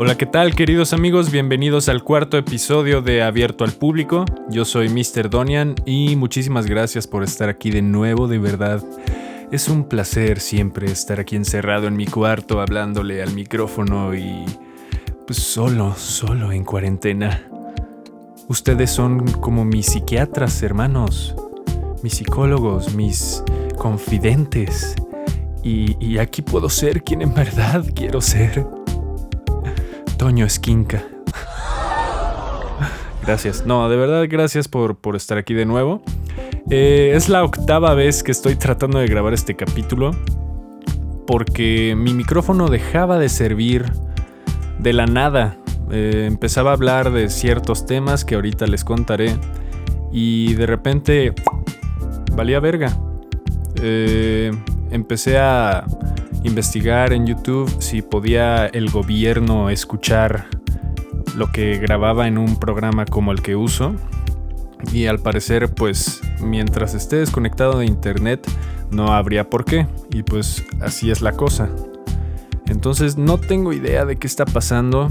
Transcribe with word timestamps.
Hola, 0.00 0.16
¿qué 0.16 0.26
tal 0.26 0.54
queridos 0.54 0.92
amigos? 0.92 1.32
Bienvenidos 1.32 1.88
al 1.88 2.04
cuarto 2.04 2.38
episodio 2.38 3.02
de 3.02 3.20
Abierto 3.20 3.64
al 3.64 3.72
Público. 3.72 4.24
Yo 4.48 4.64
soy 4.64 4.88
Mr. 4.88 5.28
Donian 5.28 5.74
y 5.86 6.14
muchísimas 6.14 6.66
gracias 6.66 7.08
por 7.08 7.24
estar 7.24 7.48
aquí 7.48 7.72
de 7.72 7.82
nuevo, 7.82 8.28
de 8.28 8.38
verdad. 8.38 8.80
Es 9.50 9.68
un 9.68 9.88
placer 9.88 10.38
siempre 10.38 10.86
estar 10.86 11.18
aquí 11.18 11.34
encerrado 11.34 11.88
en 11.88 11.96
mi 11.96 12.06
cuarto 12.06 12.60
hablándole 12.60 13.20
al 13.24 13.34
micrófono 13.34 14.14
y 14.14 14.44
pues 15.26 15.40
solo, 15.40 15.96
solo 15.96 16.52
en 16.52 16.62
cuarentena. 16.62 17.42
Ustedes 18.46 18.92
son 18.92 19.26
como 19.32 19.64
mis 19.64 19.86
psiquiatras, 19.86 20.62
hermanos, 20.62 21.34
mis 22.04 22.14
psicólogos, 22.14 22.94
mis 22.94 23.42
confidentes. 23.76 24.94
Y, 25.64 26.18
aquí 26.18 26.40
puedo 26.40 26.70
ser 26.70 27.02
quien 27.02 27.20
en 27.20 27.34
verdad 27.34 27.84
quiero 27.96 28.20
ser. 28.20 28.64
Toño 30.18 30.44
Esquinca. 30.44 31.04
Gracias. 33.22 33.64
No, 33.64 33.88
de 33.88 33.96
verdad, 33.96 34.26
gracias 34.28 34.68
por, 34.68 34.96
por 34.96 35.14
estar 35.14 35.38
aquí 35.38 35.54
de 35.54 35.64
nuevo. 35.64 36.02
Eh, 36.70 37.12
es 37.14 37.28
la 37.28 37.44
octava 37.44 37.94
vez 37.94 38.22
que 38.22 38.32
estoy 38.32 38.56
tratando 38.56 38.98
de 38.98 39.06
grabar 39.06 39.32
este 39.32 39.54
capítulo. 39.54 40.10
Porque 41.26 41.94
mi 41.96 42.14
micrófono 42.14 42.68
dejaba 42.68 43.18
de 43.18 43.28
servir 43.28 43.92
de 44.78 44.92
la 44.92 45.06
nada. 45.06 45.56
Eh, 45.90 46.24
empezaba 46.26 46.70
a 46.70 46.74
hablar 46.74 47.12
de 47.12 47.28
ciertos 47.28 47.86
temas 47.86 48.24
que 48.24 48.34
ahorita 48.34 48.66
les 48.66 48.84
contaré. 48.84 49.36
Y 50.12 50.54
de 50.54 50.66
repente 50.66 51.34
valía 52.32 52.60
verga. 52.60 52.98
Eh, 53.80 54.50
empecé 54.90 55.38
a 55.38 55.86
investigar 56.44 57.12
en 57.12 57.26
YouTube 57.26 57.70
si 57.80 58.02
podía 58.02 58.66
el 58.66 58.90
gobierno 58.90 59.70
escuchar 59.70 60.46
lo 61.36 61.50
que 61.52 61.78
grababa 61.78 62.26
en 62.26 62.38
un 62.38 62.58
programa 62.58 63.04
como 63.04 63.32
el 63.32 63.42
que 63.42 63.56
uso. 63.56 63.94
Y 64.92 65.06
al 65.06 65.18
parecer, 65.18 65.74
pues 65.74 66.20
mientras 66.40 66.94
esté 66.94 67.16
desconectado 67.16 67.78
de 67.78 67.86
internet, 67.86 68.48
no 68.90 69.12
habría 69.12 69.50
por 69.50 69.64
qué. 69.64 69.86
Y 70.10 70.22
pues 70.22 70.64
así 70.80 71.10
es 71.10 71.20
la 71.20 71.32
cosa. 71.32 71.68
Entonces 72.66 73.16
no 73.16 73.38
tengo 73.38 73.72
idea 73.72 74.04
de 74.04 74.16
qué 74.16 74.26
está 74.26 74.44
pasando, 74.44 75.08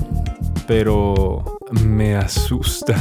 pero 0.67 1.57
me 1.71 2.15
asusta. 2.15 2.95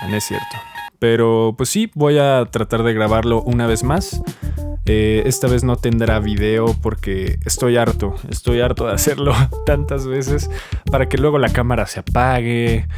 Ah, 0.00 0.06
no 0.08 0.16
es 0.16 0.24
cierto. 0.24 0.67
Pero 0.98 1.54
pues 1.56 1.68
sí, 1.68 1.90
voy 1.94 2.18
a 2.18 2.46
tratar 2.50 2.82
de 2.82 2.92
grabarlo 2.92 3.42
una 3.42 3.66
vez 3.66 3.84
más. 3.84 4.20
Eh, 4.90 5.22
esta 5.26 5.48
vez 5.48 5.64
no 5.64 5.76
tendrá 5.76 6.18
video 6.18 6.74
porque 6.80 7.38
estoy 7.44 7.76
harto, 7.76 8.14
estoy 8.30 8.62
harto 8.62 8.86
de 8.86 8.94
hacerlo 8.94 9.34
tantas 9.66 10.06
veces 10.06 10.50
para 10.90 11.10
que 11.10 11.18
luego 11.18 11.38
la 11.38 11.50
cámara 11.50 11.86
se 11.86 12.00
apague 12.00 12.88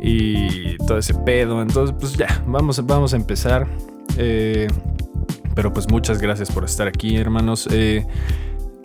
y 0.00 0.76
todo 0.86 0.98
ese 0.98 1.14
pedo. 1.14 1.60
Entonces 1.60 1.94
pues 1.98 2.12
ya, 2.12 2.42
vamos, 2.46 2.84
vamos 2.86 3.14
a 3.14 3.16
empezar. 3.16 3.66
Eh, 4.16 4.68
pero 5.54 5.72
pues 5.72 5.90
muchas 5.90 6.20
gracias 6.20 6.52
por 6.52 6.64
estar 6.64 6.86
aquí 6.86 7.16
hermanos. 7.16 7.68
Eh, 7.72 8.06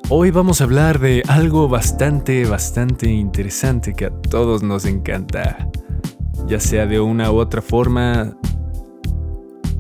hoy 0.10 0.32
vamos 0.32 0.62
a 0.62 0.64
hablar 0.64 1.00
de 1.00 1.22
algo 1.28 1.70
bastante, 1.70 2.46
bastante 2.46 3.10
interesante 3.12 3.94
que 3.94 4.06
a 4.06 4.10
todos 4.10 4.64
nos 4.64 4.86
encanta. 4.86 5.70
Ya 6.48 6.60
sea 6.60 6.86
de 6.86 7.00
una 7.00 7.32
u 7.32 7.38
otra 7.38 7.62
forma, 7.62 8.36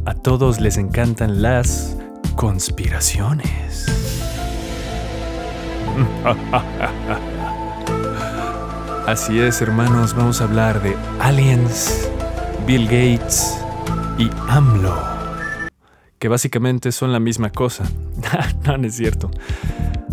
a 0.06 0.14
todos 0.14 0.61
les 0.61 0.78
encantan 0.78 1.42
las 1.42 1.98
conspiraciones. 2.36 3.86
Así 9.08 9.39
es, 9.39 9.61
hermanos, 9.61 10.16
vamos 10.16 10.42
a 10.42 10.45
hablar 10.45 10.82
de 10.82 10.95
aliens, 11.20 12.10
Bill 12.67 12.86
Gates 12.86 13.58
y 14.17 14.30
AMLO, 14.48 14.95
que 16.20 16.27
básicamente 16.27 16.92
son 16.92 17.11
la 17.11 17.20
misma 17.20 17.52
cosa. 17.52 17.83
no, 18.66 18.77
no 18.77 18.87
es 18.87 18.95
cierto. 18.95 19.32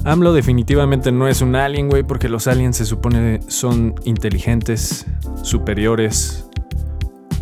AMLO 0.04 0.32
definitivamente 0.32 1.12
no 1.12 1.28
es 1.28 1.42
un 1.42 1.54
alien, 1.54 1.88
güey, 1.88 2.02
porque 2.02 2.28
los 2.28 2.46
aliens 2.46 2.76
se 2.76 2.86
supone 2.86 3.40
son 3.48 3.94
inteligentes, 4.04 5.06
superiores, 5.42 6.48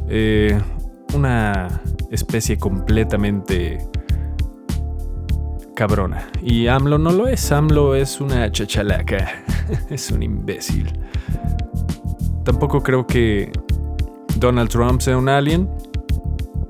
eh, 0.08 0.60
una 1.14 1.80
especie 2.10 2.58
completamente 2.58 3.78
cabrona. 5.74 6.28
Y 6.42 6.66
AMLO 6.66 6.98
no 6.98 7.10
lo 7.10 7.28
es, 7.28 7.50
AMLO 7.52 7.94
es 7.94 8.20
una 8.20 8.50
chachalaca, 8.52 9.44
es 9.90 10.10
un 10.10 10.22
imbécil. 10.22 10.92
Tampoco 12.44 12.82
creo 12.82 13.06
que 13.06 13.52
Donald 14.36 14.70
Trump 14.70 15.00
sea 15.00 15.16
un 15.16 15.28
alien. 15.28 15.68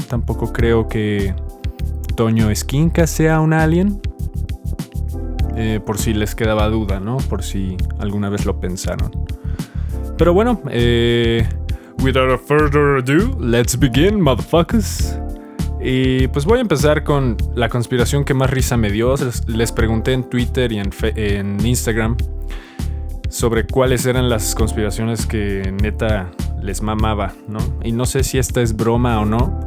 Tampoco 0.08 0.52
creo 0.52 0.88
que 0.88 1.34
Toño 2.16 2.50
Esquinca 2.50 3.06
sea 3.06 3.40
un 3.40 3.52
alien. 3.52 4.00
Eh, 5.56 5.80
por 5.84 5.98
si 5.98 6.14
les 6.14 6.34
quedaba 6.34 6.68
duda, 6.68 7.00
¿no? 7.00 7.16
Por 7.16 7.42
si 7.42 7.76
alguna 7.98 8.28
vez 8.28 8.46
lo 8.46 8.60
pensaron. 8.60 9.10
Pero 10.16 10.32
bueno, 10.32 10.60
eh, 10.70 11.48
without 12.02 12.40
further 12.40 12.98
ado, 12.98 13.38
let's 13.40 13.78
begin, 13.78 14.20
motherfuckers. 14.20 15.19
Y 15.82 16.28
pues 16.28 16.44
voy 16.44 16.58
a 16.58 16.60
empezar 16.60 17.04
con 17.04 17.38
la 17.54 17.70
conspiración 17.70 18.24
que 18.24 18.34
más 18.34 18.50
risa 18.50 18.76
me 18.76 18.90
dio. 18.90 19.14
Les 19.46 19.72
pregunté 19.72 20.12
en 20.12 20.28
Twitter 20.28 20.72
y 20.72 20.78
en, 20.78 21.66
Instagram 21.66 22.16
sobre 23.30 23.66
cuáles 23.66 24.04
eran 24.04 24.28
las 24.28 24.54
conspiraciones 24.54 25.24
que 25.24 25.72
neta 25.82 26.30
les 26.60 26.82
mamaba, 26.82 27.32
¿no? 27.48 27.60
Y 27.82 27.92
no 27.92 28.04
sé 28.04 28.24
si 28.24 28.38
esta 28.38 28.60
es 28.60 28.76
broma 28.76 29.20
o 29.20 29.24
no, 29.24 29.60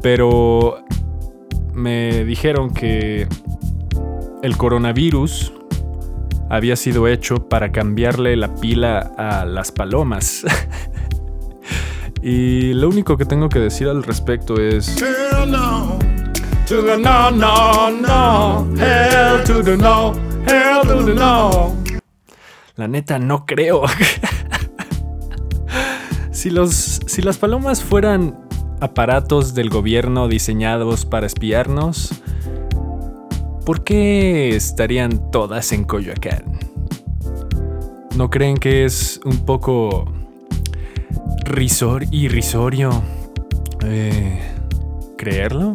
pero 0.00 0.84
me 1.74 2.24
dijeron 2.24 2.72
que 2.72 3.26
el 4.42 4.56
coronavirus 4.56 5.52
había 6.48 6.76
sido 6.76 7.08
hecho 7.08 7.48
para 7.48 7.72
cambiarle 7.72 8.36
la 8.36 8.54
pila 8.54 9.12
a 9.18 9.44
las 9.44 9.70
palomas. 9.70 10.44
Y 12.22 12.72
lo 12.74 12.88
único 12.88 13.16
que 13.16 13.24
tengo 13.24 13.48
que 13.48 13.58
decir 13.58 13.88
al 13.88 14.04
respecto 14.04 14.54
es... 14.54 14.96
La 22.76 22.86
neta, 22.86 23.18
no 23.18 23.44
creo. 23.44 23.82
si, 26.30 26.50
los, 26.50 27.00
si 27.06 27.22
las 27.22 27.38
palomas 27.38 27.82
fueran 27.82 28.38
aparatos 28.80 29.54
del 29.54 29.68
gobierno 29.68 30.28
diseñados 30.28 31.04
para 31.04 31.26
espiarnos, 31.26 32.22
¿por 33.66 33.82
qué 33.82 34.54
estarían 34.54 35.30
todas 35.32 35.72
en 35.72 35.82
Coyoacán? 35.84 36.60
¿No 38.16 38.30
creen 38.30 38.58
que 38.58 38.84
es 38.84 39.20
un 39.24 39.44
poco 39.44 40.21
risor 41.44 42.04
irrisorio 42.10 43.02
eh, 43.84 44.40
creerlo. 45.16 45.74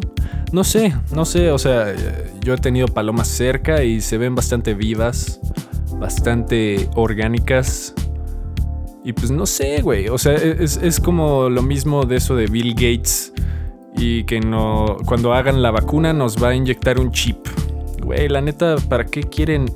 No 0.52 0.64
sé, 0.64 0.94
no 1.14 1.24
sé, 1.24 1.50
o 1.50 1.58
sea, 1.58 1.94
yo 2.40 2.54
he 2.54 2.58
tenido 2.58 2.88
palomas 2.88 3.28
cerca 3.28 3.84
y 3.84 4.00
se 4.00 4.16
ven 4.16 4.34
bastante 4.34 4.74
vivas, 4.74 5.40
bastante 5.98 6.88
orgánicas. 6.94 7.94
Y 9.04 9.12
pues 9.12 9.30
no 9.30 9.46
sé, 9.46 9.82
güey, 9.82 10.08
o 10.08 10.18
sea, 10.18 10.34
es, 10.34 10.78
es 10.82 11.00
como 11.00 11.48
lo 11.48 11.62
mismo 11.62 12.04
de 12.04 12.16
eso 12.16 12.34
de 12.34 12.46
Bill 12.46 12.74
Gates 12.74 13.32
y 13.96 14.24
que 14.24 14.40
no, 14.40 14.96
cuando 15.06 15.34
hagan 15.34 15.60
la 15.60 15.70
vacuna 15.70 16.12
nos 16.12 16.42
va 16.42 16.50
a 16.50 16.54
inyectar 16.54 16.98
un 17.00 17.10
chip. 17.10 17.46
Güey, 18.02 18.28
la 18.28 18.40
neta, 18.40 18.76
¿para 18.88 19.04
qué 19.04 19.22
quieren 19.22 19.66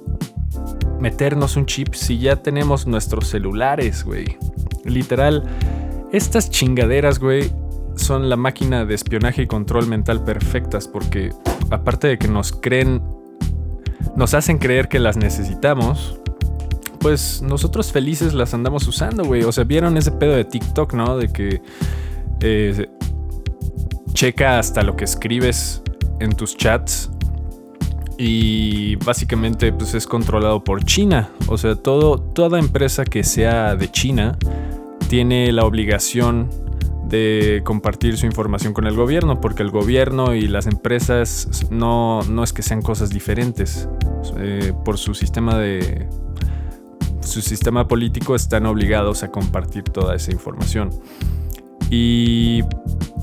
meternos 1.01 1.57
un 1.57 1.67
chip 1.67 1.95
si 1.95 2.19
ya 2.19 2.37
tenemos 2.37 2.87
nuestros 2.87 3.29
celulares, 3.29 4.05
güey? 4.05 4.39
Literal, 4.85 5.45
estas 6.13 6.51
chingaderas, 6.51 7.19
güey, 7.19 7.51
son 7.97 8.29
la 8.29 8.37
máquina 8.37 8.85
de 8.85 8.95
espionaje 8.95 9.43
y 9.43 9.47
control 9.47 9.87
mental 9.87 10.25
perfectas 10.25 10.89
porque 10.89 11.31
aparte 11.71 12.07
de 12.09 12.19
que 12.19 12.29
nos 12.29 12.53
creen, 12.53 13.03
nos 14.17 14.35
hacen 14.35 14.59
creer 14.59 14.89
que 14.89 14.99
las 14.99 15.17
necesitamos, 15.17 16.19
pues 17.01 17.43
nosotros 17.43 17.93
felices 17.93 18.35
las 18.35 18.55
andamos 18.55 18.87
usando, 18.87 19.25
güey. 19.25 19.43
O 19.43 19.53
sea, 19.53 19.65
vieron 19.65 19.97
ese 19.97 20.13
pedo 20.13 20.37
de 20.37 20.45
TikTok, 20.45 20.95
¿no? 20.95 21.17
De 21.17 21.29
que 21.29 21.61
eh, 22.41 22.89
checa 24.13 24.59
hasta 24.59 24.83
lo 24.83 24.97
que 24.97 25.05
escribes 25.05 25.83
en 26.21 26.33
tus 26.33 26.57
chats 26.57 27.11
y 28.19 28.97
básicamente 28.97 29.73
pues 29.73 29.95
es 29.95 30.07
controlado 30.07 30.63
por 30.63 30.85
China. 30.85 31.31
O 31.49 31.59
sea, 31.59 31.75
todo, 31.75 32.19
toda 32.19 32.59
empresa 32.59 33.05
que 33.05 33.25
sea 33.25 33.75
de 33.75 33.91
China 33.91 34.39
tiene 35.13 35.53
la 35.53 35.67
obligación 35.67 36.49
de 37.05 37.61
compartir 37.67 38.17
su 38.17 38.25
información 38.25 38.73
con 38.73 38.87
el 38.87 38.97
gobierno, 38.97 39.43
porque 39.43 39.63
el 39.63 39.71
gobierno 39.71 40.35
y 40.35 40.49
las 40.49 40.67
empresas 40.67 41.67
no, 41.71 42.23
no 42.31 42.43
es 42.43 42.55
que 42.55 42.63
sean 42.63 42.81
cosas 42.81 43.11
diferentes. 43.11 43.91
Eh, 44.39 44.73
por 44.87 44.97
su 44.97 45.13
sistema 45.13 45.59
de 45.59 46.09
su 47.21 47.43
sistema 47.43 47.87
político 47.89 48.35
están 48.35 48.65
obligados 48.65 49.23
a 49.23 49.31
compartir 49.31 49.83
toda 49.83 50.15
esa 50.15 50.33
información. 50.33 50.89
Y 51.91 52.63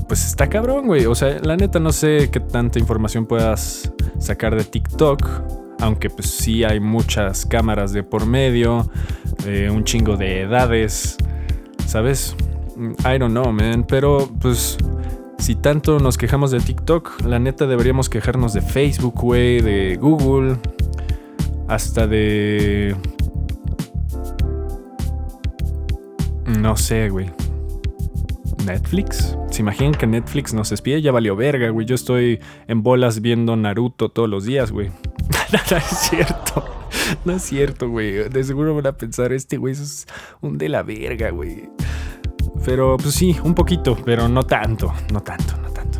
pues 0.06 0.24
está 0.24 0.48
cabrón, 0.48 0.86
güey. 0.86 1.06
O 1.06 1.16
sea, 1.16 1.40
la 1.42 1.56
neta 1.56 1.80
no 1.80 1.90
sé 1.90 2.30
qué 2.30 2.38
tanta 2.38 2.78
información 2.78 3.26
puedas 3.26 3.92
sacar 4.20 4.54
de 4.54 4.62
TikTok. 4.62 5.26
Aunque 5.80 6.08
pues 6.08 6.30
sí 6.30 6.62
hay 6.62 6.78
muchas 6.78 7.44
cámaras 7.46 7.92
de 7.92 8.04
por 8.04 8.26
medio, 8.26 8.88
eh, 9.44 9.70
un 9.72 9.82
chingo 9.82 10.16
de 10.16 10.42
edades, 10.42 11.16
¿sabes? 11.90 12.36
I 13.00 13.18
don't 13.18 13.32
know, 13.32 13.52
man. 13.52 13.84
Pero 13.86 14.30
pues 14.40 14.78
si 15.38 15.56
tanto 15.56 15.98
nos 15.98 16.16
quejamos 16.16 16.52
de 16.52 16.60
TikTok, 16.60 17.24
la 17.26 17.38
neta 17.38 17.66
deberíamos 17.66 18.08
quejarnos 18.08 18.52
de 18.52 18.62
Facebook, 18.62 19.14
güey, 19.16 19.60
de 19.60 19.96
Google, 20.00 20.56
hasta 21.68 22.06
de... 22.06 22.94
No 26.46 26.76
sé, 26.76 27.08
güey. 27.08 27.30
Netflix. 28.64 29.36
¿Se 29.50 29.62
imaginan 29.62 29.94
que 29.94 30.06
Netflix 30.06 30.54
nos 30.54 30.70
espía? 30.70 30.98
Ya 30.98 31.10
valió 31.10 31.34
verga, 31.34 31.70
güey. 31.70 31.86
Yo 31.86 31.96
estoy 31.96 32.40
en 32.68 32.82
bolas 32.82 33.20
viendo 33.20 33.56
Naruto 33.56 34.10
todos 34.10 34.28
los 34.28 34.44
días, 34.44 34.70
güey. 34.70 34.88
no, 35.70 35.76
es 35.76 35.84
cierto. 35.84 36.79
No 37.24 37.32
es 37.34 37.42
cierto, 37.42 37.88
güey. 37.88 38.28
De 38.28 38.44
seguro 38.44 38.74
van 38.74 38.86
a 38.86 38.92
pensar, 38.92 39.32
este 39.32 39.56
güey 39.56 39.74
es 39.74 40.06
un 40.40 40.58
de 40.58 40.68
la 40.68 40.82
verga, 40.82 41.30
güey. 41.30 41.68
Pero 42.64 42.96
pues 42.96 43.14
sí, 43.14 43.36
un 43.42 43.54
poquito, 43.54 43.96
pero 44.04 44.28
no 44.28 44.42
tanto, 44.44 44.92
no 45.12 45.20
tanto, 45.20 45.56
no 45.62 45.70
tanto. 45.70 45.98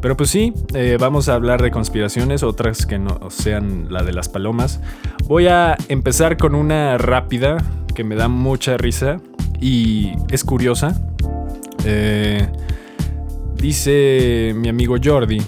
Pero 0.00 0.16
pues 0.16 0.30
sí, 0.30 0.52
eh, 0.74 0.96
vamos 0.98 1.28
a 1.28 1.34
hablar 1.34 1.62
de 1.62 1.70
conspiraciones, 1.70 2.42
otras 2.42 2.86
que 2.86 2.98
no 2.98 3.30
sean 3.30 3.86
la 3.90 4.02
de 4.02 4.12
las 4.12 4.28
palomas. 4.28 4.80
Voy 5.26 5.46
a 5.46 5.76
empezar 5.88 6.36
con 6.36 6.54
una 6.54 6.96
rápida 6.98 7.58
que 7.94 8.04
me 8.04 8.14
da 8.14 8.28
mucha 8.28 8.76
risa 8.76 9.20
y 9.60 10.12
es 10.30 10.44
curiosa. 10.44 11.00
Eh, 11.84 12.48
dice 13.54 14.52
mi 14.54 14.68
amigo 14.68 14.96
Jordi 15.02 15.40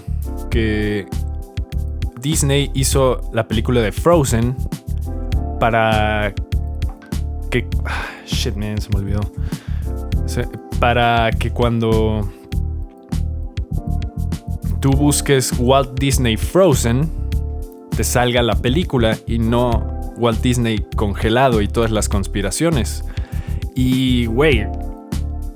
que 0.49 1.07
Disney 2.23 2.71
hizo 2.73 3.21
la 3.33 3.47
película 3.47 3.81
de 3.81 3.91
Frozen 3.91 4.55
para 5.59 6.33
que... 7.51 7.67
Ah, 7.85 8.05
shit, 8.25 8.55
man, 8.55 8.81
se 8.81 8.89
me 8.89 8.99
olvidó. 8.99 9.19
Para 10.79 11.29
que 11.31 11.51
cuando 11.51 12.27
tú 14.79 14.91
busques 14.91 15.53
Walt 15.59 15.99
Disney 15.99 16.37
Frozen, 16.37 17.09
te 17.95 18.03
salga 18.03 18.41
la 18.41 18.55
película 18.55 19.17
y 19.27 19.37
no 19.37 20.01
Walt 20.17 20.41
Disney 20.41 20.85
congelado 20.95 21.61
y 21.61 21.67
todas 21.67 21.91
las 21.91 22.09
conspiraciones. 22.09 23.03
Y, 23.75 24.25
güey, 24.27 24.61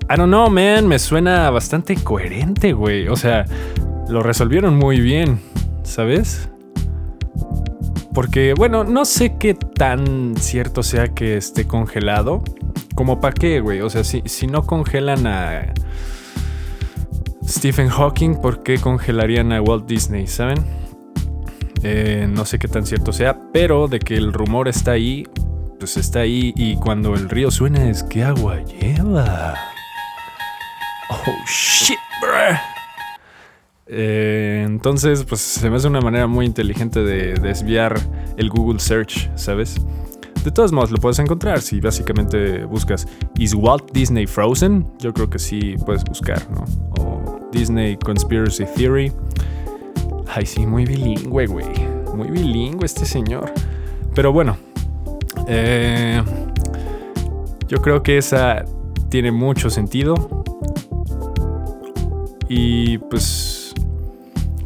I 0.10 0.16
don't 0.16 0.28
know, 0.28 0.50
man, 0.50 0.88
me 0.88 1.00
suena 1.00 1.50
bastante 1.50 1.96
coherente, 1.96 2.74
güey. 2.74 3.08
O 3.08 3.16
sea, 3.16 3.46
lo 4.10 4.22
resolvieron 4.22 4.76
muy 4.76 5.00
bien, 5.00 5.40
¿sabes? 5.84 6.50
Porque, 8.14 8.54
bueno, 8.56 8.84
no 8.84 9.06
sé 9.06 9.38
qué 9.38 9.54
tan 9.54 10.36
cierto 10.38 10.84
sea 10.84 11.10
que 11.10 11.38
esté 11.38 11.68
congelado. 11.68 12.44
Como 12.96 13.20
para 13.20 13.34
qué, 13.34 13.60
güey. 13.60 13.82
O 13.82 13.90
sea, 13.90 14.04
si, 14.04 14.24
si 14.26 14.48
no 14.48 14.64
congelan 14.64 15.28
a 15.28 15.74
Stephen 17.48 17.90
Hawking, 17.90 18.42
¿por 18.42 18.64
qué 18.64 18.80
congelarían 18.80 19.52
a 19.52 19.62
Walt 19.62 19.86
Disney? 19.86 20.28
¿Saben? 20.28 20.66
Eh, 21.84 22.28
no 22.30 22.46
sé 22.46 22.60
qué 22.60 22.68
tan 22.68 22.86
cierto 22.86 23.14
sea, 23.14 23.40
pero 23.54 23.88
de 23.88 24.00
que 24.00 24.16
el 24.16 24.34
rumor 24.34 24.68
está 24.68 24.92
ahí, 24.92 25.28
pues 25.80 25.98
está 25.98 26.22
ahí. 26.22 26.54
Y 26.56 26.76
cuando 26.76 27.14
el 27.14 27.30
río 27.30 27.52
suena 27.52 27.90
es 27.90 28.04
que 28.04 28.24
agua 28.24 28.62
lleva. 28.64 29.56
Oh 31.10 31.36
shit, 31.48 32.00
bruh. 32.22 32.77
Eh, 33.90 34.64
entonces, 34.66 35.24
pues 35.24 35.42
se 35.42 35.70
me 35.70 35.78
hace 35.78 35.88
una 35.88 36.02
manera 36.02 36.28
muy 36.28 36.46
inteligente 36.46 37.04
de 37.04 37.34
desviar 37.36 38.00
el 38.38 38.50
Google 38.50 38.80
Search, 38.80 39.30
¿sabes? 39.36 39.76
De 40.44 40.52
todos 40.52 40.72
modos, 40.72 40.92
lo 40.92 40.98
puedes 40.98 41.20
encontrar 41.20 41.62
si 41.62 41.80
básicamente 41.80 42.64
buscas 42.66 43.08
¿Is 43.38 43.54
Walt 43.54 43.92
Disney 43.92 44.26
Frozen? 44.26 44.86
Yo 45.00 45.14
creo 45.14 45.30
que 45.30 45.40
sí 45.40 45.76
puedes 45.86 46.04
buscar, 46.06 46.42
¿no? 46.52 46.64
O 47.02 47.40
Disney 47.52 47.98
Conspiracy 47.98 48.66
Theory. 48.76 49.12
Ay, 50.28 50.46
sí, 50.46 50.66
muy 50.66 50.86
bilingüe, 50.86 51.48
güey. 51.48 51.66
Muy 52.16 52.30
bilingüe 52.30 52.86
este 52.86 53.06
señor. 53.06 53.52
Pero 54.14 54.32
bueno, 54.32 54.58
eh, 55.48 56.22
yo 57.68 57.82
creo 57.82 58.02
que 58.04 58.18
esa 58.18 58.64
tiene 59.10 59.32
mucho 59.32 59.70
sentido. 59.70 60.46
Y 62.50 62.98
pues 63.00 63.57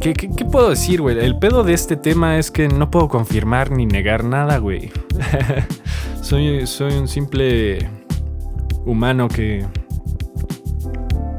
¿Qué, 0.01 0.15
puedo 0.51 0.71
decir, 0.71 1.00
güey? 1.00 1.19
El 1.19 1.38
pedo 1.38 1.63
de 1.63 1.74
este 1.74 1.95
tema 1.95 2.39
es 2.39 2.50
que 2.50 2.68
no 2.68 2.89
puedo 2.89 3.07
confirmar 3.07 3.69
ni 3.69 3.86
negar 3.86 4.24
nada, 4.24 4.57
güey. 4.57 4.92
soy, 6.24 6.65
soy 6.65 6.94
un 6.94 7.07
simple 7.07 7.88
humano 8.83 9.27
que... 9.27 9.63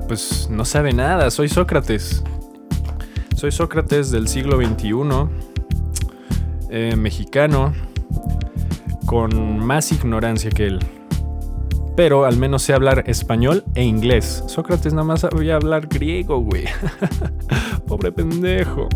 Pues 0.06 0.48
no 0.48 0.64
sabe 0.64 0.92
nada, 0.92 1.32
soy 1.32 1.48
Sócrates. 1.48 2.22
Soy 3.34 3.50
Sócrates 3.50 4.12
del 4.12 4.28
siglo 4.28 4.56
XXI, 4.64 4.92
eh, 6.70 6.94
mexicano, 6.94 7.72
con 9.06 9.58
más 9.58 9.90
ignorancia 9.90 10.50
que 10.50 10.66
él 10.68 10.78
pero 11.96 12.24
al 12.24 12.36
menos 12.36 12.62
sé 12.62 12.72
hablar 12.72 13.04
español 13.06 13.64
e 13.74 13.84
inglés. 13.84 14.44
Sócrates 14.46 14.92
nada 14.92 15.04
más 15.04 15.20
sabía 15.20 15.56
hablar 15.56 15.88
griego, 15.88 16.40
güey. 16.40 16.64
Pobre 17.86 18.12
pendejo. 18.12 18.88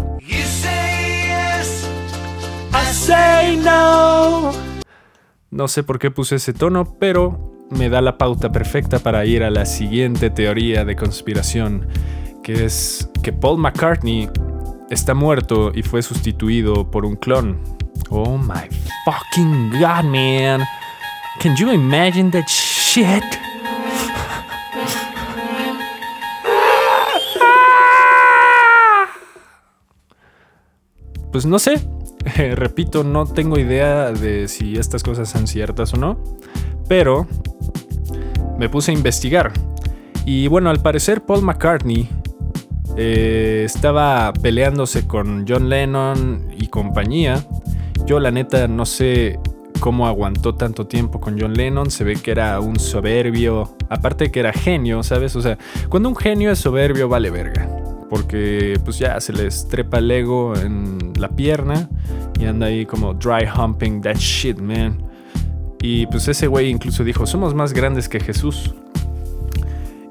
no. 3.65 4.53
No 5.51 5.69
sé 5.69 5.83
por 5.83 5.99
qué 5.99 6.11
puse 6.11 6.37
ese 6.37 6.53
tono, 6.53 6.97
pero 6.99 7.57
me 7.71 7.89
da 7.89 8.01
la 8.01 8.19
pauta 8.19 8.53
perfecta 8.53 8.99
para 8.99 9.25
ir 9.25 9.43
a 9.43 9.51
la 9.51 9.65
siguiente 9.67 10.31
teoría 10.31 10.85
de 10.85 10.97
conspiración, 10.97 11.89
que 12.43 12.65
es 12.65 13.09
que 13.23 13.33
Paul 13.33 13.59
McCartney 13.59 14.29
está 14.91 15.15
muerto 15.15 15.73
y 15.75 15.83
fue 15.83 16.03
sustituido 16.03 16.91
por 16.91 17.05
un 17.05 17.17
clon. 17.17 17.61
Oh 18.11 18.39
my 18.39 18.69
fucking 19.05 19.71
god, 19.81 20.05
man. 20.05 20.63
Can 21.41 21.57
you 21.57 21.71
imagine 21.71 22.31
that 22.31 22.47
shit. 22.49 23.25
Pues 31.37 31.45
no 31.45 31.59
sé, 31.59 31.87
repito, 32.55 33.05
no 33.05 33.27
tengo 33.27 33.59
idea 33.59 34.11
de 34.11 34.49
si 34.49 34.79
estas 34.79 35.03
cosas 35.03 35.29
son 35.29 35.47
ciertas 35.47 35.93
o 35.93 35.99
no, 35.99 36.19
pero 36.89 37.27
me 38.59 38.71
puse 38.71 38.91
a 38.91 38.95
investigar. 38.95 39.53
Y 40.25 40.47
bueno, 40.49 40.71
al 40.71 40.81
parecer 40.81 41.27
Paul 41.27 41.43
McCartney 41.43 42.09
eh, 42.97 43.65
estaba 43.67 44.33
peleándose 44.33 45.07
con 45.07 45.45
John 45.47 45.69
Lennon 45.69 46.49
y 46.57 46.69
compañía. 46.69 47.45
Yo 48.07 48.19
la 48.19 48.31
neta 48.31 48.67
no 48.67 48.87
sé 48.87 49.39
cómo 49.81 50.07
aguantó 50.07 50.55
tanto 50.55 50.87
tiempo 50.87 51.21
con 51.21 51.39
John 51.39 51.53
Lennon. 51.53 51.91
Se 51.91 52.03
ve 52.03 52.15
que 52.15 52.31
era 52.31 52.61
un 52.61 52.79
soberbio, 52.79 53.77
aparte 53.91 54.31
que 54.31 54.41
era 54.41 54.55
genio, 54.55 55.03
¿sabes? 55.03 55.37
O 55.37 55.43
sea, 55.43 55.59
cuando 55.91 56.09
un 56.09 56.17
genio 56.17 56.51
es 56.51 56.61
soberbio, 56.61 57.11
vale 57.11 57.29
verga. 57.29 57.69
Porque 58.09 58.81
pues 58.85 58.99
ya 58.99 59.21
se 59.21 59.35
les 59.35 59.69
trepa 59.69 59.99
el 59.99 60.11
ego 60.11 60.55
en 60.57 61.06
la 61.19 61.29
pierna 61.29 61.89
y 62.39 62.47
anda 62.47 62.67
ahí 62.67 62.87
como 62.87 63.15
dry 63.15 63.47
humping 63.47 64.01
that 64.03 64.17
shit, 64.17 64.59
man. 64.59 65.03
Y 65.81 66.07
pues 66.07 66.29
ese 66.29 66.47
güey 66.47 66.71
incluso 66.71 67.05
dijo, 67.05 67.27
somos 67.27 67.55
más 67.55 67.73
grandes 67.73 68.09
que 68.09 68.21
Jesús. 68.21 68.75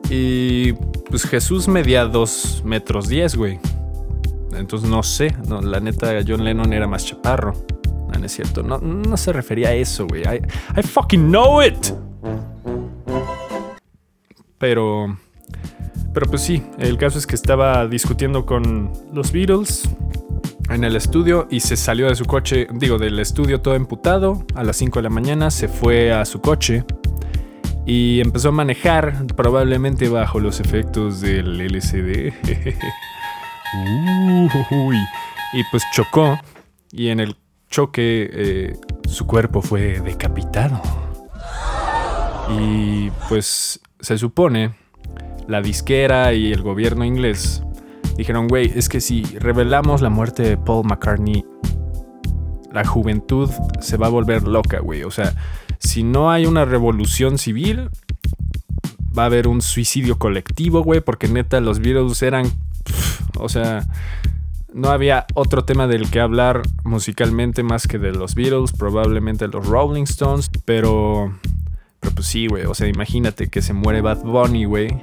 Y 0.10 0.74
pues 1.10 1.24
Jesús 1.24 1.68
medía 1.68 2.06
2 2.06 2.64
metros 2.66 3.08
10, 3.08 3.36
güey. 3.36 3.60
Entonces 4.56 4.90
no 4.90 5.04
sé, 5.04 5.36
no, 5.48 5.62
la 5.62 5.80
neta 5.80 6.14
John 6.26 6.44
Lennon 6.44 6.72
era 6.72 6.88
más 6.88 7.06
chaparro 7.06 7.54
no 8.20 8.26
es 8.26 8.34
cierto. 8.34 8.64
No, 8.64 9.18
se 9.18 9.34
refería 9.34 9.70
a 9.70 9.74
eso, 9.74 10.08
güey. 10.08 10.24
I, 10.24 10.82
fucking 10.84 11.28
know 11.28 11.62
it. 11.62 11.94
Pero. 14.58 15.18
Pero 16.14 16.30
pues 16.30 16.42
sí, 16.42 16.64
el 16.78 16.98
caso 16.98 17.18
es 17.20 17.28
que 17.28 17.36
estaba 17.36 17.86
discutiendo 17.88 18.46
con 18.46 18.92
los 19.14 19.34
Beatles 19.34 19.90
en 20.69 20.84
el 20.84 20.95
estudio 20.95 21.48
y 21.50 21.60
se 21.60 21.75
salió 21.75 22.07
de 22.07 22.15
su 22.15 22.25
coche, 22.25 22.67
digo, 22.72 22.98
del 22.98 23.19
estudio 23.19 23.62
todo 23.62 23.75
emputado. 23.75 24.45
A 24.55 24.63
las 24.63 24.77
5 24.77 25.00
de 25.00 25.03
la 25.03 25.10
mañana 25.10 25.51
se 25.51 25.67
fue 25.67 26.12
a 26.12 26.25
su 26.25 26.41
coche 26.41 26.84
y 27.86 28.19
empezó 28.19 28.50
a 28.50 28.51
manejar, 28.51 29.25
probablemente 29.36 30.10
bajo 30.10 30.39
los 30.39 30.60
efectos 30.60 31.22
del 31.22 31.62
LCD. 31.62 32.34
Uy, 34.72 34.98
y 35.53 35.63
pues 35.72 35.84
chocó 35.93 36.39
y 36.91 37.10
en 37.10 37.19
el 37.19 37.36
choque, 37.69 38.29
eh, 38.31 38.77
su 39.07 39.27
cuerpo 39.27 39.62
fue 39.62 40.00
decapitado. 40.00 40.81
Y 42.57 43.10
pues 43.27 43.79
se 44.00 44.17
supone 44.17 44.75
la 45.48 45.62
disquera 45.62 46.34
y 46.34 46.51
el 46.51 46.62
gobierno 46.62 47.05
inglés 47.05 47.63
dijeron, 48.17 48.48
güey, 48.48 48.72
es 48.75 48.89
que 48.89 49.01
si 49.01 49.24
revelamos 49.24 50.01
la 50.01 50.10
muerte 50.10 50.43
de 50.43 50.57
Paul 50.57 50.86
McCartney, 50.86 51.45
la 52.72 52.86
juventud 52.86 53.50
se 53.79 53.98
va 53.98 54.07
a 54.07 54.10
volver 54.10 54.43
loca, 54.43 54.79
güey. 54.79 55.03
O 55.03 55.12
sea, 55.12 55.34
si 55.79 56.03
no 56.03 56.31
hay 56.31 56.45
una 56.45 56.65
revolución 56.65 57.38
civil, 57.38 57.89
va 59.17 59.24
a 59.24 59.25
haber 59.27 59.48
un 59.48 59.62
suicidio 59.62 60.17
colectivo, 60.17 60.84
güey, 60.84 61.01
porque 61.01 61.27
neta 61.27 61.60
los 61.62 61.79
Beatles 61.79 62.22
eran, 62.22 62.51
o 63.38 63.50
sea, 63.50 63.88
no 64.74 64.89
había 64.89 65.25
otro 65.36 65.63
tema 65.63 65.88
del 65.88 66.10
que 66.10 66.19
hablar 66.19 66.63
musicalmente 66.84 67.63
más 67.63 67.88
que 67.88 67.98
de 67.98 68.12
los 68.12 68.36
Beatles, 68.36 68.74
probablemente 68.74 69.48
los 69.48 69.65
Rolling 69.65 70.03
Stones, 70.03 70.50
pero, 70.65 71.34
pero 72.01 72.13
pues 72.13 72.27
sí, 72.27 72.48
güey, 72.48 72.65
o 72.65 72.74
sea, 72.74 72.88
imagínate 72.88 73.48
que 73.48 73.62
se 73.62 73.72
muere 73.74 74.01
Bad 74.01 74.24
Bunny, 74.24 74.65
güey, 74.65 75.00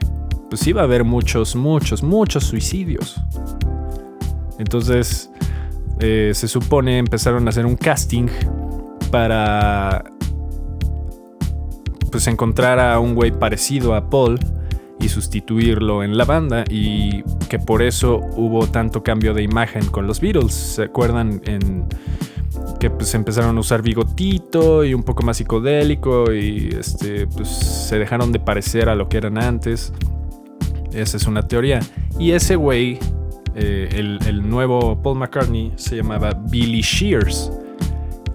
pues 0.53 0.77
va 0.77 0.83
a 0.83 0.85
haber 0.85 1.03
muchos, 1.03 1.57
muchos, 1.57 2.03
muchos 2.03 2.45
suicidios. 2.45 3.19
Entonces, 4.59 5.31
eh, 5.99 6.33
se 6.35 6.47
supone 6.47 6.99
empezaron 6.99 7.47
a 7.47 7.49
hacer 7.49 7.65
un 7.65 7.75
casting 7.75 8.27
para 9.11 10.05
pues 12.11 12.27
encontrar 12.27 12.79
a 12.79 13.01
un 13.01 13.15
güey 13.15 13.31
parecido 13.31 13.95
a 13.95 14.11
Paul 14.11 14.39
y 15.01 15.09
sustituirlo 15.09 16.03
en 16.03 16.19
la 16.19 16.27
banda 16.27 16.65
y 16.69 17.23
que 17.49 17.59
por 17.59 17.81
eso 17.81 18.21
hubo 18.37 18.67
tanto 18.67 19.03
cambio 19.03 19.33
de 19.33 19.43
imagen 19.43 19.87
con 19.87 20.07
los 20.07 20.21
Beatles. 20.21 20.53
¿Se 20.53 20.83
acuerdan 20.83 21.41
en 21.47 21.87
que 22.79 22.91
pues 22.91 23.15
empezaron 23.15 23.57
a 23.57 23.61
usar 23.61 23.81
bigotito 23.81 24.85
y 24.85 24.93
un 24.93 25.03
poco 25.03 25.23
más 25.23 25.39
psicodélico 25.39 26.31
y 26.31 26.77
este 26.79 27.27
pues 27.27 27.49
se 27.49 27.99
dejaron 27.99 28.33
de 28.33 28.39
parecer 28.39 28.91
a 28.91 28.95
lo 28.95 29.09
que 29.09 29.17
eran 29.17 29.39
antes? 29.39 29.95
Esa 30.95 31.17
es 31.17 31.27
una 31.27 31.43
teoría. 31.43 31.81
Y 32.19 32.33
ese 32.33 32.57
güey, 32.57 32.99
eh, 33.55 33.89
el, 33.93 34.19
el 34.27 34.49
nuevo 34.49 35.01
Paul 35.03 35.19
McCartney, 35.19 35.73
se 35.77 35.97
llamaba 35.97 36.33
Billy 36.51 36.81
Shears. 36.81 37.51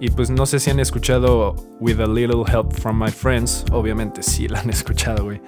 Y 0.00 0.10
pues 0.10 0.30
no 0.30 0.46
sé 0.46 0.60
si 0.60 0.70
han 0.70 0.78
escuchado 0.78 1.56
With 1.80 2.00
a 2.00 2.06
Little 2.06 2.44
Help 2.46 2.72
from 2.72 3.02
My 3.02 3.10
Friends. 3.10 3.64
Obviamente 3.72 4.22
sí 4.22 4.48
la 4.48 4.60
han 4.60 4.70
escuchado, 4.70 5.24
güey. 5.24 5.40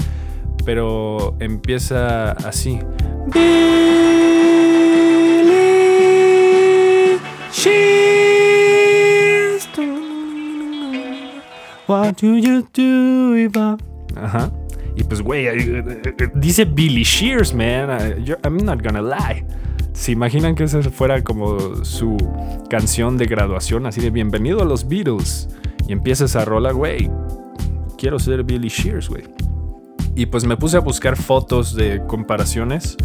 Pero 0.65 1.37
empieza 1.41 2.33
así. 2.33 2.81
Billy 3.33 3.61
Shears. 7.53 8.01
What 11.87 12.21
do 12.21 12.37
you 12.37 12.63
do 12.73 13.35
if 13.35 13.57
I... 13.57 13.77
Ajá. 14.17 14.51
Y 14.97 15.05
pues, 15.05 15.23
güey, 15.23 15.47
dice 16.35 16.65
Billy 16.65 17.03
Shears, 17.03 17.55
man. 17.55 18.25
I'm 18.45 18.57
not 18.59 18.83
gonna 18.83 19.03
lie. 19.03 19.45
¿Se 19.93 20.13
imaginan 20.13 20.55
que 20.55 20.65
esa 20.65 20.83
fuera 20.83 21.23
como 21.23 21.85
su 21.85 22.17
canción 22.69 23.17
de 23.17 23.27
graduación? 23.27 23.87
Así 23.87 24.01
de 24.01 24.11
bienvenido 24.11 24.63
a 24.63 24.65
los 24.65 24.89
Beatles. 24.89 25.49
Y 25.87 25.93
empieza 25.93 26.25
esa 26.25 26.45
rola, 26.45 26.73
güey. 26.73 27.11
Quiero 27.99 28.19
ser 28.19 28.45
Billy 28.45 28.69
Shears, 28.69 29.09
güey. 29.09 29.25
Y 30.15 30.27
pues 30.27 30.45
me 30.45 30.57
puse 30.57 30.77
a 30.77 30.81
buscar 30.81 31.17
fotos 31.17 31.75
de 31.75 32.05
comparaciones. 32.07 32.97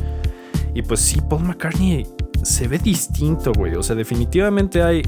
Y 0.74 0.82
pues 0.82 1.00
sí, 1.00 1.22
Paul 1.30 1.44
McCartney 1.44 2.06
se 2.44 2.68
ve 2.68 2.78
distinto, 2.78 3.52
güey. 3.54 3.76
O 3.76 3.84
sea, 3.84 3.96
definitivamente 3.96 4.82
hay 4.82 5.02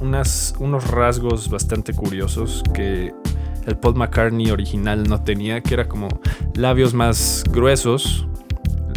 unas, 0.00 0.54
unos 0.58 0.90
rasgos 0.90 1.48
bastante 1.48 1.92
curiosos 1.92 2.62
que 2.74 3.12
el 3.66 3.76
Paul 3.76 3.96
McCartney 3.96 4.50
original 4.50 5.04
no 5.08 5.22
tenía, 5.22 5.60
que 5.60 5.74
era 5.74 5.88
como 5.88 6.08
labios 6.54 6.94
más 6.94 7.44
gruesos, 7.50 8.26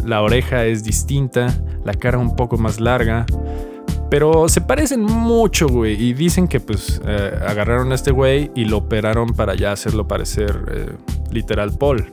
la 0.06 0.22
oreja 0.22 0.66
es 0.66 0.84
distinta, 0.84 1.54
la 1.84 1.94
cara 1.94 2.18
un 2.18 2.36
poco 2.36 2.58
más 2.58 2.80
larga. 2.80 3.26
Pero 4.10 4.50
se 4.50 4.62
parecen 4.62 5.04
mucho, 5.04 5.68
güey. 5.68 6.02
Y 6.02 6.14
dicen 6.14 6.48
que 6.48 6.60
pues 6.60 7.00
eh, 7.06 7.32
agarraron 7.48 7.92
a 7.92 7.96
este 7.96 8.12
güey 8.12 8.50
y 8.56 8.66
lo 8.66 8.78
operaron 8.78 9.30
para 9.30 9.56
ya 9.56 9.72
hacerlo 9.72 10.08
parecer 10.08 10.66
eh, 10.72 10.90
literal 11.32 11.78
Paul. 11.78 12.08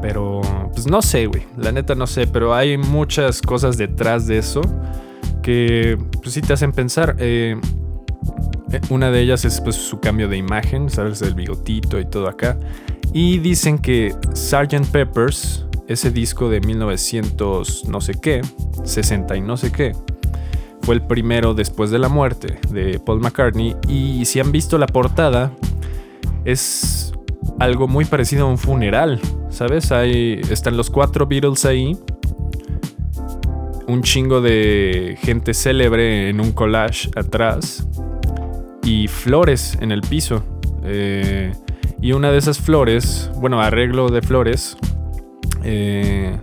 Pero 0.00 0.40
pues 0.72 0.86
no 0.86 1.02
sé, 1.02 1.26
güey. 1.26 1.42
La 1.58 1.72
neta 1.72 1.94
no 1.94 2.06
sé. 2.06 2.26
Pero 2.26 2.54
hay 2.54 2.78
muchas 2.78 3.42
cosas 3.42 3.76
detrás 3.76 4.26
de 4.26 4.38
eso 4.38 4.62
que 5.42 5.98
pues 6.22 6.32
sí 6.32 6.40
te 6.40 6.54
hacen 6.54 6.72
pensar. 6.72 7.16
Eh, 7.18 7.60
una 8.90 9.10
de 9.10 9.20
ellas 9.20 9.44
es 9.44 9.60
pues 9.60 9.76
su 9.76 10.00
cambio 10.00 10.28
de 10.28 10.36
imagen, 10.36 10.90
¿sabes? 10.90 11.22
El 11.22 11.34
bigotito 11.34 11.98
y 11.98 12.04
todo 12.04 12.28
acá. 12.28 12.58
Y 13.12 13.38
dicen 13.38 13.78
que 13.78 14.14
Sgt. 14.34 14.90
Peppers 14.90 15.64
ese 15.86 16.10
disco 16.10 16.48
de 16.48 16.60
1900 16.60 17.88
no 17.88 18.00
sé 18.00 18.14
qué, 18.20 18.40
60 18.84 19.36
y 19.36 19.40
no 19.40 19.56
sé 19.56 19.70
qué, 19.70 19.92
fue 20.82 20.94
el 20.94 21.02
primero 21.02 21.54
después 21.54 21.90
de 21.90 21.98
la 21.98 22.08
muerte 22.08 22.58
de 22.70 22.98
Paul 22.98 23.20
McCartney 23.20 23.76
y 23.88 24.24
si 24.24 24.40
han 24.40 24.52
visto 24.52 24.78
la 24.78 24.86
portada 24.86 25.52
es 26.44 27.12
algo 27.58 27.86
muy 27.86 28.04
parecido 28.04 28.46
a 28.46 28.50
un 28.50 28.58
funeral, 28.58 29.20
¿sabes? 29.50 29.92
Ahí 29.92 30.40
están 30.50 30.76
los 30.76 30.90
cuatro 30.90 31.26
Beatles 31.26 31.64
ahí, 31.64 31.96
un 33.86 34.02
chingo 34.02 34.40
de 34.40 35.16
gente 35.20 35.52
célebre 35.54 36.28
en 36.30 36.40
un 36.40 36.52
collage 36.52 37.10
atrás 37.16 37.86
y 38.84 39.08
flores 39.08 39.76
en 39.80 39.90
el 39.92 40.02
piso. 40.02 40.44
Eh, 40.84 41.52
y 42.00 42.12
una 42.12 42.30
de 42.30 42.38
esas 42.38 42.58
flores, 42.58 43.30
bueno, 43.36 43.60
arreglo 43.60 44.10
de 44.10 44.20
flores, 44.20 44.76
eh, 45.62 46.38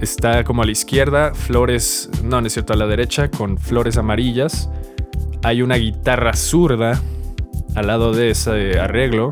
está 0.00 0.44
como 0.44 0.62
a 0.62 0.66
la 0.66 0.72
izquierda, 0.72 1.34
flores, 1.34 2.08
no, 2.22 2.40
no 2.40 2.46
es 2.46 2.52
cierto, 2.52 2.72
a 2.72 2.76
la 2.76 2.86
derecha, 2.86 3.30
con 3.30 3.58
flores 3.58 3.96
amarillas. 3.96 4.70
Hay 5.42 5.62
una 5.62 5.76
guitarra 5.76 6.34
zurda 6.34 7.00
al 7.74 7.86
lado 7.88 8.12
de 8.12 8.30
ese 8.30 8.78
arreglo. 8.78 9.30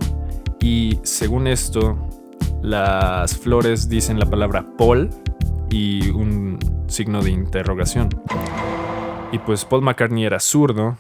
Y 0.61 0.99
según 1.03 1.47
esto, 1.47 1.97
las 2.63 3.37
flores 3.37 3.89
dicen 3.89 4.19
la 4.19 4.27
palabra 4.27 4.65
Paul 4.77 5.11
y 5.71 6.11
un 6.11 6.59
signo 6.89 7.23
de 7.23 7.31
interrogación. 7.31 8.09
Y 9.33 9.39
pues 9.39 9.65
Paul 9.65 9.83
McCartney 9.83 10.25
era 10.25 10.39
zurdo. 10.39 10.97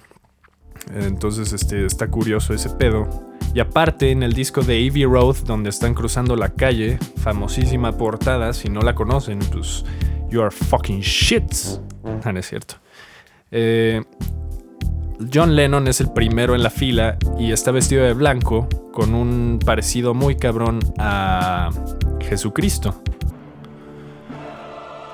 Entonces 0.94 1.52
este, 1.52 1.86
está 1.86 2.08
curioso 2.08 2.54
ese 2.54 2.70
pedo. 2.70 3.08
Y 3.54 3.60
aparte, 3.60 4.10
en 4.10 4.22
el 4.22 4.32
disco 4.32 4.62
de 4.62 4.88
Abbey 4.88 5.04
Road, 5.04 5.36
donde 5.44 5.68
están 5.68 5.92
cruzando 5.92 6.34
la 6.36 6.48
calle, 6.48 6.98
famosísima 7.18 7.92
portada, 7.92 8.54
si 8.54 8.70
no 8.70 8.80
la 8.80 8.94
conocen, 8.94 9.38
pues 9.52 9.84
you 10.30 10.40
are 10.40 10.50
fucking 10.50 11.00
shits. 11.00 11.80
Ah, 12.24 12.32
no 12.32 12.40
es 12.40 12.48
cierto. 12.48 12.76
Eh, 13.50 14.02
John 15.32 15.54
Lennon 15.54 15.86
es 15.86 16.00
el 16.00 16.10
primero 16.12 16.54
en 16.54 16.62
la 16.62 16.70
fila 16.70 17.18
y 17.38 17.52
está 17.52 17.70
vestido 17.70 18.04
de 18.04 18.14
blanco 18.14 18.68
con 18.92 19.14
un 19.14 19.58
parecido 19.64 20.14
muy 20.14 20.36
cabrón 20.36 20.80
a 20.98 21.70
Jesucristo. 22.20 23.02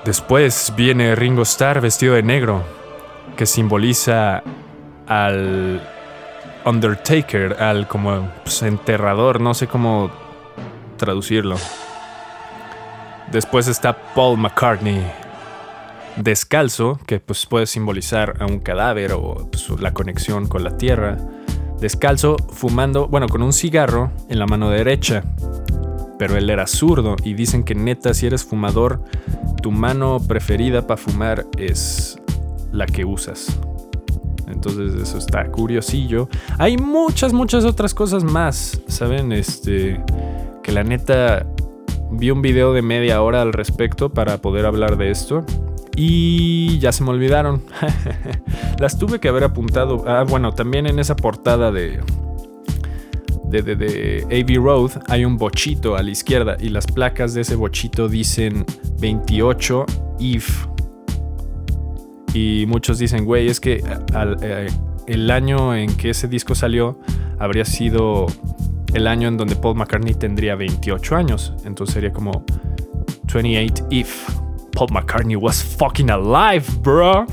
Después 0.05 0.73
viene 0.77 1.13
Ringo 1.15 1.41
Starr 1.41 1.81
vestido 1.81 2.15
de 2.15 2.23
negro, 2.23 2.63
que 3.39 3.45
simboliza 3.45 4.43
al 5.07 5.81
Undertaker, 6.65 7.53
al 7.53 7.87
como 7.87 8.29
pues, 8.43 8.63
enterrador, 8.63 9.39
no 9.39 9.53
sé 9.53 9.67
cómo 9.67 10.11
traducirlo. 10.97 11.55
Después 13.31 13.69
está 13.69 13.97
Paul 14.13 14.39
McCartney, 14.39 15.09
descalzo, 16.17 16.99
que 17.05 17.21
pues 17.21 17.45
puede 17.45 17.65
simbolizar 17.65 18.35
a 18.41 18.45
un 18.45 18.59
cadáver 18.59 19.13
o 19.13 19.47
pues, 19.49 19.69
la 19.79 19.93
conexión 19.93 20.45
con 20.49 20.65
la 20.65 20.75
tierra. 20.75 21.15
Descalzo, 21.79 22.35
fumando, 22.51 23.07
bueno, 23.07 23.29
con 23.29 23.41
un 23.41 23.53
cigarro 23.53 24.11
en 24.27 24.37
la 24.37 24.47
mano 24.47 24.69
derecha. 24.69 25.23
Pero 26.17 26.35
él 26.35 26.49
era 26.49 26.67
zurdo 26.67 27.15
y 27.23 27.35
dicen 27.35 27.63
que 27.63 27.73
neta, 27.73 28.13
si 28.13 28.27
eres 28.27 28.43
fumador, 28.43 29.01
tu 29.61 29.71
mano 29.71 30.19
preferida 30.27 30.85
para 30.85 30.97
fumar 30.97 31.45
es 31.57 32.19
la 32.71 32.85
que 32.85 33.05
usas. 33.05 33.59
Entonces 34.47 34.95
eso 34.95 35.17
está 35.17 35.45
curiosillo. 35.45 36.27
Hay 36.57 36.77
muchas, 36.77 37.33
muchas 37.33 37.65
otras 37.65 37.93
cosas 37.93 38.23
más, 38.23 38.81
¿saben? 38.87 39.31
Este, 39.31 40.03
que 40.63 40.71
la 40.71 40.83
neta 40.83 41.45
vi 42.11 42.31
un 42.31 42.41
video 42.41 42.73
de 42.73 42.81
media 42.81 43.21
hora 43.21 43.41
al 43.41 43.53
respecto 43.53 44.09
para 44.09 44.39
poder 44.39 44.65
hablar 44.65 44.97
de 44.97 45.11
esto. 45.11 45.45
Y 45.95 46.79
ya 46.79 46.91
se 46.91 47.03
me 47.03 47.11
olvidaron. 47.11 47.63
Las 48.79 48.97
tuve 48.97 49.19
que 49.19 49.27
haber 49.27 49.43
apuntado. 49.43 50.03
Ah, 50.07 50.25
bueno, 50.27 50.51
también 50.53 50.87
en 50.87 50.97
esa 50.97 51.15
portada 51.15 51.71
de, 51.71 51.99
de, 53.45 53.61
de, 53.61 53.75
de 53.75 54.25
AV 54.31 54.63
Road 54.63 54.91
hay 55.07 55.25
un 55.25 55.37
bochito 55.37 55.95
a 55.95 56.03
la 56.03 56.09
izquierda 56.09 56.57
y 56.59 56.69
las 56.69 56.87
placas 56.87 57.33
de 57.33 57.41
ese 57.41 57.55
bochito 57.55 58.07
dicen 58.07 58.65
28 58.99 59.85
IF 60.19 60.67
y 62.33 62.65
muchos 62.67 62.99
dicen, 62.99 63.25
güey, 63.25 63.47
es 63.47 63.59
que 63.59 63.83
eh, 64.41 64.67
el 65.07 65.31
año 65.31 65.75
en 65.75 65.95
que 65.97 66.11
ese 66.11 66.27
disco 66.27 66.55
salió 66.55 66.99
habría 67.39 67.65
sido 67.65 68.27
el 68.93 69.07
año 69.07 69.27
en 69.27 69.37
donde 69.37 69.55
Paul 69.55 69.75
McCartney 69.75 70.13
tendría 70.13 70.55
28 70.55 71.15
años. 71.15 71.53
Entonces 71.65 71.93
sería 71.93 72.11
como 72.11 72.43
28 73.33 73.87
if 73.89 74.29
Paul 74.71 74.89
McCartney 74.91 75.35
was 75.35 75.63
fucking 75.63 76.09
alive, 76.09 76.65
bro. 76.81 77.25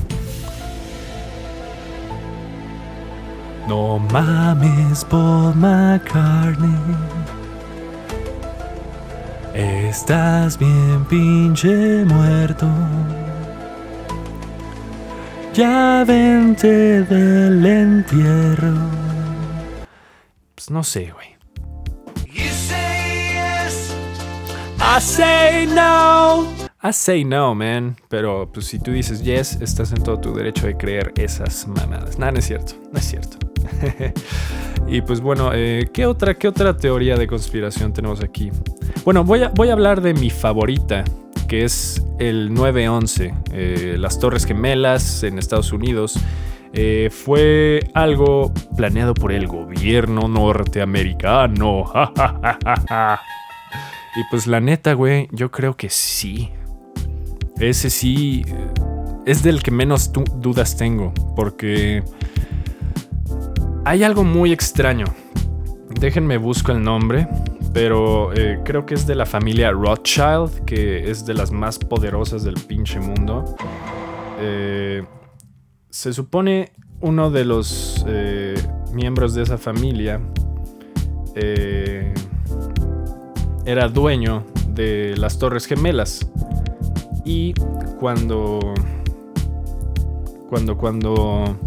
No 3.67 3.99
mames, 3.99 5.03
Paul 5.05 5.53
McCartney. 5.55 6.69
Estás 9.53 10.57
bien 10.57 11.03
pinche 11.09 12.05
muerto. 12.05 12.67
Ya 15.57 16.05
vente 16.07 17.01
del 17.01 17.65
entierro. 17.65 18.75
Pues 20.53 20.69
no 20.69 20.83
sé, 20.83 21.11
güey. 21.11 21.35
I 24.79 25.01
say 25.01 25.65
no. 25.65 26.43
I 26.83 26.93
say 26.93 27.25
no, 27.25 27.55
man. 27.55 27.97
Pero 28.07 28.51
pues 28.53 28.67
si 28.67 28.77
tú 28.77 28.91
dices 28.91 29.23
yes, 29.23 29.55
estás 29.59 29.91
en 29.93 30.03
todo 30.03 30.19
tu 30.19 30.31
derecho 30.35 30.67
de 30.67 30.77
creer 30.77 31.11
esas 31.15 31.67
mamadas. 31.67 32.19
No, 32.19 32.31
no 32.31 32.37
es 32.37 32.45
cierto. 32.45 32.73
No 32.91 32.99
es 32.99 33.05
cierto. 33.05 33.39
y 34.87 35.01
pues 35.01 35.21
bueno, 35.21 35.49
eh, 35.55 35.89
¿qué, 35.91 36.05
otra, 36.05 36.35
¿qué 36.35 36.47
otra 36.47 36.77
teoría 36.77 37.17
de 37.17 37.25
conspiración 37.25 37.93
tenemos 37.93 38.23
aquí? 38.23 38.51
Bueno, 39.03 39.23
voy 39.23 39.41
a, 39.41 39.49
voy 39.49 39.69
a 39.69 39.73
hablar 39.73 40.01
de 40.01 40.13
mi 40.13 40.29
favorita, 40.29 41.03
que 41.47 41.63
es 41.63 42.05
el 42.19 42.51
9-11, 42.51 43.33
eh, 43.53 43.95
las 43.97 44.19
Torres 44.19 44.45
Gemelas 44.45 45.23
en 45.23 45.39
Estados 45.39 45.71
Unidos. 45.71 46.19
Eh, 46.73 47.09
fue 47.11 47.89
algo 47.93 48.53
planeado 48.75 49.13
por 49.13 49.31
el 49.31 49.47
gobierno 49.47 50.27
norteamericano. 50.27 51.85
y 54.15 54.21
pues 54.29 54.47
la 54.47 54.59
neta, 54.59 54.93
güey, 54.93 55.29
yo 55.31 55.49
creo 55.49 55.75
que 55.75 55.89
sí. 55.89 56.51
Ese 57.59 57.89
sí 57.89 58.45
es 59.25 59.41
del 59.41 59.63
que 59.63 59.71
menos 59.71 60.11
dudas 60.13 60.77
tengo, 60.77 61.13
porque 61.35 62.03
hay 63.85 64.03
algo 64.03 64.23
muy 64.23 64.51
extraño. 64.51 65.05
Déjenme 65.99 66.37
busco 66.37 66.71
el 66.71 66.83
nombre, 66.83 67.27
pero 67.77 68.33
eh, 68.33 68.61
creo 68.65 68.87
que 68.87 68.95
es 68.95 69.05
de 69.05 69.13
la 69.13 69.27
familia 69.27 69.69
Rothschild, 69.69 70.65
que 70.65 71.11
es 71.11 71.27
de 71.27 71.35
las 71.35 71.51
más 71.51 71.77
poderosas 71.77 72.43
del 72.43 72.55
pinche 72.55 72.99
mundo. 72.99 73.45
Eh, 74.39 75.05
se 75.91 76.11
supone 76.11 76.71
uno 77.01 77.29
de 77.29 77.45
los 77.45 78.03
eh, 78.07 78.55
miembros 78.93 79.35
de 79.35 79.43
esa 79.43 79.59
familia 79.59 80.19
era 83.63 83.87
dueño 83.89 84.43
de 84.69 85.13
las 85.15 85.37
Torres 85.37 85.67
Gemelas. 85.67 86.27
Y 87.25 87.53
cuando. 87.99 88.73
Cuando, 90.49 90.79
cuando 90.79 91.59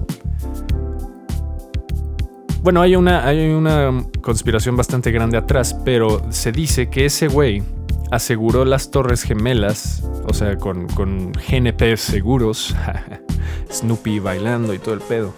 bueno, 2.62 2.82
hay 2.82 2.94
una, 2.94 3.26
hay 3.26 3.50
una 3.50 4.04
conspiración 4.20 4.76
bastante 4.76 5.10
grande 5.10 5.38
atrás, 5.38 5.74
pero 5.84 6.22
se 6.30 6.52
dice 6.52 6.90
que 6.90 7.06
ese 7.06 7.28
güey 7.28 7.62
aseguró 8.10 8.64
las 8.64 8.90
Torres 8.90 9.22
Gemelas, 9.22 10.04
o 10.26 10.34
sea, 10.34 10.56
con, 10.56 10.86
con 10.88 11.32
GNP 11.32 11.96
seguros, 11.96 12.74
Snoopy 13.72 14.18
bailando 14.18 14.74
y 14.74 14.78
todo 14.78 14.94
el 14.94 15.00
pedo. 15.00 15.32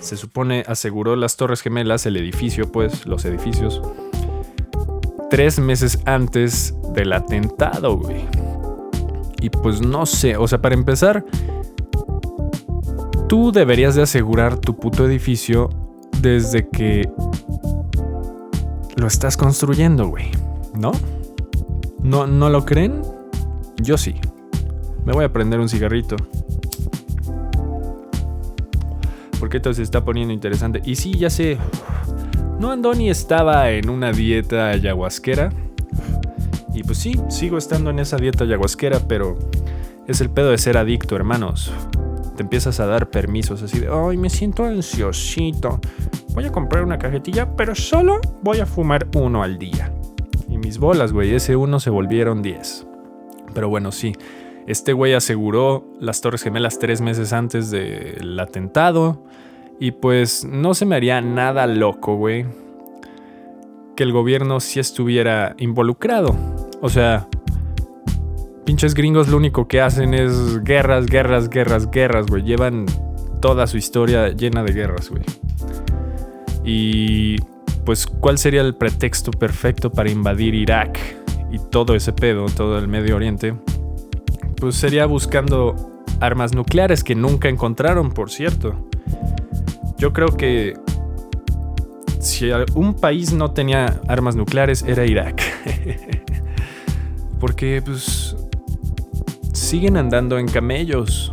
Se 0.00 0.16
supone 0.16 0.64
aseguró 0.66 1.14
las 1.16 1.36
Torres 1.36 1.60
Gemelas, 1.60 2.06
el 2.06 2.16
edificio, 2.16 2.70
pues, 2.72 3.06
los 3.06 3.24
edificios, 3.26 3.82
tres 5.30 5.58
meses 5.58 5.98
antes 6.06 6.74
del 6.94 7.12
atentado, 7.12 7.98
güey. 7.98 8.24
Y 9.40 9.50
pues 9.50 9.82
no 9.82 10.06
sé, 10.06 10.38
o 10.38 10.48
sea, 10.48 10.62
para 10.62 10.74
empezar, 10.74 11.22
tú 13.28 13.52
deberías 13.52 13.94
de 13.94 14.02
asegurar 14.02 14.56
tu 14.56 14.76
puto 14.76 15.04
edificio 15.04 15.68
desde 16.24 16.66
que 16.66 17.06
lo 18.96 19.06
estás 19.06 19.36
construyendo, 19.36 20.08
güey. 20.08 20.30
¿No? 20.74 20.92
¿No, 22.02 22.26
¿No 22.26 22.48
lo 22.48 22.64
creen? 22.64 23.02
Yo 23.76 23.98
sí. 23.98 24.14
Me 25.04 25.12
voy 25.12 25.26
a 25.26 25.32
prender 25.32 25.60
un 25.60 25.68
cigarrito. 25.68 26.16
Porque 29.38 29.58
esto 29.58 29.74
se 29.74 29.82
está 29.82 30.02
poniendo 30.02 30.32
interesante. 30.32 30.80
Y 30.84 30.96
sí, 30.96 31.12
ya 31.12 31.28
sé. 31.28 31.58
No 32.58 32.70
Andoni 32.70 33.10
estaba 33.10 33.70
en 33.70 33.90
una 33.90 34.10
dieta 34.10 34.68
ayahuasquera. 34.68 35.52
Y 36.72 36.84
pues 36.84 36.98
sí, 36.98 37.20
sigo 37.28 37.58
estando 37.58 37.90
en 37.90 37.98
esa 37.98 38.16
dieta 38.16 38.44
ayahuasquera, 38.44 39.00
pero 39.06 39.38
es 40.08 40.22
el 40.22 40.30
pedo 40.30 40.50
de 40.50 40.58
ser 40.58 40.78
adicto, 40.78 41.16
hermanos 41.16 41.70
te 42.34 42.42
empiezas 42.42 42.80
a 42.80 42.86
dar 42.86 43.10
permisos 43.10 43.62
así 43.62 43.78
de, 43.78 43.88
ay, 43.88 44.16
me 44.16 44.30
siento 44.30 44.64
ansiosito. 44.64 45.80
Voy 46.34 46.44
a 46.44 46.52
comprar 46.52 46.84
una 46.84 46.98
cajetilla, 46.98 47.54
pero 47.56 47.74
solo 47.74 48.20
voy 48.42 48.60
a 48.60 48.66
fumar 48.66 49.06
uno 49.14 49.42
al 49.42 49.58
día. 49.58 49.92
Y 50.48 50.58
mis 50.58 50.78
bolas, 50.78 51.12
güey, 51.12 51.34
ese 51.34 51.56
uno 51.56 51.80
se 51.80 51.90
volvieron 51.90 52.42
10. 52.42 52.86
Pero 53.54 53.68
bueno, 53.68 53.92
sí. 53.92 54.12
Este 54.66 54.92
güey 54.92 55.14
aseguró 55.14 55.84
las 56.00 56.20
Torres 56.20 56.42
Gemelas 56.42 56.78
tres 56.78 57.00
meses 57.00 57.32
antes 57.32 57.70
del 57.70 58.38
atentado. 58.40 59.22
Y 59.78 59.92
pues 59.92 60.44
no 60.44 60.74
se 60.74 60.86
me 60.86 60.96
haría 60.96 61.20
nada 61.20 61.66
loco, 61.66 62.16
güey. 62.16 62.46
Que 63.96 64.02
el 64.02 64.12
gobierno 64.12 64.60
sí 64.60 64.80
estuviera 64.80 65.54
involucrado. 65.58 66.34
O 66.80 66.88
sea, 66.88 67.28
Pinches 68.64 68.94
gringos 68.94 69.28
lo 69.28 69.36
único 69.36 69.68
que 69.68 69.80
hacen 69.80 70.14
es 70.14 70.62
guerras, 70.64 71.06
guerras, 71.06 71.50
guerras, 71.50 71.90
guerras, 71.90 72.26
güey. 72.26 72.42
Llevan 72.42 72.86
toda 73.40 73.66
su 73.66 73.76
historia 73.76 74.30
llena 74.30 74.62
de 74.62 74.72
guerras, 74.72 75.10
güey. 75.10 75.22
Y 76.64 77.36
pues, 77.84 78.06
¿cuál 78.06 78.38
sería 78.38 78.62
el 78.62 78.74
pretexto 78.74 79.30
perfecto 79.30 79.90
para 79.90 80.10
invadir 80.10 80.54
Irak 80.54 80.98
y 81.52 81.58
todo 81.58 81.94
ese 81.94 82.12
pedo, 82.14 82.46
todo 82.46 82.78
el 82.78 82.88
Medio 82.88 83.16
Oriente? 83.16 83.54
Pues 84.58 84.76
sería 84.76 85.04
buscando 85.04 86.02
armas 86.20 86.54
nucleares 86.54 87.04
que 87.04 87.14
nunca 87.14 87.50
encontraron, 87.50 88.12
por 88.12 88.30
cierto. 88.30 88.88
Yo 89.98 90.14
creo 90.14 90.28
que 90.28 90.74
si 92.18 92.50
un 92.74 92.94
país 92.94 93.34
no 93.34 93.50
tenía 93.50 94.00
armas 94.08 94.36
nucleares 94.36 94.82
era 94.82 95.04
Irak. 95.04 95.42
Porque 97.40 97.82
pues 97.84 98.34
siguen 99.74 99.96
andando 99.96 100.38
en 100.38 100.46
camellos. 100.46 101.32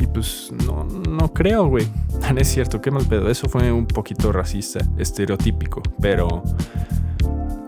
Y 0.00 0.06
pues 0.08 0.50
no, 0.66 0.84
no 0.84 1.32
creo, 1.32 1.68
güey. 1.68 1.86
No 2.34 2.40
es 2.40 2.48
cierto, 2.48 2.80
qué 2.80 2.90
mal 2.90 3.06
pedo. 3.06 3.30
Eso 3.30 3.48
fue 3.48 3.70
un 3.70 3.86
poquito 3.86 4.32
racista, 4.32 4.80
estereotípico. 4.98 5.80
Pero. 6.00 6.42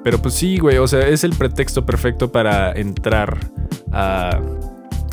Pero 0.03 0.21
pues 0.21 0.35
sí, 0.35 0.59
güey. 0.59 0.79
O 0.79 0.88
sea, 0.88 1.07
es 1.07 1.23
el 1.23 1.33
pretexto 1.33 1.87
perfecto 1.87 2.33
para 2.33 2.73
entrar 2.73 3.38
a. 3.93 4.41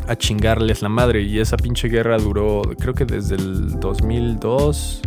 a 0.08 0.16
chingarles 0.16 0.82
la 0.82 0.90
madre. 0.90 1.22
Y 1.22 1.38
esa 1.38 1.58
pinche 1.58 1.88
guerra 1.88 2.18
duró, 2.18 2.64
creo 2.80 2.96
que 2.96 3.06
desde 3.06 3.36
el 3.36 3.80
2002 3.80 5.04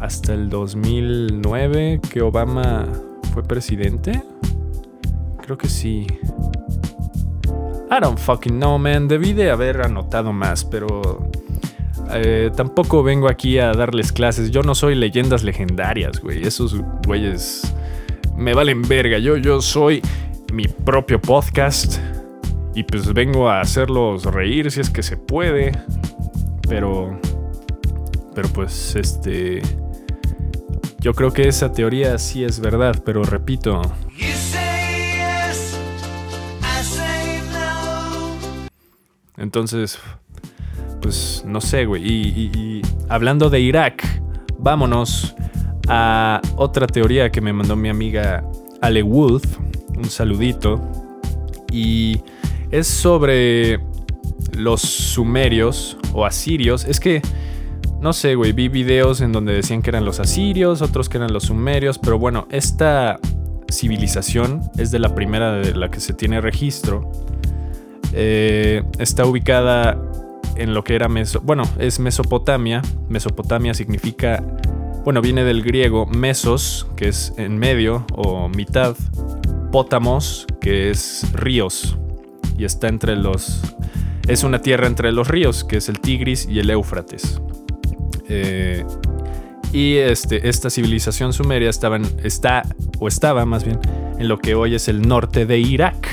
hasta 0.00 0.34
el 0.34 0.50
2009 0.50 2.00
que 2.10 2.20
Obama 2.20 2.88
fue 3.32 3.44
presidente. 3.44 4.24
Creo 5.40 5.56
que 5.56 5.68
sí. 5.68 6.08
I 7.90 7.98
don't 8.00 8.18
fucking 8.18 8.58
know, 8.58 8.78
man. 8.78 9.08
Debí 9.08 9.32
de 9.32 9.50
haber 9.50 9.82
anotado 9.82 10.32
más, 10.32 10.64
pero 10.64 11.28
eh, 12.12 12.50
tampoco 12.56 13.02
vengo 13.02 13.28
aquí 13.28 13.58
a 13.58 13.72
darles 13.72 14.12
clases. 14.12 14.52
Yo 14.52 14.62
no 14.62 14.76
soy 14.76 14.94
leyendas 14.94 15.42
legendarias, 15.42 16.20
güey. 16.20 16.44
Esos 16.44 16.76
güeyes 17.04 17.74
me 18.36 18.54
valen 18.54 18.82
verga. 18.82 19.18
Yo, 19.18 19.36
yo 19.36 19.60
soy 19.60 20.02
mi 20.52 20.68
propio 20.68 21.20
podcast. 21.20 21.98
Y 22.74 22.84
pues 22.84 23.12
vengo 23.12 23.50
a 23.50 23.60
hacerlos 23.60 24.24
reír 24.24 24.70
si 24.70 24.80
es 24.80 24.90
que 24.90 25.02
se 25.02 25.16
puede. 25.16 25.72
Pero. 26.68 27.18
Pero 28.36 28.48
pues 28.50 28.94
este. 28.94 29.62
Yo 31.00 31.12
creo 31.14 31.32
que 31.32 31.48
esa 31.48 31.72
teoría 31.72 32.18
sí 32.18 32.44
es 32.44 32.60
verdad, 32.60 33.02
pero 33.04 33.24
repito. 33.24 33.82
Entonces, 39.40 39.98
pues 41.00 41.42
no 41.46 41.60
sé, 41.60 41.86
güey. 41.86 42.06
Y, 42.06 42.82
hablando 43.08 43.50
de 43.50 43.60
Irak, 43.60 44.06
vámonos 44.58 45.34
a 45.88 46.40
otra 46.56 46.86
teoría 46.86 47.30
que 47.30 47.40
me 47.40 47.52
mandó 47.52 47.74
mi 47.74 47.88
amiga 47.88 48.44
Ale 48.80 49.02
Wolf. 49.02 49.44
Un 49.96 50.04
saludito. 50.04 50.80
Y 51.72 52.20
es 52.70 52.86
sobre 52.86 53.80
los 54.56 54.82
sumerios 54.82 55.96
o 56.12 56.24
asirios. 56.24 56.84
Es 56.84 57.00
que 57.00 57.22
no 58.00 58.12
sé, 58.14 58.34
güey, 58.34 58.52
vi 58.52 58.68
videos 58.68 59.20
en 59.20 59.32
donde 59.32 59.52
decían 59.52 59.82
que 59.82 59.90
eran 59.90 60.04
los 60.04 60.20
asirios, 60.20 60.80
otros 60.80 61.08
que 61.08 61.18
eran 61.18 61.34
los 61.34 61.44
sumerios, 61.44 61.98
pero 61.98 62.18
bueno, 62.18 62.48
esta 62.50 63.20
civilización 63.70 64.62
es 64.78 64.90
de 64.90 64.98
la 64.98 65.14
primera 65.14 65.52
de 65.52 65.74
la 65.74 65.90
que 65.90 66.00
se 66.00 66.14
tiene 66.14 66.40
registro. 66.40 67.12
Eh, 68.12 68.82
está 68.98 69.24
ubicada 69.24 69.98
en 70.56 70.74
lo 70.74 70.84
que 70.84 70.94
era 70.94 71.08
bueno, 71.42 71.64
es 71.78 72.00
Mesopotamia. 72.00 72.82
Mesopotamia 73.08 73.74
significa, 73.74 74.44
bueno, 75.04 75.20
viene 75.22 75.44
del 75.44 75.62
griego 75.62 76.06
mesos, 76.06 76.86
que 76.96 77.08
es 77.08 77.32
en 77.36 77.58
medio 77.58 78.04
o 78.14 78.48
mitad, 78.48 78.96
pótamos, 79.72 80.46
que 80.60 80.90
es 80.90 81.26
ríos, 81.32 81.98
y 82.58 82.64
está 82.64 82.88
entre 82.88 83.16
los, 83.16 83.62
es 84.28 84.44
una 84.44 84.60
tierra 84.60 84.86
entre 84.86 85.12
los 85.12 85.28
ríos, 85.28 85.64
que 85.64 85.78
es 85.78 85.88
el 85.88 86.00
Tigris 86.00 86.46
y 86.46 86.58
el 86.58 86.70
Éufrates. 86.70 87.40
Eh, 88.28 88.84
y 89.72 89.96
este, 89.96 90.48
esta 90.48 90.68
civilización 90.68 91.32
sumeria 91.32 91.70
estaban, 91.70 92.04
está, 92.22 92.64
o 92.98 93.08
estaba 93.08 93.46
más 93.46 93.64
bien, 93.64 93.78
en 94.18 94.28
lo 94.28 94.38
que 94.38 94.54
hoy 94.54 94.74
es 94.74 94.88
el 94.88 95.02
norte 95.02 95.46
de 95.46 95.58
Irak. 95.58 96.08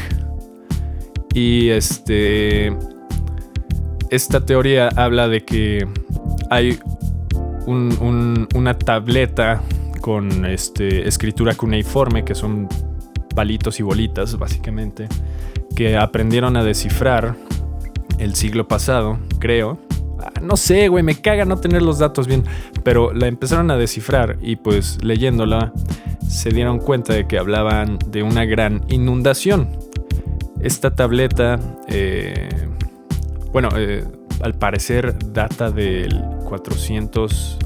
Y 1.38 1.70
este. 1.70 2.76
Esta 4.10 4.44
teoría 4.44 4.90
habla 4.96 5.28
de 5.28 5.46
que 5.46 5.88
hay 6.50 6.80
una 7.68 8.80
tableta 8.80 9.62
con 10.02 10.46
este, 10.46 11.08
escritura 11.08 11.54
cuneiforme, 11.54 12.26
que 12.26 12.34
son 12.34 12.68
palitos 13.36 13.80
y 13.80 13.84
bolitas, 13.84 14.40
básicamente, 14.40 15.08
que 15.76 15.96
aprendieron 15.96 16.58
a 16.58 16.64
descifrar 16.64 17.36
el 18.18 18.34
siglo 18.34 18.68
pasado, 18.68 19.20
creo, 19.38 19.78
no 20.42 20.58
sé, 20.58 20.88
güey, 20.88 21.04
me 21.04 21.22
caga 21.22 21.46
no 21.46 21.58
tener 21.58 21.84
los 21.84 22.00
datos 22.00 22.26
bien. 22.26 22.46
Pero 22.84 23.14
la 23.14 23.28
empezaron 23.28 23.70
a 23.70 23.78
descifrar 23.78 24.40
y 24.42 24.56
pues 24.56 25.04
leyéndola 25.04 25.72
se 26.28 26.50
dieron 26.50 26.80
cuenta 26.80 27.14
de 27.14 27.28
que 27.28 27.38
hablaban 27.38 28.00
de 28.08 28.24
una 28.24 28.46
gran 28.46 28.82
inundación. 28.88 29.87
Esta 30.62 30.96
tableta, 30.96 31.60
eh, 31.88 32.50
bueno, 33.52 33.70
eh, 33.78 34.04
al 34.42 34.54
parecer 34.56 35.16
data 35.34 35.72
del 35.72 36.22
400 36.46 37.58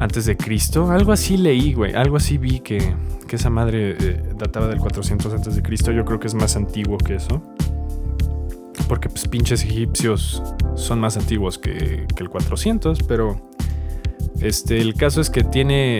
antes 0.00 0.26
de 0.26 0.36
Cristo. 0.36 0.90
Algo 0.90 1.12
así 1.12 1.36
leí, 1.36 1.72
güey. 1.72 1.94
Algo 1.94 2.16
así 2.16 2.38
vi 2.38 2.60
que, 2.60 2.94
que 3.26 3.36
esa 3.36 3.50
madre 3.50 3.96
eh, 3.98 4.22
databa 4.36 4.68
del 4.68 4.78
400 4.78 5.32
antes 5.32 5.56
de 5.56 5.62
Cristo. 5.62 5.92
Yo 5.92 6.04
creo 6.04 6.18
que 6.20 6.26
es 6.26 6.34
más 6.34 6.56
antiguo 6.56 6.98
que 6.98 7.14
eso 7.14 7.42
porque 8.88 9.08
pues 9.08 9.26
pinches 9.28 9.64
egipcios 9.64 10.42
son 10.74 11.00
más 11.00 11.16
antiguos 11.16 11.58
que, 11.58 12.06
el 12.16 12.28
400, 12.28 13.02
pero 13.02 13.40
este, 14.40 14.80
el 14.80 14.94
caso 14.94 15.20
es 15.20 15.30
que 15.30 15.42
tiene 15.44 15.98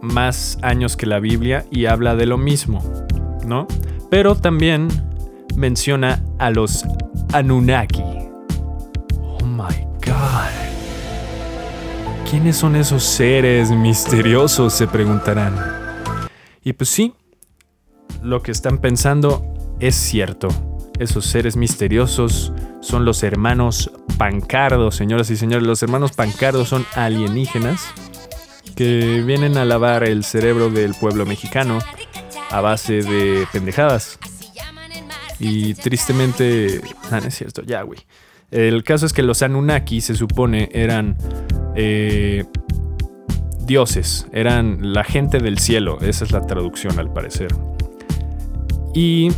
más 0.00 0.58
años 0.62 0.96
que 0.96 1.06
la 1.06 1.20
Biblia 1.20 1.64
y 1.70 1.86
habla 1.86 2.16
de 2.16 2.26
lo 2.26 2.38
mismo, 2.38 2.82
Pero 4.10 4.34
también 4.34 4.88
menciona 5.56 6.22
a 6.38 6.50
los 6.50 6.84
Anunnaki. 7.32 8.02
Oh 9.22 9.44
my 9.44 9.74
god. 10.04 10.50
¿Quiénes 12.30 12.56
son 12.56 12.76
esos 12.76 13.04
seres 13.04 13.70
misteriosos? 13.70 14.72
Se 14.72 14.86
preguntarán. 14.86 15.54
Y 16.62 16.72
pues 16.72 16.90
sí, 16.90 17.14
lo 18.22 18.42
que 18.42 18.50
están 18.50 18.78
pensando 18.78 19.44
es 19.78 19.94
cierto. 19.94 20.48
Esos 20.98 21.26
seres 21.26 21.56
misteriosos 21.56 22.52
son 22.80 23.04
los 23.04 23.22
hermanos 23.22 23.90
Pancardo, 24.18 24.90
señoras 24.90 25.30
y 25.30 25.36
señores. 25.36 25.66
Los 25.66 25.82
hermanos 25.82 26.12
Pancardo 26.12 26.64
son 26.64 26.84
alienígenas 26.94 27.86
que 28.74 29.22
vienen 29.24 29.56
a 29.56 29.64
lavar 29.64 30.04
el 30.04 30.24
cerebro 30.24 30.70
del 30.70 30.94
pueblo 30.94 31.26
mexicano 31.26 31.78
a 32.56 32.60
base 32.60 33.02
de 33.02 33.46
pendejadas. 33.52 34.18
Y 35.38 35.74
tristemente... 35.74 36.80
Ah, 37.10 37.20
no 37.20 37.28
es 37.28 37.34
cierto, 37.34 37.62
ya, 37.62 37.82
güey. 37.82 37.98
El 38.50 38.84
caso 38.84 39.04
es 39.04 39.12
que 39.12 39.22
los 39.22 39.42
Anunnaki 39.42 40.00
se 40.00 40.14
supone 40.14 40.70
eran 40.72 41.16
eh, 41.74 42.44
dioses, 43.66 44.26
eran 44.32 44.92
la 44.94 45.04
gente 45.04 45.38
del 45.38 45.58
cielo, 45.58 45.98
esa 46.00 46.24
es 46.24 46.30
la 46.32 46.46
traducción 46.46 46.98
al 46.98 47.12
parecer. 47.12 47.54
Y 48.94 49.28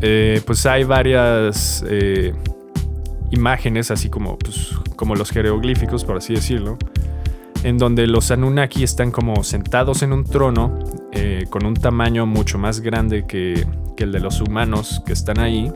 eh, 0.00 0.40
pues 0.44 0.66
hay 0.66 0.82
varias 0.82 1.84
eh, 1.88 2.32
imágenes, 3.30 3.92
así 3.92 4.08
como, 4.08 4.38
pues, 4.38 4.70
como 4.96 5.14
los 5.14 5.30
jeroglíficos, 5.30 6.04
por 6.04 6.16
así 6.16 6.34
decirlo, 6.34 6.78
en 7.62 7.78
donde 7.78 8.06
los 8.06 8.30
Anunnaki 8.30 8.82
están 8.82 9.10
como 9.10 9.42
sentados 9.44 10.02
en 10.02 10.12
un 10.12 10.24
trono 10.24 10.78
eh, 11.12 11.46
con 11.50 11.64
un 11.64 11.74
tamaño 11.74 12.26
mucho 12.26 12.58
más 12.58 12.80
grande 12.80 13.26
que, 13.26 13.66
el 13.98 14.10
de 14.10 14.18
los 14.18 14.40
humanos 14.40 15.00
que 15.06 15.12
están 15.12 15.38
ahí. 15.38 15.70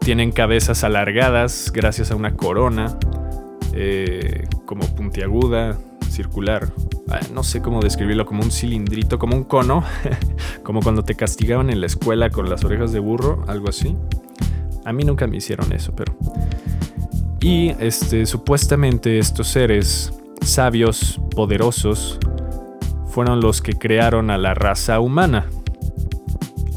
Tienen 0.00 0.32
cabezas 0.32 0.84
alargadas 0.84 1.70
gracias 1.70 2.10
a 2.10 2.14
una 2.14 2.34
corona, 2.34 2.98
como 4.64 4.86
puntiaguda, 4.94 5.76
circular. 6.18 6.72
Ah, 7.10 7.20
no 7.32 7.42
sé 7.42 7.62
cómo 7.62 7.80
describirlo, 7.80 8.26
como 8.26 8.42
un 8.42 8.50
cilindrito, 8.50 9.18
como 9.18 9.36
un 9.36 9.44
cono, 9.44 9.84
como 10.62 10.82
cuando 10.82 11.04
te 11.04 11.14
castigaban 11.14 11.70
en 11.70 11.80
la 11.80 11.86
escuela 11.86 12.30
con 12.30 12.50
las 12.50 12.64
orejas 12.64 12.92
de 12.92 12.98
burro, 12.98 13.44
algo 13.46 13.68
así. 13.68 13.96
A 14.84 14.92
mí 14.92 15.04
nunca 15.04 15.26
me 15.26 15.36
hicieron 15.36 15.72
eso, 15.72 15.94
pero... 15.94 16.14
Y 17.40 17.70
este, 17.78 18.26
supuestamente 18.26 19.18
estos 19.18 19.46
seres 19.46 20.12
sabios, 20.42 21.20
poderosos, 21.34 22.18
fueron 23.06 23.40
los 23.40 23.62
que 23.62 23.72
crearon 23.72 24.30
a 24.30 24.38
la 24.38 24.54
raza 24.54 25.00
humana. 25.00 25.46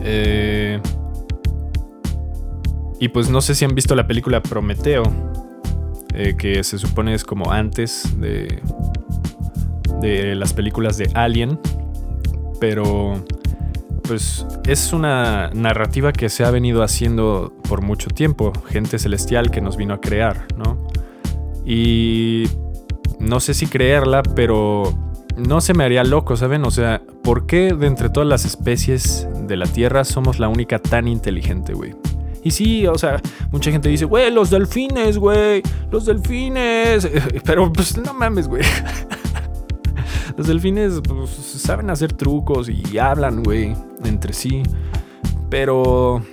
Eh, 0.01 0.79
y 2.99 3.07
pues 3.09 3.29
no 3.29 3.41
sé 3.41 3.55
si 3.55 3.65
han 3.65 3.75
visto 3.75 3.95
la 3.95 4.07
película 4.07 4.41
Prometeo, 4.41 5.03
eh, 6.13 6.35
que 6.37 6.63
se 6.63 6.77
supone 6.77 7.13
es 7.13 7.23
como 7.23 7.51
antes 7.51 8.19
de, 8.19 8.61
de 10.01 10.35
las 10.35 10.53
películas 10.53 10.97
de 10.97 11.09
Alien, 11.13 11.59
pero 12.59 13.23
pues 14.03 14.45
es 14.67 14.93
una 14.93 15.49
narrativa 15.53 16.11
que 16.11 16.29
se 16.29 16.43
ha 16.43 16.51
venido 16.51 16.83
haciendo 16.83 17.53
por 17.67 17.81
mucho 17.81 18.09
tiempo, 18.09 18.51
gente 18.67 18.99
celestial 18.99 19.51
que 19.51 19.61
nos 19.61 19.77
vino 19.77 19.93
a 19.93 20.01
crear, 20.01 20.47
¿no? 20.57 20.77
Y 21.65 22.47
no 23.21 23.39
sé 23.39 23.53
si 23.53 23.67
creerla, 23.67 24.23
pero 24.23 24.93
no 25.37 25.61
se 25.61 25.73
me 25.73 25.83
haría 25.83 26.03
loco, 26.03 26.35
¿saben? 26.35 26.65
O 26.65 26.71
sea, 26.71 27.01
¿por 27.23 27.45
qué 27.45 27.73
de 27.73 27.87
entre 27.87 28.09
todas 28.09 28.27
las 28.27 28.45
especies 28.45 29.27
de 29.47 29.55
la 29.57 29.65
Tierra 29.65 30.03
somos 30.03 30.39
la 30.39 30.49
única 30.49 30.79
tan 30.79 31.07
inteligente, 31.07 31.73
güey? 31.73 31.95
Y 32.43 32.51
sí, 32.51 32.87
o 32.87 32.97
sea, 32.97 33.21
mucha 33.51 33.71
gente 33.71 33.89
dice, 33.89 34.05
güey, 34.05 34.31
los 34.31 34.49
delfines, 34.49 35.17
güey, 35.17 35.61
los 35.91 36.05
delfines. 36.05 37.07
Pero 37.45 37.71
pues 37.71 37.97
no 37.97 38.13
mames, 38.13 38.47
güey. 38.47 38.63
Los 40.37 40.47
delfines 40.47 41.01
pues, 41.05 41.29
saben 41.29 41.89
hacer 41.89 42.13
trucos 42.13 42.69
y 42.69 42.97
hablan, 42.97 43.43
güey, 43.43 43.75
entre 44.05 44.31
sí. 44.31 44.63
Pero... 45.49 46.23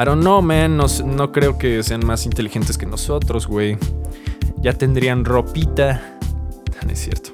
I 0.00 0.04
don't 0.04 0.22
know, 0.22 0.40
man. 0.40 0.76
No, 0.76 0.86
no 1.04 1.30
creo 1.30 1.58
que 1.58 1.82
sean 1.82 2.04
más 2.06 2.24
inteligentes 2.24 2.78
que 2.78 2.86
nosotros, 2.86 3.46
güey. 3.46 3.76
Ya 4.60 4.72
tendrían 4.72 5.24
ropita. 5.24 6.18
No 6.84 6.90
es 6.90 6.98
cierto. 6.98 7.30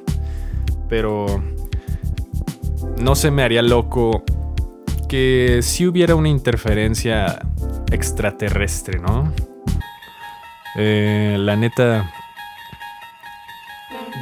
Pero... 0.89 1.43
No 2.99 3.15
se 3.15 3.31
me 3.31 3.43
haría 3.43 3.63
loco 3.63 4.23
que 5.09 5.61
si 5.63 5.87
hubiera 5.87 6.15
una 6.15 6.29
interferencia 6.29 7.41
extraterrestre, 7.91 8.99
¿no? 8.99 9.33
Eh, 10.77 11.37
la 11.39 11.57
neta, 11.57 12.13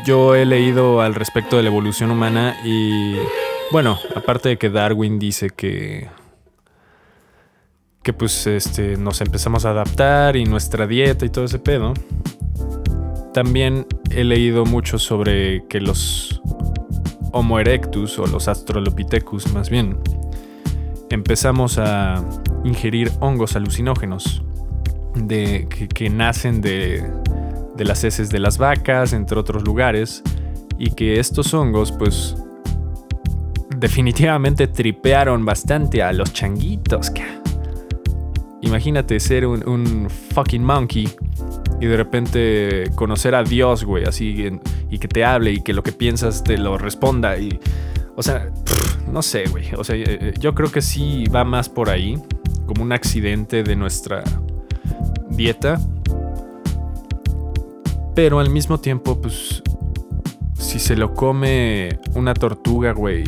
yo 0.05 0.35
he 0.35 0.45
leído 0.45 1.01
al 1.01 1.15
respecto 1.15 1.57
de 1.57 1.63
la 1.63 1.69
evolución 1.69 2.11
humana 2.11 2.57
y 2.65 3.17
bueno, 3.71 3.99
aparte 4.15 4.51
de 4.51 4.59
que 4.59 4.69
Darwin 4.69 5.19
dice 5.19 5.51
que 5.51 6.09
que 8.03 8.13
pues 8.13 8.47
este 8.49 8.97
nos 8.97 9.21
empezamos 9.21 9.65
a 9.65 9.71
adaptar 9.71 10.37
y 10.37 10.45
nuestra 10.45 10.87
dieta 10.87 11.25
y 11.25 11.31
todo 11.31 11.45
ese 11.45 11.59
pedo. 11.59 11.95
También 13.35 13.87
he 14.11 14.25
leído 14.25 14.65
mucho 14.65 14.99
sobre 14.99 15.67
que 15.69 15.81
los 15.81 16.41
Homo 17.33 17.59
erectus 17.59 18.19
o 18.19 18.27
los 18.27 18.47
Australopithecus 18.49 19.53
más 19.55 19.71
bien 19.71 19.99
empezamos 21.09 21.79
a 21.79 22.23
ingerir 22.65 23.11
hongos 23.21 23.57
alucinógenos 23.57 24.43
de 25.15 25.67
que 25.69 26.11
nacen 26.11 26.61
de 26.61 27.11
de 27.77 27.85
las 27.85 28.05
heces 28.05 28.31
de 28.31 28.39
las 28.39 28.59
vacas, 28.59 29.13
entre 29.13 29.39
otros 29.39 29.63
lugares, 29.65 30.23
y 30.79 30.91
que 30.91 31.19
estos 31.19 31.53
hongos 31.55 31.93
pues 31.93 32.37
definitivamente 33.77 34.67
tripearon 34.69 35.45
bastante 35.45 36.03
a 36.03 36.13
los 36.13 36.33
changuitos. 36.33 37.13
Imagínate 38.61 39.19
ser 39.19 39.47
un, 39.47 40.09
fucking 40.35 40.63
monkey 40.63 41.09
y 41.83 41.87
de 41.87 41.97
repente 41.97 42.85
conocer 42.95 43.35
a 43.35 43.43
Dios, 43.43 43.83
güey, 43.83 44.05
así, 44.05 44.49
y 44.89 44.99
que 44.99 45.09
te 45.09 45.25
hable 45.25 45.51
y 45.51 45.63
que 45.63 45.73
lo 45.73 45.83
que 45.83 45.91
piensas 45.91 46.45
te 46.45 46.57
lo 46.57 46.79
responda. 46.79 47.37
Y, 47.39 47.59
o 48.15 48.23
sea, 48.23 48.53
no 49.11 49.21
sé, 49.21 49.47
güey. 49.49 49.75
O 49.77 49.83
sea, 49.83 49.97
eh, 49.97 50.05
eh, 50.07 50.35
yo 50.39 50.55
creo 50.55 50.71
que 50.71 50.81
sí 50.81 51.25
va 51.25 51.43
más 51.43 51.69
por 51.69 51.91
ahí, 51.91 52.23
como 52.67 52.85
un 52.85 52.93
accidente 52.93 53.65
de 53.65 53.75
nuestra 53.75 54.23
dieta. 55.31 55.81
Pero 58.15 58.39
al 58.39 58.49
mismo 58.49 58.79
tiempo, 58.79 59.21
pues, 59.21 59.61
si 60.57 60.79
se 60.79 60.95
lo 60.95 61.15
come 61.15 61.99
una 62.15 62.33
tortuga, 62.33 62.93
güey, 62.93 63.25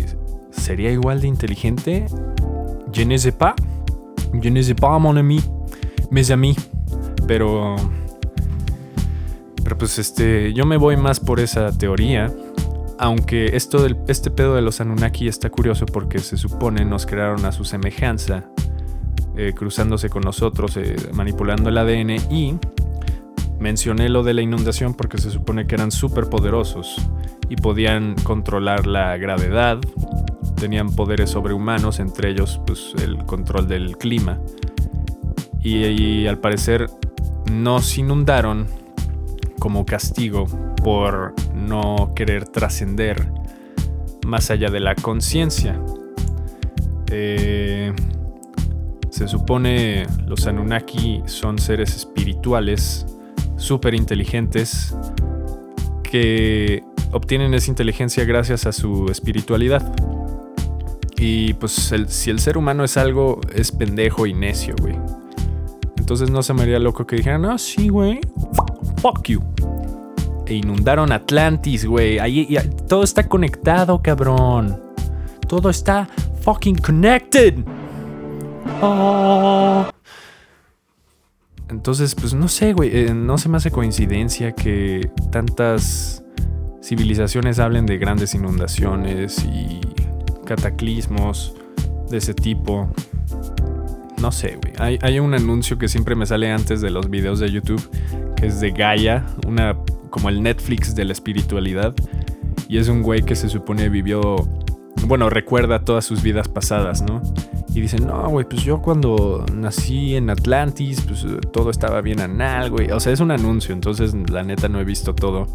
¿sería 0.52 0.92
igual 0.92 1.20
de 1.20 1.26
inteligente? 1.26 2.06
Je 2.92 3.04
ne 3.04 3.18
sais 3.18 3.34
pas. 3.34 3.56
Je 4.40 4.48
ne 4.48 4.62
sais 4.62 4.76
pas, 4.76 5.00
mon 5.00 5.18
ami. 5.18 5.40
Mes 6.12 6.30
amis. 6.30 6.56
Pero. 7.26 7.74
Pero 9.64 9.78
pues 9.78 9.98
este. 9.98 10.52
Yo 10.52 10.66
me 10.66 10.76
voy 10.76 10.96
más 10.96 11.18
por 11.18 11.40
esa 11.40 11.76
teoría. 11.76 12.32
Aunque 12.96 13.56
esto 13.56 13.82
del, 13.82 13.96
este 14.06 14.30
pedo 14.30 14.54
de 14.54 14.62
los 14.62 14.80
Anunnaki 14.80 15.26
está 15.26 15.50
curioso 15.50 15.84
porque 15.84 16.20
se 16.20 16.36
supone 16.36 16.84
nos 16.84 17.06
crearon 17.06 17.44
a 17.44 17.50
su 17.50 17.64
semejanza, 17.64 18.44
eh, 19.36 19.52
cruzándose 19.52 20.08
con 20.08 20.22
nosotros, 20.22 20.76
eh, 20.76 20.94
manipulando 21.12 21.70
el 21.70 21.78
ADN 21.78 22.10
y 22.30 22.56
mencioné 23.58 24.08
lo 24.08 24.22
de 24.22 24.34
la 24.34 24.42
inundación 24.42 24.94
porque 24.94 25.18
se 25.18 25.30
supone 25.30 25.66
que 25.66 25.74
eran 25.74 25.90
súper 25.90 26.28
poderosos 26.28 26.96
y 27.48 27.56
podían 27.56 28.14
controlar 28.22 28.86
la 28.86 29.16
gravedad, 29.16 29.80
tenían 30.56 30.94
poderes 30.94 31.30
sobrehumanos, 31.30 31.98
entre 31.98 32.30
ellos 32.30 32.60
pues, 32.66 32.92
el 33.02 33.24
control 33.24 33.68
del 33.68 33.96
clima. 33.96 34.40
Y, 35.62 36.26
al 36.26 36.38
parecer 36.38 36.90
nos 37.50 37.96
inundaron 37.96 38.66
como 39.58 39.86
castigo 39.86 40.46
por 40.82 41.34
no 41.54 42.12
querer 42.14 42.46
trascender 42.48 43.30
más 44.26 44.50
allá 44.50 44.70
de 44.70 44.80
la 44.80 44.94
conciencia. 44.94 45.80
Eh, 47.10 47.92
se 49.10 49.28
supone 49.28 50.06
los 50.26 50.46
Anunnaki 50.46 51.22
son 51.26 51.58
seres 51.58 51.94
espirituales 51.94 53.06
súper 53.56 53.94
inteligentes 53.94 54.94
que 56.02 56.82
obtienen 57.12 57.54
esa 57.54 57.70
inteligencia 57.70 58.24
gracias 58.24 58.66
a 58.66 58.72
su 58.72 59.06
espiritualidad. 59.10 59.94
Y 61.16 61.54
pues 61.54 61.92
si 62.08 62.30
el 62.30 62.40
ser 62.40 62.58
humano 62.58 62.84
es 62.84 62.96
algo, 62.96 63.40
es 63.54 63.70
pendejo 63.70 64.26
y 64.26 64.34
necio, 64.34 64.74
güey. 64.80 64.96
Entonces 66.04 66.30
no 66.30 66.42
se 66.42 66.52
me 66.52 66.64
haría 66.64 66.78
loco 66.78 67.06
que 67.06 67.16
dijeran, 67.16 67.46
ah, 67.46 67.56
sí, 67.56 67.88
güey, 67.88 68.20
fuck 68.98 69.26
you. 69.26 69.42
E 70.44 70.52
inundaron 70.52 71.10
Atlantis, 71.12 71.86
güey. 71.86 72.18
Ahí 72.18 72.58
todo 72.86 73.04
está 73.04 73.26
conectado, 73.26 74.02
cabrón. 74.02 74.82
Todo 75.48 75.70
está 75.70 76.06
fucking 76.42 76.76
connected. 76.76 77.54
Oh. 78.82 79.86
Entonces, 81.70 82.14
pues 82.14 82.34
no 82.34 82.48
sé, 82.48 82.74
güey. 82.74 82.90
Eh, 82.94 83.14
no 83.14 83.38
se 83.38 83.48
me 83.48 83.56
hace 83.56 83.70
coincidencia 83.70 84.52
que 84.52 85.10
tantas 85.32 86.22
civilizaciones 86.82 87.58
hablen 87.58 87.86
de 87.86 87.96
grandes 87.96 88.34
inundaciones 88.34 89.42
y 89.42 89.80
cataclismos 90.44 91.54
de 92.10 92.18
ese 92.18 92.34
tipo. 92.34 92.90
No 94.24 94.32
sé, 94.32 94.56
güey. 94.56 94.98
Hay, 95.02 95.18
un 95.18 95.34
anuncio 95.34 95.76
que 95.76 95.86
siempre 95.86 96.14
me 96.14 96.24
sale 96.24 96.50
antes 96.50 96.80
de 96.80 96.88
los 96.88 97.10
videos 97.10 97.40
de 97.40 97.50
YouTube, 97.50 97.86
que 98.36 98.46
es 98.46 98.58
de 98.58 98.70
Gaia, 98.70 99.26
una 99.46 99.76
como 100.08 100.30
el 100.30 100.42
Netflix 100.42 100.94
de 100.94 101.04
la 101.04 101.12
espiritualidad. 101.12 101.94
Y 102.66 102.78
es 102.78 102.88
un 102.88 103.02
güey 103.02 103.20
que 103.20 103.36
se 103.36 103.50
supone 103.50 103.90
vivió, 103.90 104.36
bueno, 105.06 105.28
recuerda 105.28 105.84
todas 105.84 106.06
sus 106.06 106.22
vidas 106.22 106.48
pasadas, 106.48 107.02
¿no? 107.02 107.20
Y 107.74 107.82
dicen, 107.82 108.06
no, 108.06 108.26
güey, 108.30 108.46
pues 108.48 108.62
yo 108.62 108.80
cuando 108.80 109.44
nací 109.52 110.16
en 110.16 110.30
Atlantis, 110.30 111.02
pues 111.06 111.26
todo 111.52 111.68
estaba 111.68 112.00
bien 112.00 112.22
anal, 112.22 112.70
güey. 112.70 112.92
O 112.92 113.00
sea, 113.00 113.12
es 113.12 113.20
un 113.20 113.30
anuncio, 113.30 113.74
entonces 113.74 114.14
la 114.30 114.42
neta 114.42 114.70
no 114.70 114.80
he 114.80 114.84
visto 114.84 115.14
todo 115.14 115.48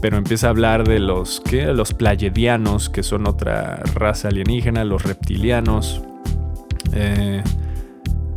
pero 0.00 0.16
empieza 0.16 0.48
a 0.48 0.50
hablar 0.50 0.88
de 0.88 0.98
los, 0.98 1.40
¿qué? 1.40 1.66
Los 1.66 1.94
playedianos, 1.94 2.90
que 2.90 3.04
son 3.04 3.28
otra 3.28 3.76
raza 3.94 4.28
alienígena, 4.28 4.84
los 4.84 5.04
reptilianos. 5.04 6.02
Eh, 6.92 7.42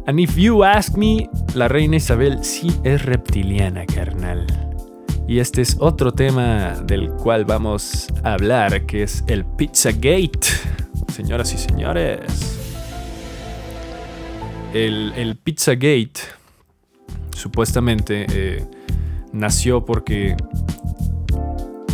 and 0.07 0.19
if 0.19 0.35
you 0.35 0.63
ask 0.63 0.95
me, 0.95 1.29
la 1.53 1.67
reina 1.67 1.97
Isabel 1.97 2.43
sí 2.43 2.71
es 2.83 3.05
reptiliana, 3.05 3.85
carnal. 3.85 4.45
Y 5.27 5.39
este 5.39 5.61
es 5.61 5.77
otro 5.79 6.11
tema 6.11 6.81
del 6.85 7.09
cual 7.09 7.45
vamos 7.45 8.07
a 8.23 8.33
hablar, 8.33 8.85
que 8.85 9.03
es 9.03 9.23
el 9.27 9.43
Pizzagate. 9.43 10.47
Señoras 11.11 11.53
y 11.53 11.57
señores. 11.57 12.21
El, 14.73 15.37
Pizzagate 15.43 16.19
supuestamente 17.31 18.25
eh, 18.29 18.65
nació 19.31 19.85
porque 19.85 20.35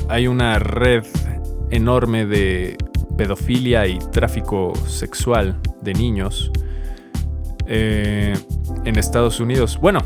hay 0.10 0.28
una 0.28 0.60
red 0.60 1.06
enorme 1.70 2.26
de 2.26 2.76
pedofilia 3.22 3.86
y 3.86 4.00
tráfico 4.00 4.74
sexual 4.88 5.60
de 5.84 5.94
niños 5.94 6.52
eh, 7.68 8.34
en 8.84 8.98
Estados 8.98 9.40
Unidos. 9.40 9.78
Bueno, 9.80 10.00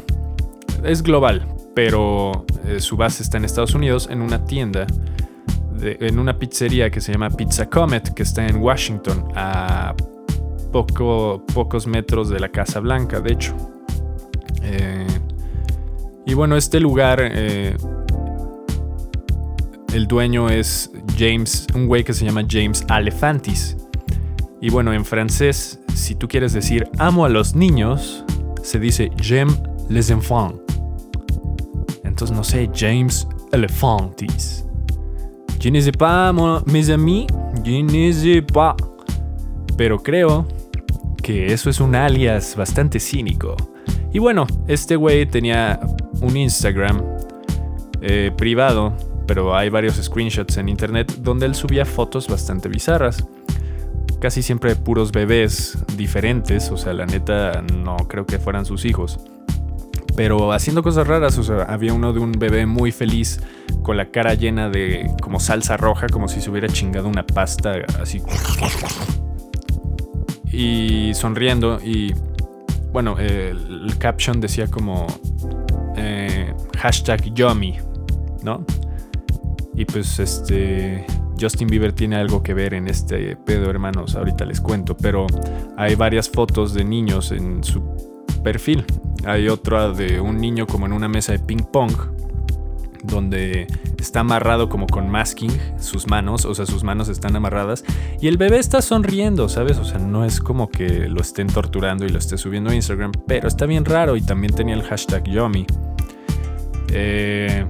es 0.84 1.02
global, 1.02 1.48
pero 1.74 2.46
eh, 2.66 2.82
su 2.82 2.98
base 2.98 3.24
está 3.24 3.38
en 3.38 3.46
Estados 3.46 3.74
Unidos, 3.74 4.10
en 4.12 4.22
una 4.22 4.44
tienda, 4.44 4.86
en 5.82 6.20
una 6.20 6.38
pizzería 6.38 6.90
que 6.90 7.00
se 7.00 7.14
llama 7.14 7.30
Pizza 7.30 7.70
Comet, 7.70 8.14
que 8.14 8.24
está 8.24 8.46
en 8.46 8.58
Washington, 8.58 9.30
a 9.34 9.96
poco, 10.74 11.42
pocos 11.54 11.88
metros 11.88 12.28
de 12.28 12.42
la 12.42 12.50
Casa 12.50 12.82
Blanca, 12.82 13.22
de 13.22 13.32
hecho. 13.32 13.56
Eh, 14.62 15.08
y 16.26 16.34
bueno, 16.34 16.58
este 16.58 16.82
lugar 16.82 17.22
el 19.96 20.08
dueño 20.08 20.50
es 20.50 20.92
James, 21.18 21.68
un 21.74 21.88
güey 21.88 22.04
que 22.04 22.14
se 22.14 22.26
llama 22.26 22.44
James 22.46 22.84
Alefantis. 22.90 23.78
Y 24.60 24.70
bueno, 24.70 24.92
en 24.92 25.06
francés, 25.06 25.80
si 25.94 26.16
tú 26.16 26.28
quieres 26.28 26.52
decir 26.52 26.90
amo 26.98 27.24
a 27.24 27.30
los 27.30 27.56
niños, 27.56 28.26
se 28.62 28.78
dice 28.78 29.10
j'aime 29.22 29.54
les 29.88 30.10
enfants. 30.10 30.60
Entonces 32.04 32.36
no 32.36 32.44
sé, 32.44 32.70
James 32.74 33.26
Alefantis. 33.54 34.66
Je 35.62 35.72
ne 35.72 35.80
sais 35.80 35.94
pas, 35.94 36.34
mes 36.66 36.90
amis, 36.90 37.28
je 37.64 37.82
ne 37.82 38.12
sais 38.12 38.42
pas. 38.42 38.76
Pero 39.78 40.04
creo 40.04 40.46
que 41.24 41.54
eso 41.54 41.70
es 41.70 41.80
un 41.80 41.96
alias 41.96 42.54
bastante 42.58 43.00
cínico. 43.00 43.56
Y 44.12 44.20
bueno, 44.20 44.46
este 44.68 44.98
güey 44.98 45.26
tenía 45.26 45.80
un 46.22 46.36
Instagram 46.36 47.02
eh, 48.02 48.32
privado 48.36 48.94
pero 49.28 49.56
hay 49.56 49.70
varios 49.70 49.96
screenshots 49.96 50.58
en 50.58 50.70
internet 50.70 51.16
donde 51.20 51.46
él 51.46 51.56
subía 51.56 51.86
fotos 51.86 52.28
bastante 52.28 52.70
bizarras. 52.70 53.26
Casi 54.20 54.42
siempre 54.42 54.76
puros 54.76 55.12
bebés 55.12 55.78
diferentes, 55.98 56.72
o 56.72 56.78
sea, 56.78 56.94
la 56.94 57.06
neta 57.06 57.62
no 57.62 57.98
creo 58.08 58.26
que 58.26 58.40
fueran 58.40 58.66
sus 58.66 58.86
hijos. 58.86 59.20
Pero 60.16 60.54
haciendo 60.54 60.82
cosas 60.82 61.08
raras, 61.08 61.38
o 61.38 61.44
sea, 61.44 61.64
había 61.64 61.94
uno 61.94 62.14
de 62.14 62.20
un 62.20 62.32
bebé 62.32 62.66
muy 62.66 62.92
feliz 62.92 63.42
con 63.84 63.98
la 63.98 64.12
cara 64.12 64.34
llena 64.34 64.70
de 64.70 65.12
como 65.22 65.40
salsa 65.40 65.76
roja, 65.76 66.08
como 66.08 66.28
si 66.30 66.40
se 66.40 66.50
hubiera 66.50 66.70
chingado 66.70 67.10
una 67.10 67.26
pasta 67.26 67.76
así. 68.02 68.22
Y 70.52 71.14
sonriendo 71.14 71.82
y 71.84 72.14
bueno, 72.94 73.18
el, 73.20 73.98
caption 73.98 74.40
decía 74.40 74.68
como 74.68 75.06
eh, 75.98 76.54
hashtag 76.78 77.34
Yummy, 77.34 77.78
¿no? 78.42 78.66
Y 79.76 79.86
pues 79.86 80.20
este 80.20 81.06
Justin 81.40 81.68
Bieber 81.68 81.94
tiene 81.94 82.16
algo 82.16 82.42
que 82.42 82.54
ver 82.54 82.74
en 82.74 82.88
este 82.88 83.36
pedo, 83.36 83.70
hermanos, 83.70 84.16
ahorita 84.16 84.46
les 84.46 84.62
cuento, 84.62 84.96
pero 84.96 85.28
hay 85.78 85.96
varias 85.96 86.30
fotos 86.30 86.74
de 86.74 86.84
niños 86.84 87.32
en 87.32 87.64
su 87.64 87.84
perfil. 88.44 88.86
Hay 89.26 89.50
otra 89.50 89.90
de 89.90 90.20
un 90.22 90.38
niño 90.38 90.68
como 90.68 90.86
en 90.86 90.94
una 90.94 91.08
mesa 91.08 91.34
de 91.34 91.40
ping 91.40 91.64
pong 91.72 91.94
donde 93.04 93.68
está 94.00 94.22
amarrado 94.22 94.70
como 94.70 94.88
con 94.88 95.10
masking 95.10 95.52
sus 95.80 96.08
manos, 96.08 96.46
o 96.46 96.56
sea, 96.56 96.66
sus 96.66 96.84
manos 96.84 97.10
están 97.10 97.36
amarradas 97.36 97.84
y 98.20 98.28
el 98.28 98.38
bebé 98.38 98.58
está 98.58 98.82
sonriendo, 98.82 99.50
¿sabes? 99.50 99.78
O 99.78 99.84
sea, 99.84 100.00
no 100.00 100.26
es 100.26 100.40
como 100.40 100.70
que 100.70 101.08
lo 101.08 101.22
estén 101.22 101.48
torturando 101.48 102.06
y 102.06 102.10
lo 102.10 102.18
esté 102.18 102.38
subiendo 102.38 102.72
a 102.72 102.76
Instagram, 102.76 103.12
pero 103.28 103.48
está 103.48 103.66
bien 103.66 103.86
raro 103.86 104.16
y 104.16 104.22
también 104.22 104.54
tenía 104.54 104.76
el 104.76 104.84
hashtag 104.84 105.24
Yomi. 105.26 105.66
Eh, 106.92 107.66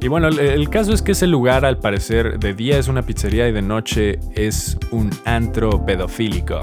y 0.00 0.08
bueno, 0.08 0.28
el, 0.28 0.70
caso 0.70 0.92
es 0.92 1.02
que 1.02 1.12
ese 1.12 1.26
lugar 1.26 1.64
al 1.64 1.78
parecer 1.78 2.38
de 2.38 2.54
día 2.54 2.78
es 2.78 2.86
una 2.86 3.02
pizzería 3.02 3.48
y 3.48 3.52
de 3.52 3.62
noche 3.62 4.20
es 4.34 4.78
un 4.90 5.10
antro 5.24 5.84
pedofílico. 5.84 6.60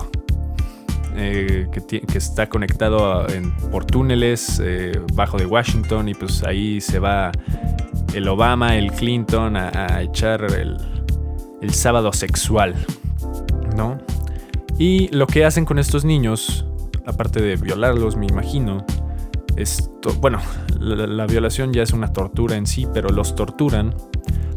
eh, 1.18 1.68
que, 1.88 2.18
está 2.18 2.48
conectado 2.48 3.26
por 3.72 3.86
túneles 3.86 4.62
eh, 4.64 5.00
bajo 5.14 5.38
de 5.38 5.46
Washington 5.46 6.10
y 6.10 6.14
pues 6.14 6.44
ahí 6.44 6.80
se 6.80 7.00
va 7.00 7.32
el 8.14 8.28
Obama, 8.28 8.78
el 8.78 8.92
Clinton 8.92 9.58
a, 9.58 10.02
echar 10.02 10.44
el, 10.44 10.78
el, 11.62 11.74
sábado 11.74 12.14
sexual, 12.14 12.74
¿no? 13.76 13.98
Y 14.78 15.10
lo 15.10 15.28
que 15.28 15.46
hacen 15.46 15.66
con 15.66 15.80
estos 15.80 16.06
niños, 16.06 16.66
aparte 17.06 17.42
de 17.42 17.56
violarlos, 17.58 18.16
me 18.16 18.28
imagino, 18.28 18.86
bueno, 20.20 20.40
la 20.80 21.26
violación 21.26 21.74
ya 21.74 21.84
es 21.84 21.94
una 21.94 22.12
tortura 22.12 22.56
en 22.56 22.68
sí, 22.68 22.88
pero 22.94 23.10
los 23.10 23.36
torturan 23.36 23.96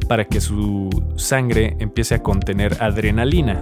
para 0.08 0.24
que 0.24 0.40
su 0.40 0.88
sangre 1.16 1.76
empiece 1.78 2.16
a 2.16 2.22
contener 2.22 2.82
adrenalina. 2.82 3.60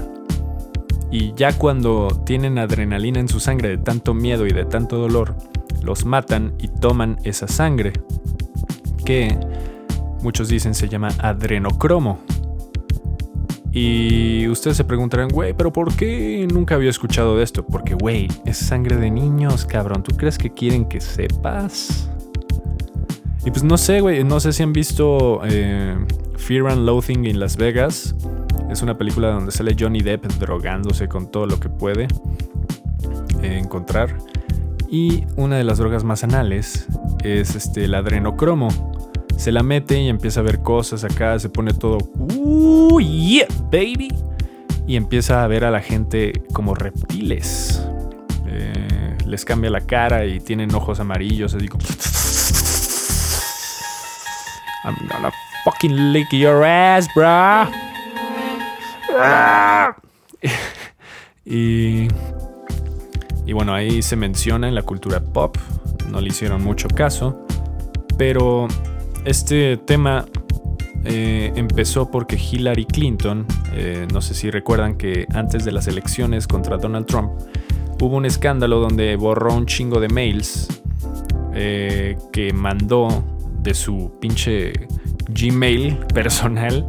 Y 1.10 1.34
ya 1.34 1.52
cuando 1.52 2.22
tienen 2.24 2.58
adrenalina 2.58 3.20
en 3.20 3.28
su 3.28 3.40
sangre 3.40 3.68
de 3.68 3.78
tanto 3.78 4.14
miedo 4.14 4.46
y 4.46 4.52
de 4.52 4.64
tanto 4.64 4.98
dolor, 4.98 5.36
los 5.82 6.04
matan 6.04 6.54
y 6.58 6.68
toman 6.68 7.18
esa 7.24 7.46
sangre, 7.46 7.92
que 9.04 9.38
muchos 10.22 10.48
dicen 10.48 10.74
se 10.74 10.88
llama 10.88 11.08
adrenocromo. 11.18 12.18
Y 13.78 14.48
ustedes 14.48 14.78
se 14.78 14.84
preguntarán, 14.84 15.28
güey, 15.28 15.52
pero 15.52 15.70
¿por 15.70 15.94
qué 15.94 16.48
nunca 16.50 16.76
había 16.76 16.88
escuchado 16.88 17.36
de 17.36 17.44
esto? 17.44 17.62
Porque, 17.62 17.92
güey, 17.92 18.26
es 18.46 18.56
sangre 18.56 18.96
de 18.96 19.10
niños, 19.10 19.66
cabrón. 19.66 20.02
¿Tú 20.02 20.16
crees 20.16 20.38
que 20.38 20.48
quieren 20.48 20.86
que 20.86 20.98
sepas? 20.98 22.08
Y 23.44 23.50
pues 23.50 23.62
no 23.64 23.76
sé, 23.76 24.00
güey, 24.00 24.24
no 24.24 24.40
sé 24.40 24.54
si 24.54 24.62
han 24.62 24.72
visto 24.72 25.42
eh, 25.44 25.94
Fear 26.38 26.68
and 26.68 26.86
Loathing 26.86 27.26
in 27.26 27.38
Las 27.38 27.58
Vegas. 27.58 28.14
Es 28.70 28.80
una 28.80 28.96
película 28.96 29.28
donde 29.28 29.52
sale 29.52 29.76
Johnny 29.78 30.00
Depp 30.00 30.24
drogándose 30.38 31.06
con 31.06 31.30
todo 31.30 31.44
lo 31.44 31.60
que 31.60 31.68
puede 31.68 32.04
eh, 33.42 33.58
encontrar. 33.62 34.16
Y 34.88 35.24
una 35.36 35.58
de 35.58 35.64
las 35.64 35.76
drogas 35.76 36.02
más 36.02 36.24
anales 36.24 36.86
es 37.22 37.54
este, 37.54 37.84
el 37.84 37.94
adrenocromo. 37.94 38.85
Se 39.36 39.52
la 39.52 39.62
mete 39.62 40.00
y 40.00 40.08
empieza 40.08 40.40
a 40.40 40.42
ver 40.42 40.62
cosas 40.62 41.04
acá, 41.04 41.38
se 41.38 41.48
pone 41.48 41.72
todo, 41.74 41.98
¡Uh, 42.14 43.00
yeah, 43.00 43.46
baby! 43.70 44.08
Y 44.86 44.96
empieza 44.96 45.44
a 45.44 45.46
ver 45.46 45.64
a 45.64 45.70
la 45.70 45.80
gente 45.80 46.32
como 46.52 46.74
reptiles. 46.74 47.86
Eh, 48.46 49.16
les 49.26 49.44
cambia 49.44 49.70
la 49.70 49.80
cara 49.82 50.24
y 50.24 50.40
tienen 50.40 50.74
ojos 50.74 51.00
amarillos, 51.00 51.54
así 51.54 51.68
como... 51.68 51.84
I'm 54.84 54.96
gonna 55.08 55.32
fucking 55.64 56.12
lick 56.12 56.30
your 56.30 56.64
ass, 56.64 57.08
bro. 57.14 57.68
y, 61.44 62.08
y 63.44 63.52
bueno, 63.52 63.74
ahí 63.74 64.00
se 64.02 64.14
menciona 64.14 64.68
en 64.68 64.74
la 64.74 64.82
cultura 64.82 65.20
pop. 65.20 65.56
No 66.10 66.20
le 66.20 66.28
hicieron 66.28 66.62
mucho 66.62 66.88
caso. 66.88 67.44
Pero 68.16 68.68
este 69.26 69.76
tema 69.76 70.24
eh, 71.04 71.52
empezó 71.56 72.10
porque 72.10 72.36
Hillary 72.36 72.86
Clinton, 72.86 73.44
eh, 73.74 74.06
no 74.12 74.20
sé 74.20 74.34
si 74.34 74.50
recuerdan 74.50 74.96
que 74.96 75.26
antes 75.34 75.64
de 75.64 75.72
las 75.72 75.88
elecciones 75.88 76.46
contra 76.46 76.78
Donald 76.78 77.06
Trump, 77.06 77.32
hubo 78.00 78.16
un 78.16 78.24
escándalo 78.24 78.78
donde 78.78 79.16
borró 79.16 79.54
un 79.54 79.66
chingo 79.66 80.00
de 80.00 80.08
mails 80.08 80.68
eh, 81.54 82.16
que 82.32 82.52
mandó 82.52 83.08
de 83.62 83.74
su 83.74 84.12
pinche 84.20 84.72
Gmail 85.28 85.96
personal 86.14 86.88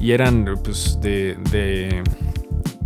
y 0.00 0.10
eran 0.10 0.44
pues 0.64 0.98
de, 1.00 1.36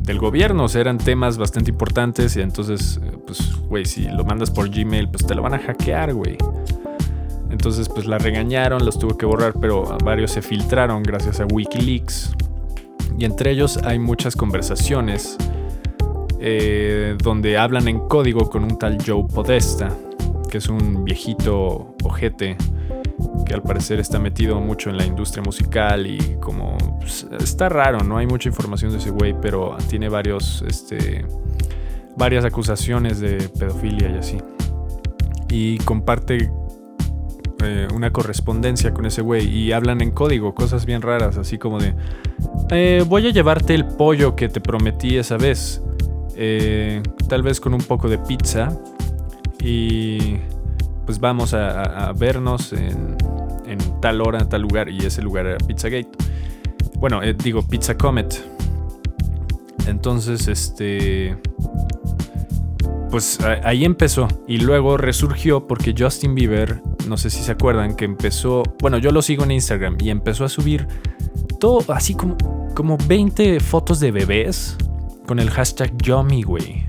del 0.03 0.19
gobierno, 0.19 0.65
o 0.65 0.69
sea, 0.69 0.83
eran 0.83 0.99
temas 0.99 1.39
bastante 1.39 1.71
importantes 1.71 2.37
y 2.37 2.43
entonces 2.43 3.01
pues 3.25 3.57
güey, 3.69 3.87
si 3.87 4.05
lo 4.05 4.25
mandas 4.25 4.51
por 4.51 4.69
Gmail 4.69 5.09
pues 5.09 5.27
te 5.27 5.35
lo 5.35 5.41
van 5.41 5.55
a 5.55 5.59
hackear, 5.59 6.13
güey. 6.13 6.37
Entonces 7.57 7.89
pues 7.89 8.05
la 8.05 8.19
regañaron, 8.19 8.85
los 8.85 8.99
tuvo 8.99 9.17
que 9.17 9.25
borrar, 9.25 9.55
pero 9.59 9.97
varios 10.05 10.33
se 10.33 10.43
filtraron 10.43 11.03
gracias 11.03 11.41
a 11.41 11.47
Wikileaks. 11.47 12.37
Y 13.19 13.25
entre 13.25 13.53
ellos 13.53 13.79
hay 13.83 13.99
muchas 13.99 14.37
conversaciones 14.37 15.39
eh, 16.39 17.17
donde 17.23 17.57
hablan 17.57 17.89
en 17.89 18.01
código 18.09 18.51
con 18.51 18.63
un 18.63 18.79
tal 18.79 18.99
Joe 19.05 19.25
Podesta, 19.25 19.91
que 20.51 20.59
es 20.59 20.69
un 20.69 21.03
viejito 21.03 21.95
ojete 22.05 22.59
que 23.47 23.55
al 23.55 23.63
parecer 23.63 24.01
está 24.01 24.19
metido 24.19 24.61
mucho 24.61 24.91
en 24.91 24.99
la 24.99 25.07
industria 25.07 25.43
musical 25.43 26.07
y 26.07 26.37
como 26.39 26.77
pues, 27.01 27.27
está 27.41 27.71
raro, 27.71 28.01
no 28.01 28.19
hay 28.19 28.27
mucha 28.27 28.51
información 28.51 28.93
de 28.93 28.99
ese 28.99 29.09
güey, 29.09 29.35
pero 29.41 29.79
tiene 29.89 30.11
varios, 30.11 30.63
este, 30.69 31.25
varias 32.19 32.45
acusaciones 32.45 33.19
de 33.19 33.49
pedofilia 33.49 34.11
y 34.11 34.19
así. 34.19 34.37
Y 35.49 35.79
comparte 35.79 36.51
eh, 37.63 37.89
una 37.95 38.13
correspondencia 38.13 38.93
con 38.93 39.07
ese 39.07 39.23
güey 39.23 39.49
y 39.49 39.73
hablan 39.73 40.01
en 40.03 40.11
código, 40.11 40.55
cosas 40.55 40.85
bien 40.85 41.03
raras, 41.03 41.39
así 41.39 41.59
como 41.59 41.79
de, 41.79 41.95
eh, 42.71 43.05
voy 43.07 43.27
a 43.27 43.31
llevarte 43.31 43.75
el 43.75 43.87
pollo 43.87 44.37
que 44.37 44.49
te 44.49 44.61
prometí 44.61 45.17
esa 45.17 45.37
vez, 45.37 45.83
eh, 46.35 47.03
tal 47.29 47.43
vez 47.43 47.61
con 47.61 47.73
un 47.73 47.83
poco 47.83 48.09
de 48.09 48.19
pizza 48.19 48.79
y 49.61 50.37
pues 51.07 51.19
vamos 51.19 51.55
a, 51.55 52.13
vernos 52.13 52.73
en, 52.73 53.17
tal 54.01 54.21
hora, 54.21 54.41
en 54.41 54.49
tal 54.49 54.63
lugar, 54.63 54.89
y 54.89 54.99
ese 55.07 55.23
lugar 55.23 55.47
era 55.47 55.59
Pizzagate. 55.59 56.11
Bueno, 56.99 57.21
digo 57.43 57.63
Pizza 57.63 57.97
Comet. 57.97 58.43
Entonces, 59.87 60.49
este. 60.49 61.37
Pues 63.11 63.39
ahí 63.63 63.85
empezó. 63.85 64.29
Y 64.49 64.59
luego 64.59 64.97
resurgió 64.97 65.67
porque 65.67 65.95
Justin 65.97 66.35
Bieber, 66.35 66.83
no 67.07 67.17
sé 67.17 67.31
si 67.31 67.43
se 67.43 67.53
acuerdan, 67.53 67.97
que 67.97 68.05
empezó. 68.05 68.63
Bueno, 68.81 68.99
yo 68.99 69.11
lo 69.11 69.23
sigo 69.23 69.45
en 69.45 69.53
Instagram 69.53 69.97
y 70.01 70.11
empezó 70.11 70.45
a 70.45 70.49
subir 70.49 70.87
todo 71.61 71.93
así 71.93 72.15
como, 72.15 72.37
como 72.75 72.99
20 73.07 73.61
fotos 73.61 74.01
de 74.01 74.11
bebés 74.11 74.77
con 75.27 75.39
el 75.39 75.51
hashtag 75.51 75.97
Yummy, 76.03 76.43
güey. 76.43 76.87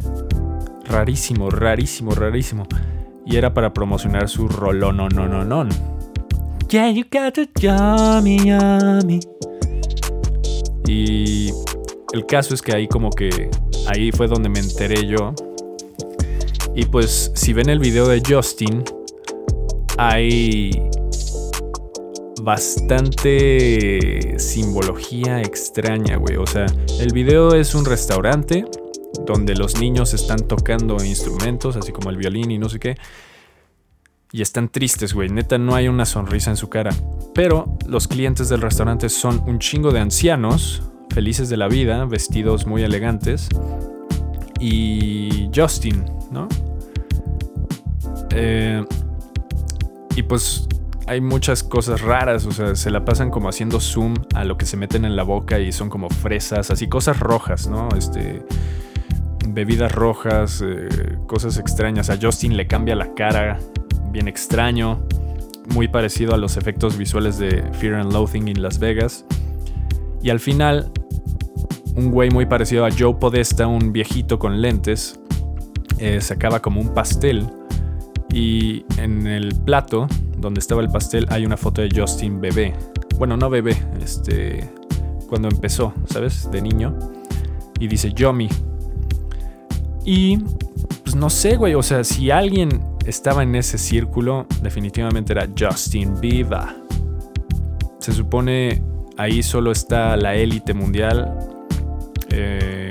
Rarísimo, 0.85 1.49
rarísimo, 1.49 2.11
rarísimo 2.11 2.67
y 3.27 3.35
era 3.35 3.53
para 3.53 3.73
promocionar 3.73 4.29
su 4.29 4.47
rolón 4.47 4.97
no 4.97 5.09
no 5.09 5.27
no 5.27 5.43
no. 5.43 5.67
Yeah, 6.69 6.91
you 6.91 7.03
got 7.11 7.33
to 7.33 7.43
yummy, 7.59 8.37
yummy. 8.37 9.19
Y 10.87 11.51
el 12.13 12.25
caso 12.25 12.53
es 12.53 12.61
que 12.61 12.73
ahí 12.73 12.87
como 12.87 13.09
que 13.09 13.49
ahí 13.87 14.11
fue 14.11 14.27
donde 14.27 14.49
me 14.49 14.59
enteré 14.59 15.05
yo. 15.05 15.33
Y 16.73 16.85
pues 16.85 17.31
si 17.35 17.53
ven 17.53 17.69
el 17.69 17.79
video 17.79 18.07
de 18.07 18.21
Justin, 18.25 18.83
hay 19.97 20.71
bastante 22.41 24.39
simbología 24.39 25.41
extraña, 25.41 26.17
güey. 26.17 26.37
O 26.37 26.45
sea, 26.45 26.65
el 26.99 27.11
video 27.11 27.53
es 27.55 27.75
un 27.75 27.83
restaurante 27.83 28.65
donde 29.25 29.55
los 29.55 29.79
niños 29.79 30.13
están 30.13 30.47
tocando 30.47 31.03
instrumentos, 31.03 31.75
así 31.75 31.91
como 31.91 32.09
el 32.09 32.17
violín 32.17 32.51
y 32.51 32.59
no 32.59 32.69
sé 32.69 32.79
qué. 32.79 32.95
Y 34.31 34.41
están 34.41 34.69
tristes, 34.69 35.13
güey. 35.13 35.29
Neta, 35.29 35.57
no 35.57 35.73
hay 35.73 35.87
una 35.87 36.05
sonrisa 36.05 36.51
en 36.51 36.57
su 36.57 36.69
cara. 36.69 36.91
Pero 37.33 37.77
los 37.87 38.07
clientes 38.07 38.49
del 38.49 38.61
restaurante 38.61 39.09
son 39.09 39.41
un 39.47 39.59
chingo 39.59 39.91
de 39.91 39.99
ancianos, 39.99 40.83
felices 41.09 41.49
de 41.49 41.57
la 41.57 41.67
vida, 41.67 42.05
vestidos 42.05 42.67
muy 42.67 42.83
elegantes. 42.83 43.49
Y 44.59 45.49
Justin, 45.55 46.05
¿no? 46.31 46.47
Eh, 48.31 48.85
y 50.17 50.23
pues 50.23 50.67
hay 51.05 51.21
muchas 51.21 51.61
cosas 51.61 52.01
raras, 52.01 52.45
o 52.47 52.51
sea, 52.51 52.75
se 52.75 52.89
la 52.89 53.05
pasan 53.05 53.29
como 53.29 53.49
haciendo 53.49 53.79
zoom 53.79 54.15
a 54.33 54.43
lo 54.43 54.57
que 54.57 54.65
se 54.65 54.75
meten 54.75 55.05
en 55.05 55.15
la 55.15 55.21
boca 55.21 55.59
y 55.59 55.71
son 55.71 55.89
como 55.89 56.09
fresas, 56.09 56.71
así 56.71 56.89
cosas 56.89 57.19
rojas, 57.19 57.67
¿no? 57.67 57.87
Este 57.95 58.43
bebidas 59.47 59.91
rojas, 59.91 60.63
eh, 60.65 61.17
cosas 61.27 61.57
extrañas. 61.57 62.09
A 62.09 62.17
Justin 62.19 62.57
le 62.57 62.65
cambia 62.65 62.95
la 62.95 63.13
cara, 63.13 63.59
bien 64.11 64.27
extraño, 64.27 65.03
muy 65.73 65.87
parecido 65.87 66.33
a 66.33 66.37
los 66.37 66.57
efectos 66.57 66.97
visuales 66.97 67.37
de 67.37 67.63
Fear 67.73 67.93
and 67.95 68.11
Loathing 68.11 68.47
en 68.47 68.63
Las 68.63 68.79
Vegas. 68.79 69.23
Y 70.23 70.31
al 70.31 70.39
final, 70.39 70.91
un 71.95 72.09
güey 72.09 72.31
muy 72.31 72.47
parecido 72.47 72.87
a 72.87 72.89
Joe 72.91 73.15
Podesta, 73.19 73.67
un 73.67 73.93
viejito 73.93 74.39
con 74.39 74.61
lentes, 74.61 75.19
eh, 75.99 76.21
sacaba 76.21 76.59
como 76.59 76.81
un 76.81 76.95
pastel. 76.95 77.47
Y 78.37 78.85
en 78.99 79.25
el 79.25 79.55
plato 79.65 80.07
donde 80.37 80.59
estaba 80.59 80.83
el 80.83 80.89
pastel 80.89 81.25
hay 81.29 81.43
una 81.43 81.57
foto 81.57 81.81
de 81.81 81.89
Justin 81.91 82.39
bebé. 82.39 82.75
Bueno, 83.17 83.35
no 83.35 83.49
bebé, 83.49 83.75
este. 83.99 84.69
Cuando 85.27 85.47
empezó, 85.47 85.91
¿sabes? 86.05 86.47
De 86.51 86.61
niño. 86.61 86.95
Y 87.79 87.87
dice 87.87 88.13
Yomi, 88.13 88.47
y 90.05 90.37
pues 91.03 91.15
no 91.15 91.31
sé, 91.31 91.57
güey, 91.57 91.73
o 91.73 91.81
sea, 91.81 92.03
si 92.03 92.29
alguien 92.29 92.79
estaba 93.07 93.41
en 93.41 93.55
ese 93.55 93.79
círculo, 93.79 94.45
definitivamente 94.61 95.33
era 95.33 95.49
Justin 95.57 96.19
Bieber. 96.21 96.83
Se 97.99 98.13
supone 98.13 98.83
ahí 99.17 99.41
solo 99.41 99.71
está 99.71 100.15
la 100.15 100.35
élite 100.35 100.75
mundial. 100.75 101.39
Eh, 102.29 102.89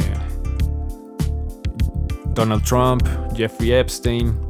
Donald 2.34 2.64
Trump, 2.64 3.06
Jeffrey 3.36 3.72
Epstein. 3.72 4.45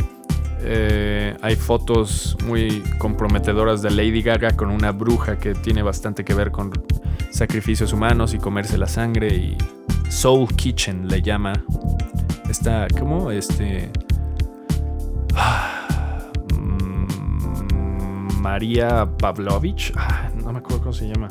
Eh, 0.68 1.36
hay 1.42 1.54
fotos 1.54 2.36
muy 2.44 2.82
comprometedoras 2.98 3.82
de 3.82 3.90
Lady 3.90 4.20
Gaga 4.20 4.56
con 4.56 4.70
una 4.70 4.90
bruja 4.90 5.38
que 5.38 5.54
tiene 5.54 5.80
bastante 5.82 6.24
que 6.24 6.34
ver 6.34 6.50
con 6.50 6.72
sacrificios 7.30 7.92
humanos 7.92 8.34
y 8.34 8.38
comerse 8.38 8.76
la 8.76 8.88
sangre 8.88 9.28
y 9.28 9.56
Soul 10.08 10.48
Kitchen 10.56 11.06
le 11.06 11.22
llama. 11.22 11.52
Está, 12.50 12.88
¿cómo? 12.98 13.30
Este... 13.30 13.90
Mm, 16.52 18.40
María 18.40 19.06
Pavlovich. 19.18 19.92
Ah, 19.94 20.30
no 20.34 20.52
me 20.52 20.58
acuerdo 20.58 20.80
cómo 20.80 20.92
se 20.92 21.06
llama. 21.06 21.28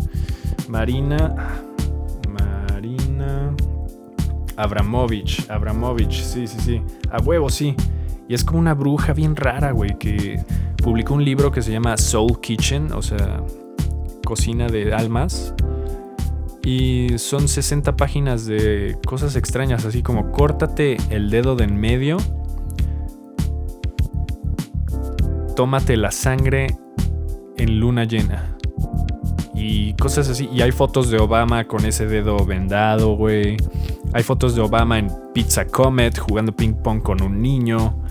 Marina. 0.70 1.36
Marina. 2.30 3.54
Abramovich. 4.56 5.46
Abramovich. 5.50 6.22
Sí, 6.22 6.48
sí, 6.48 6.58
sí. 6.62 6.82
A 7.12 7.22
huevo, 7.22 7.50
sí. 7.50 7.76
Y 8.28 8.34
es 8.34 8.44
como 8.44 8.60
una 8.60 8.74
bruja 8.74 9.14
bien 9.14 9.36
rara, 9.36 9.72
güey, 9.72 9.98
que 9.98 10.44
publicó 10.84 11.14
un 11.14 11.24
libro 11.24 11.52
que 11.52 11.62
se 11.62 11.72
llama 11.72 11.98
Soul 11.98 12.40
Kitchen, 12.42 12.92
o 12.92 13.02
sea, 13.02 13.42
cocina 14.26 14.68
de 14.68 14.94
almas. 14.94 15.54
Y 16.64 17.18
son 17.18 17.48
60 17.48 17.96
páginas 17.96 18.46
de 18.48 18.98
cosas 19.06 19.36
extrañas, 19.36 19.86
así 19.86 20.02
como 20.02 20.32
córtate 20.32 20.98
el 21.12 21.30
dedo 21.30 21.56
de 21.56 21.66
en 21.66 21.80
medio, 21.80 22.18
tómate 25.56 25.96
la 25.96 26.12
sangre 26.12 26.76
en 27.58 27.80
luna 27.80 28.06
llena. 28.06 28.56
Y 29.54 29.94
cosas 29.94 30.30
así. 30.30 30.50
Y 30.52 30.62
hay 30.62 30.72
fotos 30.72 31.10
de 31.10 31.18
Obama 31.18 31.64
con 31.66 31.86
ese 31.86 32.06
dedo 32.08 32.46
vendado, 32.46 33.16
güey. 33.16 33.58
Hay 34.14 34.24
fotos 34.24 34.56
de 34.56 34.62
Obama 34.62 35.00
en 35.00 35.10
Pizza 35.34 35.66
Comet 35.66 36.18
jugando 36.20 36.52
ping 36.56 36.74
pong 36.74 37.02
con 37.02 37.22
un 37.22 37.42
niño. 37.42 38.05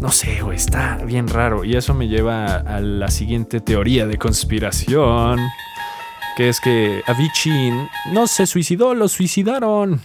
No 0.00 0.10
sé, 0.10 0.42
güey, 0.42 0.56
está 0.56 0.96
bien 1.04 1.28
raro. 1.28 1.64
Y 1.64 1.76
eso 1.76 1.94
me 1.94 2.08
lleva 2.08 2.56
a 2.56 2.80
la 2.80 3.08
siguiente 3.08 3.60
teoría 3.60 4.06
de 4.06 4.18
conspiración 4.18 5.40
que 6.34 6.48
es 6.48 6.60
que 6.60 7.02
Avicii 7.06 7.70
no 8.12 8.26
se 8.26 8.46
suicidó, 8.46 8.94
lo 8.94 9.08
suicidaron. 9.08 10.00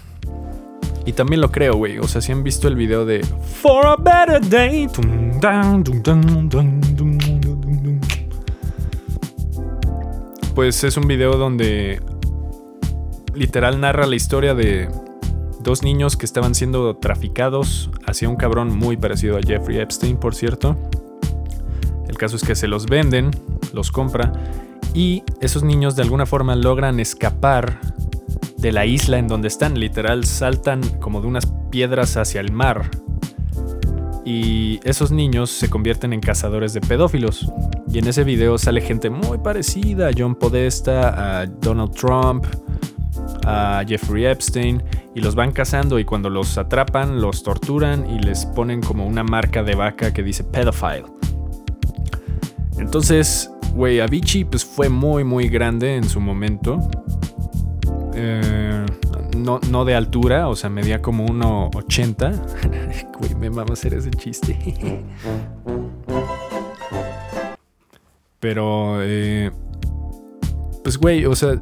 Y 1.05 1.13
también 1.13 1.41
lo 1.41 1.51
creo, 1.51 1.75
güey. 1.75 1.97
O 1.97 2.07
sea, 2.07 2.21
si 2.21 2.31
han 2.31 2.43
visto 2.43 2.67
el 2.67 2.75
video 2.75 3.05
de 3.05 3.25
For 3.61 3.85
a 3.85 3.95
Better 3.95 4.47
Day. 4.47 4.87
Pues 10.53 10.83
es 10.83 10.97
un 10.97 11.07
video 11.07 11.33
donde 11.33 12.01
literal 13.33 13.81
narra 13.81 14.05
la 14.05 14.15
historia 14.15 14.53
de 14.53 14.89
dos 15.61 15.83
niños 15.83 16.17
que 16.17 16.25
estaban 16.25 16.55
siendo 16.55 16.95
traficados 16.97 17.89
hacia 18.05 18.29
un 18.29 18.35
cabrón 18.35 18.75
muy 18.75 18.97
parecido 18.97 19.37
a 19.37 19.41
Jeffrey 19.41 19.79
Epstein, 19.79 20.17
por 20.17 20.35
cierto. 20.35 20.75
El 22.07 22.17
caso 22.17 22.35
es 22.35 22.43
que 22.43 22.55
se 22.55 22.67
los 22.67 22.85
venden, 22.85 23.31
los 23.73 23.91
compra 23.91 24.33
y 24.93 25.23
esos 25.41 25.63
niños 25.63 25.95
de 25.95 26.01
alguna 26.01 26.25
forma 26.25 26.55
logran 26.55 26.99
escapar 26.99 27.79
de 28.57 28.71
la 28.71 28.85
isla 28.85 29.17
en 29.17 29.27
donde 29.27 29.47
están. 29.47 29.79
Literal, 29.79 30.25
saltan 30.25 30.81
como 30.99 31.21
de 31.21 31.27
unas 31.27 31.45
piedras 31.69 32.17
hacia 32.17 32.41
el 32.41 32.51
mar. 32.51 32.89
Y 34.25 34.79
esos 34.83 35.11
niños 35.11 35.49
se 35.49 35.69
convierten 35.69 36.13
en 36.13 36.19
cazadores 36.19 36.73
de 36.73 36.81
pedófilos. 36.81 37.51
Y 37.91 37.99
en 37.99 38.07
ese 38.07 38.23
video 38.23 38.57
sale 38.57 38.81
gente 38.81 39.09
muy 39.09 39.37
parecida 39.37 40.09
a 40.09 40.11
John 40.15 40.35
Podesta, 40.35 41.41
a 41.41 41.45
Donald 41.45 41.93
Trump, 41.93 42.45
a 43.45 43.83
Jeffrey 43.87 44.25
Epstein. 44.25 44.83
Y 45.15 45.21
los 45.21 45.35
van 45.35 45.51
cazando 45.51 45.99
y 45.99 46.05
cuando 46.05 46.29
los 46.29 46.57
atrapan, 46.57 47.21
los 47.21 47.43
torturan 47.43 48.09
y 48.09 48.19
les 48.19 48.45
ponen 48.45 48.81
como 48.81 49.05
una 49.05 49.23
marca 49.23 49.63
de 49.63 49.75
vaca 49.75 50.13
que 50.13 50.23
dice 50.23 50.43
pedophile. 50.43 51.05
Entonces, 52.77 53.51
Güey, 53.73 53.99
Avicii 53.99 54.45
pues 54.45 54.65
fue 54.65 54.89
muy 54.89 55.23
muy 55.23 55.47
grande 55.47 55.95
en 55.95 56.03
su 56.03 56.19
momento. 56.19 56.79
Eh, 58.13 58.85
no, 59.37 59.59
no, 59.69 59.85
de 59.85 59.95
altura, 59.95 60.49
o 60.49 60.55
sea, 60.55 60.69
medía 60.69 61.01
como 61.01 61.25
1,80. 61.27 63.09
Güey, 63.19 63.35
me 63.35 63.49
vamos 63.49 63.71
a 63.71 63.73
hacer 63.73 63.93
ese 63.93 64.11
chiste. 64.11 64.57
Pero, 68.39 69.01
eh, 69.01 69.51
pues, 70.83 70.97
güey, 70.97 71.25
o 71.25 71.35
sea, 71.35 71.59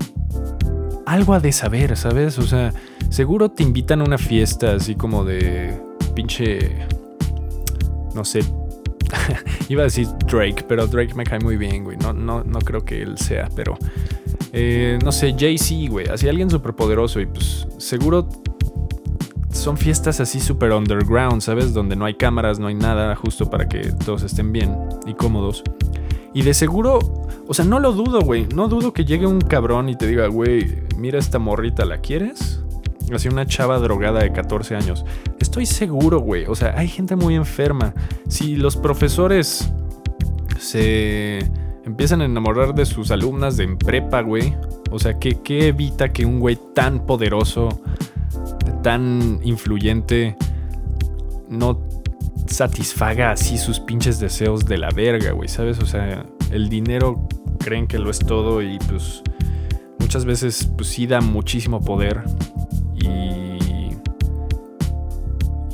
algo 1.08 1.34
ha 1.34 1.39
de 1.39 1.51
saber, 1.51 1.97
¿sabes? 1.97 2.38
O 2.38 2.43
sea, 2.43 2.74
seguro 3.10 3.49
te 3.49 3.64
invitan 3.64 4.01
a 4.01 4.03
una 4.03 4.18
fiesta 4.18 4.74
así 4.74 4.95
como 4.95 5.24
de 5.24 5.82
pinche, 6.14 6.86
no 8.14 8.24
sé, 8.26 8.41
Iba 9.70 9.84
a 9.84 9.86
decir 9.86 10.08
Drake, 10.26 10.66
pero 10.68 10.88
Drake 10.88 11.14
me 11.14 11.24
cae 11.24 11.39
muy 11.39 11.58
bien, 11.58 11.84
güey. 11.84 11.97
No, 11.97 12.14
no, 12.14 12.43
no 12.43 12.60
creo 12.60 12.84
que 12.84 13.01
él 13.01 13.18
sea, 13.18 13.49
pero. 13.55 13.78
Eh, 14.53 14.97
no 15.03 15.12
sé, 15.12 15.36
Jay-Z, 15.38 15.89
güey. 15.89 16.08
Así 16.08 16.28
alguien 16.28 16.49
súper 16.49 16.74
poderoso 16.74 17.20
y 17.20 17.26
pues 17.26 17.68
seguro 17.78 18.28
son 19.51 19.78
fiestas 19.78 20.20
así 20.20 20.39
súper 20.39 20.72
underground, 20.72 21.41
¿sabes? 21.41 21.74
Donde 21.74 21.95
no 21.95 22.05
hay 22.05 22.14
cámaras, 22.14 22.60
no 22.60 22.68
hay 22.68 22.76
nada, 22.76 23.16
justo 23.16 23.49
para 23.49 23.68
que 23.68 23.91
todos 24.05 24.24
estén 24.24 24.51
bien 24.51 24.76
y 25.05 25.14
cómodos. 25.14 25.64
Y 26.34 26.43
de 26.43 26.53
seguro, 26.53 26.99
o 27.47 27.53
sea, 27.53 27.65
no 27.65 27.80
lo 27.80 27.91
dudo, 27.93 28.21
güey. 28.21 28.47
No 28.53 28.67
dudo 28.67 28.93
que 28.93 29.05
llegue 29.05 29.25
un 29.25 29.41
cabrón 29.41 29.89
y 29.89 29.95
te 29.95 30.07
diga, 30.07 30.28
güey, 30.28 30.84
mira 30.97 31.19
esta 31.19 31.39
morrita, 31.39 31.86
¿la 31.86 31.99
quieres? 31.99 32.63
Así 33.13 33.30
una 33.30 33.45
chava 33.45 33.80
drogada 33.80 34.19
de 34.19 34.34
14 34.34 34.75
años. 34.75 35.05
Estoy 35.39 35.65
seguro, 35.65 36.19
güey. 36.19 36.45
O 36.45 36.55
sea, 36.55 36.78
hay 36.78 36.88
gente 36.89 37.15
muy 37.15 37.36
enferma. 37.36 37.93
Si 38.28 38.55
los 38.57 38.75
profesores 38.75 39.71
se 40.59 41.39
empiezan 41.86 42.21
a 42.21 42.25
enamorar 42.25 42.75
de 42.75 42.86
sus 42.86 43.11
alumnas 43.11 43.55
de 43.55 43.63
en 43.63 43.78
prepa, 43.78 44.21
güey. 44.21 44.55
O 44.91 44.99
sea, 44.99 45.19
¿qué, 45.19 45.39
¿qué, 45.41 45.69
evita 45.69 46.11
que 46.11 46.25
un 46.25 46.39
güey 46.39 46.57
tan 46.75 47.05
poderoso, 47.05 47.82
tan 48.84 49.39
influyente, 49.43 50.36
no 51.49 51.87
satisfaga 52.48 53.32
así 53.32 53.58
sus 53.58 53.80
pinches 53.80 54.20
deseos 54.20 54.66
de 54.66 54.78
la 54.78 54.89
verga, 54.89 55.32
güey? 55.32 55.48
¿Sabes? 55.48 55.80
O 55.80 55.86
sea, 55.86 56.26
el 56.52 56.70
dinero 56.70 57.28
creen 57.60 57.88
que 57.88 58.00
lo 58.00 58.10
es 58.10 58.20
todo 58.20 58.62
y 58.62 58.80
pues 58.88 59.22
muchas 60.00 60.26
veces 60.26 60.70
pues 60.78 60.89
sí 60.89 61.08
da 61.08 61.22
muchísimo 61.22 61.82
poder 61.82 62.24
y 62.95 63.89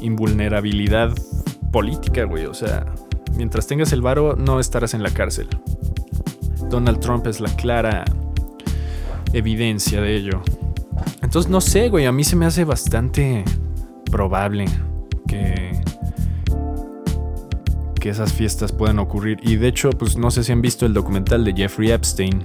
invulnerabilidad 0.02 1.14
política, 1.72 2.24
güey. 2.26 2.46
O 2.46 2.54
sea, 2.54 2.86
mientras 3.36 3.68
tengas 3.68 3.94
el 3.94 4.02
varo, 4.02 4.36
no 4.36 4.60
estarás 4.60 4.94
en 4.94 5.04
la 5.04 5.10
cárcel. 5.10 5.48
Donald 6.70 7.00
Trump 7.00 7.28
es 7.28 7.40
la 7.40 7.56
clara 7.56 8.06
evidencia 9.34 10.02
de 10.02 10.16
ello. 10.16 10.42
Entonces, 11.22 11.50
no 11.50 11.62
sé, 11.62 11.90
güey, 11.90 12.06
a 12.06 12.12
mí 12.12 12.24
se 12.24 12.36
me 12.36 12.46
hace 12.46 12.66
bastante 12.66 13.44
probable 14.12 14.66
que 18.04 18.10
esas 18.10 18.34
fiestas 18.34 18.74
puedan 18.74 19.00
ocurrir. 19.00 19.40
Y 19.44 19.56
de 19.56 19.70
hecho, 19.70 19.90
pues 19.92 20.18
no 20.18 20.30
sé 20.30 20.44
si 20.44 20.52
han 20.52 20.62
visto 20.62 20.86
el 20.86 20.94
documental 20.94 21.46
de 21.46 21.54
Jeffrey 21.54 21.90
Epstein 21.90 22.44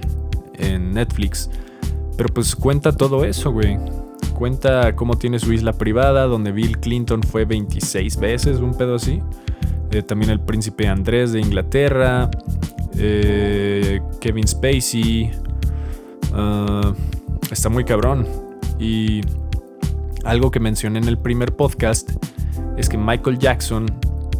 en 0.53 0.93
Netflix, 0.93 1.49
pero 2.15 2.33
pues 2.33 2.55
cuenta 2.55 2.93
todo 2.93 3.25
eso, 3.25 3.51
güey. 3.51 3.77
Cuenta 4.33 4.95
cómo 4.95 5.17
tiene 5.17 5.37
su 5.37 5.51
isla 5.51 5.73
privada, 5.73 6.27
donde 6.27 6.53
Bill 6.53 6.79
Clinton 6.79 7.21
fue 7.23 7.43
26 7.43 8.21
veces, 8.21 8.59
un 8.59 8.73
pedo 8.73 8.95
así. 8.95 9.21
Eh, 9.91 10.01
también 10.01 10.31
el 10.31 10.39
príncipe 10.39 10.87
Andrés 10.87 11.33
de 11.33 11.41
Inglaterra. 11.41 12.31
Eh, 12.95 13.99
Kevin 14.21 14.47
Spacey. 14.47 15.29
Ah, 16.31 16.93
está 17.51 17.67
muy 17.67 17.83
cabrón. 17.83 18.25
Y 18.79 19.19
algo 20.23 20.51
que 20.51 20.61
mencioné 20.61 20.99
en 20.99 21.09
el 21.09 21.17
primer 21.17 21.53
podcast 21.53 22.11
es 22.77 22.87
que 22.87 22.97
Michael 22.97 23.37
Jackson 23.39 23.87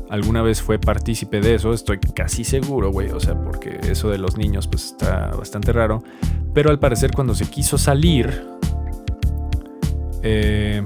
alguna 0.09 0.41
vez 0.41 0.61
fue 0.61 0.79
partícipe 0.79 1.39
de 1.41 1.55
eso, 1.55 1.73
estoy 1.73 1.99
casi 1.99 2.43
seguro, 2.43 2.91
güey, 2.91 3.09
o 3.09 3.19
sea, 3.19 3.35
porque 3.35 3.79
eso 3.89 4.09
de 4.09 4.17
los 4.17 4.37
niños 4.37 4.67
pues 4.67 4.85
está 4.85 5.27
bastante 5.27 5.71
raro, 5.71 6.03
pero 6.53 6.69
al 6.71 6.79
parecer 6.79 7.11
cuando 7.11 7.35
se 7.35 7.45
quiso 7.45 7.77
salir 7.77 8.43
eh, 10.21 10.85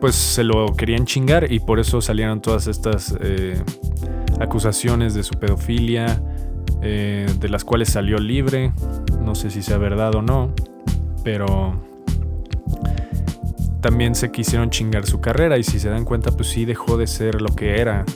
pues 0.00 0.14
se 0.16 0.44
lo 0.44 0.74
querían 0.74 1.06
chingar 1.06 1.50
y 1.50 1.60
por 1.60 1.80
eso 1.80 2.02
salieron 2.02 2.42
todas 2.42 2.66
estas 2.66 3.16
eh, 3.20 3.56
acusaciones 4.38 5.14
de 5.14 5.22
su 5.22 5.34
pedofilia, 5.38 6.20
eh, 6.82 7.26
de 7.40 7.48
las 7.48 7.64
cuales 7.64 7.88
salió 7.88 8.18
libre. 8.18 8.72
No 9.22 9.34
sé 9.34 9.50
si 9.50 9.62
sea 9.62 9.78
verdad 9.78 10.14
o 10.14 10.20
no, 10.20 10.52
pero 11.22 11.80
también 13.84 14.14
se 14.14 14.32
quisieron 14.32 14.70
chingar 14.70 15.04
su 15.04 15.20
carrera 15.20 15.58
y 15.58 15.62
si 15.62 15.78
se 15.78 15.90
dan 15.90 16.06
cuenta, 16.06 16.30
pues 16.30 16.48
sí 16.48 16.64
dejó 16.64 16.96
de 16.96 17.06
ser 17.06 17.42
lo 17.42 17.54
que 17.54 17.82
era 17.82 18.06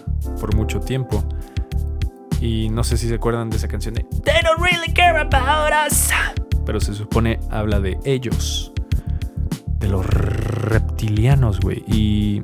por 0.40 0.56
mucho 0.56 0.80
tiempo. 0.80 1.22
Y 2.40 2.70
no 2.70 2.84
sé 2.84 2.96
si 2.96 3.06
se 3.06 3.16
acuerdan 3.16 3.50
de 3.50 3.58
esa 3.58 3.68
canción 3.68 3.92
de 3.92 4.06
They 4.24 4.40
don't 4.42 4.58
really 4.58 4.94
care 4.94 5.18
about 5.18 5.74
us 5.86 6.10
pero 6.64 6.80
se 6.80 6.94
supone 6.94 7.38
habla 7.50 7.80
de 7.80 7.98
ellos, 8.04 8.72
de 9.78 9.88
los 9.88 10.06
reptilianos, 10.06 11.60
güey. 11.60 11.84
Y 11.86 12.42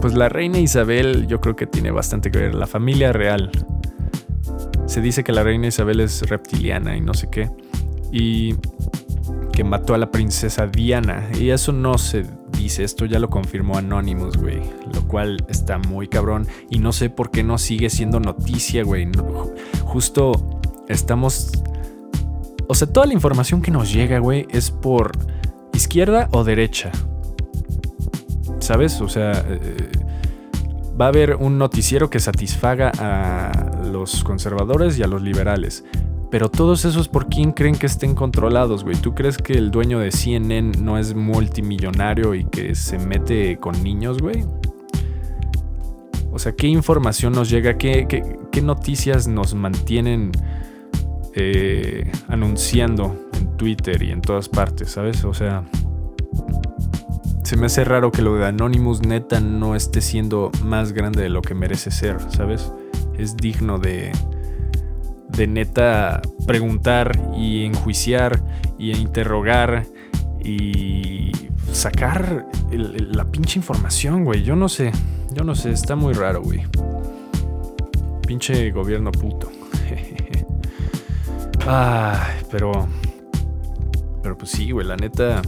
pues 0.00 0.14
la 0.14 0.28
reina 0.28 0.60
Isabel 0.60 1.26
yo 1.26 1.40
creo 1.40 1.56
que 1.56 1.66
tiene 1.66 1.90
bastante 1.90 2.30
que 2.30 2.38
ver. 2.38 2.54
La 2.54 2.68
familia 2.68 3.12
real. 3.12 3.50
Se 4.86 5.00
dice 5.00 5.24
que 5.24 5.32
la 5.32 5.42
reina 5.42 5.66
Isabel 5.66 5.98
es 5.98 6.28
reptiliana 6.28 6.96
y 6.96 7.00
no 7.00 7.14
sé 7.14 7.28
qué. 7.28 7.50
Y 8.12 8.54
que 9.60 9.64
mató 9.64 9.92
a 9.92 9.98
la 9.98 10.10
princesa 10.10 10.66
Diana. 10.66 11.28
Y 11.38 11.50
eso 11.50 11.70
no 11.70 11.98
se 11.98 12.24
dice, 12.56 12.82
esto 12.82 13.04
ya 13.04 13.18
lo 13.18 13.28
confirmó 13.28 13.76
Anonymous, 13.76 14.38
güey. 14.38 14.62
Lo 14.94 15.06
cual 15.06 15.44
está 15.50 15.76
muy 15.76 16.08
cabrón. 16.08 16.46
Y 16.70 16.78
no 16.78 16.94
sé 16.94 17.10
por 17.10 17.30
qué 17.30 17.42
no 17.42 17.58
sigue 17.58 17.90
siendo 17.90 18.20
noticia, 18.20 18.84
güey. 18.84 19.06
justo 19.84 20.62
estamos... 20.88 21.52
O 22.68 22.74
sea, 22.74 22.90
toda 22.90 23.04
la 23.04 23.12
información 23.12 23.60
que 23.60 23.70
nos 23.70 23.92
llega, 23.92 24.18
güey, 24.18 24.46
es 24.48 24.70
por 24.70 25.12
izquierda 25.74 26.30
o 26.32 26.42
derecha. 26.42 26.90
¿sabes? 28.60 28.98
O 29.02 29.10
sea, 29.10 29.44
eh, 29.46 29.90
va 30.98 31.04
a 31.04 31.08
haber 31.08 31.34
un 31.34 31.58
noticiero 31.58 32.08
que 32.08 32.18
satisfaga 32.18 32.92
a 32.98 33.84
los 33.84 34.24
conservadores 34.24 34.98
y 34.98 35.02
a 35.02 35.06
los 35.06 35.20
liberales. 35.20 35.84
Pero 36.30 36.48
todos 36.48 36.84
esos, 36.84 37.08
¿por 37.08 37.28
quién 37.28 37.50
creen 37.50 37.74
que 37.74 37.86
estén 37.86 38.14
controlados, 38.14 38.84
güey? 38.84 38.96
¿Tú 38.96 39.14
crees 39.14 39.36
que 39.36 39.54
el 39.54 39.72
dueño 39.72 39.98
de 39.98 40.12
CNN 40.12 40.78
no 40.80 40.96
es 40.96 41.14
multimillonario 41.14 42.36
y 42.36 42.44
que 42.44 42.76
se 42.76 42.98
mete 42.98 43.56
con 43.56 43.82
niños, 43.82 44.18
güey? 44.18 44.44
O 46.30 46.38
sea, 46.38 46.52
¿qué 46.52 46.68
información 46.68 47.32
nos 47.32 47.50
llega? 47.50 47.76
¿Qué, 47.76 48.28
noticias 48.62 49.26
nos 49.26 49.54
mantienen 49.54 50.30
eh, 51.34 52.12
anunciando 52.28 53.16
en 53.32 53.56
Twitter 53.56 54.02
y 54.02 54.10
en 54.10 54.20
todas 54.20 54.48
partes, 54.48 54.90
¿sabes? 54.90 55.24
O 55.24 55.34
sea, 55.34 55.64
se 57.42 57.56
me 57.56 57.66
hace 57.66 57.84
raro 57.84 58.12
que 58.12 58.22
lo 58.22 58.36
de 58.36 58.46
Anonymous 58.46 59.00
neta 59.00 59.40
no 59.40 59.74
esté 59.74 60.00
siendo 60.00 60.52
más 60.62 60.92
grande 60.92 61.22
de 61.22 61.30
lo 61.30 61.42
que 61.42 61.54
merece 61.54 61.90
ser, 61.90 62.18
¿sabes? 62.28 62.70
Es 63.18 63.36
digno 63.36 63.78
de, 63.78 64.12
de 65.40 65.46
neta 65.46 66.20
preguntar 66.46 67.18
y 67.34 67.64
enjuiciar 67.64 68.42
y 68.78 68.94
interrogar 68.94 69.86
y 70.38 71.32
sacar 71.72 72.46
la 72.70 73.24
pinche 73.24 73.58
información, 73.58 74.22
güey. 74.22 74.42
Yo 74.42 74.54
no 74.54 74.68
sé, 74.68 74.92
yo 75.32 75.42
no 75.42 75.54
sé, 75.54 75.70
está 75.70 75.96
muy 75.96 76.12
raro, 76.12 76.42
güey. 76.42 76.60
Pinche 78.26 78.70
gobierno 78.70 79.10
puto. 79.12 79.50
Ay, 81.66 82.42
pero... 82.50 82.86
Pero 84.22 84.36
pues 84.36 84.50
sí, 84.50 84.70
güey, 84.72 84.86
la 84.86 84.96
neta... 84.96 85.40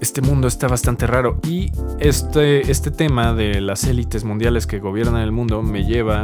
este 0.00 0.22
mundo 0.22 0.48
está 0.48 0.66
bastante 0.66 1.06
raro. 1.06 1.38
Y 1.46 1.70
este, 1.98 2.70
este 2.70 2.90
tema 2.90 3.34
de 3.34 3.60
las 3.60 3.84
élites 3.84 4.24
mundiales 4.24 4.66
que 4.66 4.78
gobiernan 4.78 5.22
el 5.22 5.32
mundo 5.32 5.62
me 5.62 5.84
lleva 5.84 6.22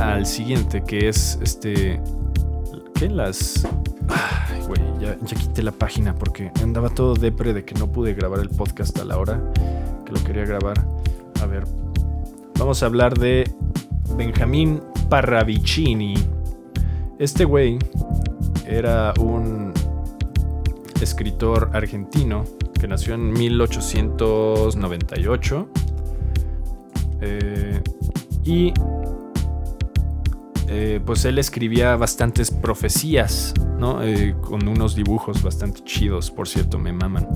al 0.00 0.26
siguiente, 0.26 0.82
que 0.82 1.08
es 1.08 1.38
este. 1.42 2.00
¿Qué? 2.94 3.08
Las. 3.08 3.66
Ay, 4.08 4.60
güey, 4.66 4.80
ya, 5.00 5.16
ya, 5.20 5.36
quité 5.36 5.62
la 5.62 5.72
página 5.72 6.14
porque 6.14 6.50
andaba 6.62 6.88
todo 6.88 7.14
depre 7.14 7.52
de 7.52 7.64
que 7.64 7.74
no 7.74 7.90
pude 7.90 8.14
grabar 8.14 8.40
el 8.40 8.48
podcast 8.48 8.98
a 8.98 9.04
la 9.04 9.18
hora 9.18 9.40
que 10.04 10.12
lo 10.12 10.22
quería 10.24 10.44
grabar. 10.44 10.84
A 11.40 11.46
ver, 11.46 11.64
vamos 12.58 12.82
a 12.82 12.86
hablar 12.86 13.18
de 13.18 13.50
Benjamín 14.16 14.80
Parravicini. 15.08 16.14
Este 17.18 17.44
güey 17.44 17.78
era 18.66 19.12
un 19.20 19.72
escritor 21.00 21.70
argentino 21.72 22.44
que 22.82 22.88
nació 22.88 23.14
en 23.14 23.32
1898. 23.32 25.68
Eh, 27.20 27.80
y 28.44 28.72
eh, 30.66 31.00
pues 31.06 31.24
él 31.24 31.38
escribía 31.38 31.94
bastantes 31.94 32.50
profecías, 32.50 33.54
¿no? 33.78 34.02
Eh, 34.02 34.34
con 34.40 34.66
unos 34.66 34.96
dibujos 34.96 35.44
bastante 35.44 35.84
chidos, 35.84 36.32
por 36.32 36.48
cierto, 36.48 36.80
me 36.80 36.92
maman. 36.92 37.28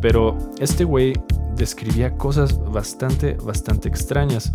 Pero 0.00 0.38
este 0.58 0.84
güey 0.84 1.12
describía 1.54 2.16
cosas 2.16 2.58
bastante, 2.58 3.34
bastante 3.34 3.90
extrañas. 3.90 4.54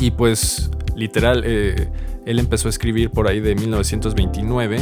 Y 0.00 0.12
pues, 0.12 0.70
literal, 0.96 1.44
él 1.44 2.38
empezó 2.38 2.68
a 2.68 2.70
escribir 2.70 3.10
por 3.10 3.28
ahí 3.28 3.40
de 3.40 3.54
1929 3.54 4.78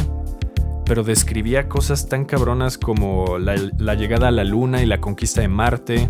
pero 0.85 1.03
describía 1.03 1.67
cosas 1.67 2.07
tan 2.07 2.25
cabronas 2.25 2.77
como 2.77 3.37
la, 3.37 3.55
llegada 3.95 4.27
a 4.27 4.31
la 4.31 4.43
luna 4.43 4.81
y 4.81 4.85
la 4.85 4.99
conquista 4.99 5.41
de 5.41 5.47
Marte, 5.47 6.09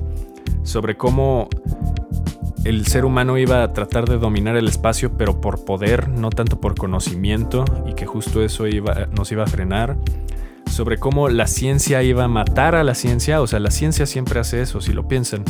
sobre 0.64 0.98
cómo 0.98 1.50
el 2.64 2.88
ser 2.88 3.06
humano 3.06 3.38
iba 3.38 3.64
a 3.64 3.74
tratar 3.74 4.08
de 4.08 4.18
dominar 4.18 4.56
el 4.56 4.68
espacio, 4.68 5.18
pero 5.18 5.42
por 5.42 5.66
poder, 5.66 6.10
no 6.10 6.30
tanto 6.30 6.60
por 6.60 6.76
conocimiento, 6.76 7.66
y 7.88 7.94
que 7.94 8.06
justo 8.06 8.44
eso 8.44 8.66
nos 9.12 9.32
iba 9.32 9.44
a 9.44 9.48
frenar. 9.48 9.98
Sobre 10.70 10.98
cómo 10.98 11.30
la 11.30 11.46
ciencia 11.48 12.02
iba 12.02 12.24
a 12.24 12.28
matar 12.28 12.74
a 12.76 12.84
la 12.84 12.96
ciencia, 12.96 13.42
o 13.42 13.48
sea, 13.48 13.60
la 13.60 13.70
ciencia 13.70 14.06
siempre 14.06 14.40
hace 14.40 14.62
eso, 14.62 14.82
si 14.82 14.94
lo 14.94 15.08
piensan. 15.08 15.44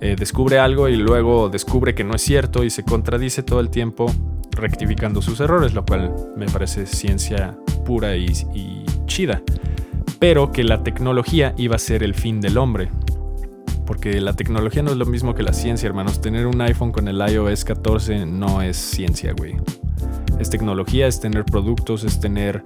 Eh, 0.00 0.16
descubre 0.18 0.58
algo 0.58 0.88
y 0.88 0.96
luego 0.96 1.48
descubre 1.48 1.94
que 1.94 2.04
no 2.04 2.14
es 2.14 2.22
cierto 2.22 2.62
y 2.62 2.70
se 2.70 2.84
contradice 2.84 3.42
todo 3.42 3.60
el 3.60 3.70
tiempo 3.70 4.06
rectificando 4.54 5.22
sus 5.22 5.40
errores, 5.40 5.74
lo 5.74 5.84
cual 5.84 6.14
me 6.36 6.46
parece 6.46 6.86
ciencia 6.86 7.56
pura 7.84 8.16
y, 8.16 8.84
chida, 9.06 9.42
pero 10.18 10.52
que 10.52 10.64
la 10.64 10.82
tecnología 10.82 11.54
iba 11.56 11.76
a 11.76 11.78
ser 11.78 12.02
el 12.02 12.14
fin 12.14 12.40
del 12.40 12.58
hombre. 12.58 12.90
Porque 13.86 14.20
la 14.20 14.32
tecnología 14.32 14.82
no 14.82 14.92
es 14.92 14.96
lo 14.96 15.04
mismo 15.04 15.34
que 15.34 15.42
la 15.42 15.52
ciencia, 15.52 15.86
hermanos. 15.86 16.22
Tener 16.22 16.46
un 16.46 16.58
iPhone 16.62 16.90
con 16.90 17.06
el 17.06 17.20
iOS 17.20 17.66
14 17.66 18.24
no 18.24 18.62
es 18.62 18.78
ciencia, 18.78 19.34
güey. 19.36 19.56
Es 20.38 20.48
tecnología, 20.48 21.06
es 21.06 21.20
tener 21.20 21.44
productos, 21.44 22.02
es 22.02 22.18
tener 22.18 22.64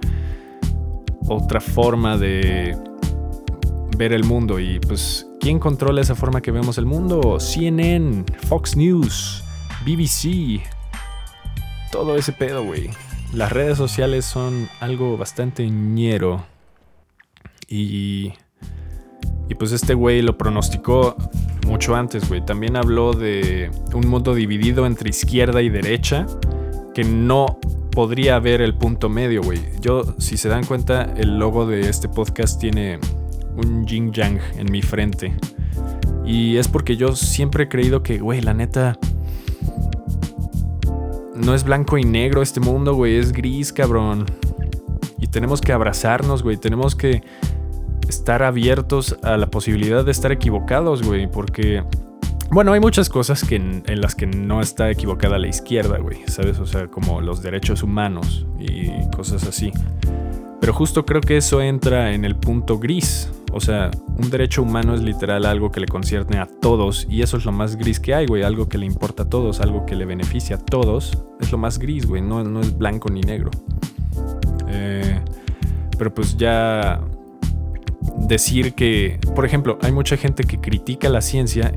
otra 1.27 1.59
forma 1.59 2.17
de 2.17 2.77
ver 3.97 4.13
el 4.13 4.23
mundo. 4.23 4.59
Y 4.59 4.79
pues, 4.79 5.27
¿quién 5.41 5.59
controla 5.59 5.99
esa 5.99 6.15
forma 6.15 6.39
que 6.41 6.51
vemos 6.51 6.77
el 6.77 6.85
mundo? 6.85 7.37
CNN, 7.37 8.23
Fox 8.47 8.77
News, 8.77 9.43
BBC. 9.85 10.61
Todo 11.91 12.15
ese 12.15 12.31
pedo, 12.31 12.63
güey 12.63 12.89
las 13.33 13.51
redes 13.51 13.77
sociales 13.77 14.25
son 14.25 14.69
algo 14.79 15.17
bastante 15.17 15.69
ñero. 15.69 16.45
Y, 17.67 18.33
y 19.47 19.55
pues 19.55 19.71
este 19.71 19.93
güey 19.93 20.21
lo 20.21 20.37
pronosticó 20.37 21.15
mucho 21.67 21.95
antes, 21.95 22.27
güey. 22.27 22.43
También 22.43 22.75
habló 22.75 23.13
de 23.13 23.69
un 23.93 24.07
mundo 24.07 24.33
dividido 24.33 24.85
entre 24.85 25.09
izquierda 25.09 25.61
y 25.61 25.69
derecha, 25.69 26.25
que 26.95 27.03
no 27.03 27.59
podría 27.91 28.35
haber 28.35 28.61
el 28.61 28.75
punto 28.75 29.09
medio, 29.09 29.43
güey. 29.43 29.59
Yo, 29.79 30.15
si 30.17 30.37
se 30.37 30.49
dan 30.49 30.65
cuenta, 30.65 31.13
el 31.15 31.37
logo 31.37 31.67
de 31.67 31.81
este 31.81 32.09
podcast 32.09 32.59
tiene 32.59 32.99
un 33.55 33.85
yin 33.85 34.11
yang 34.11 34.39
en 34.57 34.71
mi 34.71 34.81
frente. 34.81 35.35
Y 36.25 36.57
es 36.57 36.67
porque 36.67 36.97
yo 36.97 37.15
siempre 37.15 37.65
he 37.65 37.67
creído 37.67 38.01
que, 38.01 38.17
güey, 38.19 38.41
la 38.41 38.53
neta, 38.53 38.97
no 41.39 41.55
es 41.55 41.63
blanco 41.63 41.97
y 41.97 42.03
negro 42.03 42.41
este 42.41 42.59
mundo, 42.59 42.93
güey, 42.93 43.17
es 43.17 43.31
gris, 43.31 43.73
cabrón. 43.73 44.25
Y 45.19 45.27
tenemos 45.27 45.61
que 45.61 45.73
abrazarnos, 45.73 46.43
güey, 46.43 46.57
tenemos 46.57 46.95
que 46.95 47.23
estar 48.07 48.43
abiertos 48.43 49.15
a 49.23 49.37
la 49.37 49.47
posibilidad 49.47 50.03
de 50.03 50.11
estar 50.11 50.31
equivocados, 50.31 51.03
güey, 51.03 51.29
porque... 51.29 51.83
Bueno, 52.51 52.73
hay 52.73 52.79
muchas 52.79 53.09
cosas 53.09 53.43
que 53.43 53.57
en, 53.57 53.83
las 54.01 54.15
que 54.15 54.25
no 54.25 54.59
está 54.59 54.89
equivocada 54.89 55.37
la 55.37 55.47
izquierda, 55.47 55.99
güey, 55.99 56.23
¿sabes? 56.25 56.57
O 56.57 56.65
sea, 56.65 56.87
como 56.87 57.21
los 57.21 57.43
derechos 57.43 57.83
humanos 57.83 58.47
y 58.57 58.89
cosas 59.15 59.43
así. 59.43 59.71
Pero 60.59 60.73
justo 60.73 61.05
creo 61.05 61.21
que 61.21 61.37
eso 61.37 61.61
entra 61.61 62.11
en 62.11 62.25
el 62.25 62.35
punto 62.35 62.79
gris, 62.79 63.29
o 63.51 63.59
sea, 63.59 63.91
un 64.17 64.29
derecho 64.29 64.61
humano 64.61 64.93
es 64.93 65.01
literal 65.01 65.45
algo 65.45 65.71
que 65.71 65.79
le 65.79 65.87
concierne 65.87 66.37
a 66.37 66.45
todos 66.45 67.07
y 67.09 67.21
eso 67.21 67.37
es 67.37 67.45
lo 67.45 67.51
más 67.51 67.75
gris 67.75 67.99
que 67.99 68.13
hay, 68.13 68.25
güey. 68.25 68.43
Algo 68.43 68.69
que 68.69 68.77
le 68.77 68.85
importa 68.85 69.23
a 69.23 69.29
todos, 69.29 69.59
algo 69.59 69.85
que 69.85 69.95
le 69.95 70.05
beneficia 70.05 70.57
a 70.57 70.59
todos. 70.59 71.17
Es 71.39 71.51
lo 71.51 71.57
más 71.57 71.79
gris, 71.79 72.05
güey. 72.05 72.21
No, 72.21 72.43
no 72.43 72.61
es 72.61 72.77
blanco 72.77 73.09
ni 73.09 73.21
negro. 73.21 73.51
Eh, 74.67 75.19
pero 75.97 76.13
pues 76.13 76.37
ya 76.37 77.01
decir 78.27 78.73
que, 78.73 79.19
por 79.35 79.45
ejemplo, 79.45 79.77
hay 79.81 79.91
mucha 79.91 80.17
gente 80.17 80.43
que 80.43 80.59
critica 80.59 81.09
la 81.09 81.21
ciencia 81.21 81.73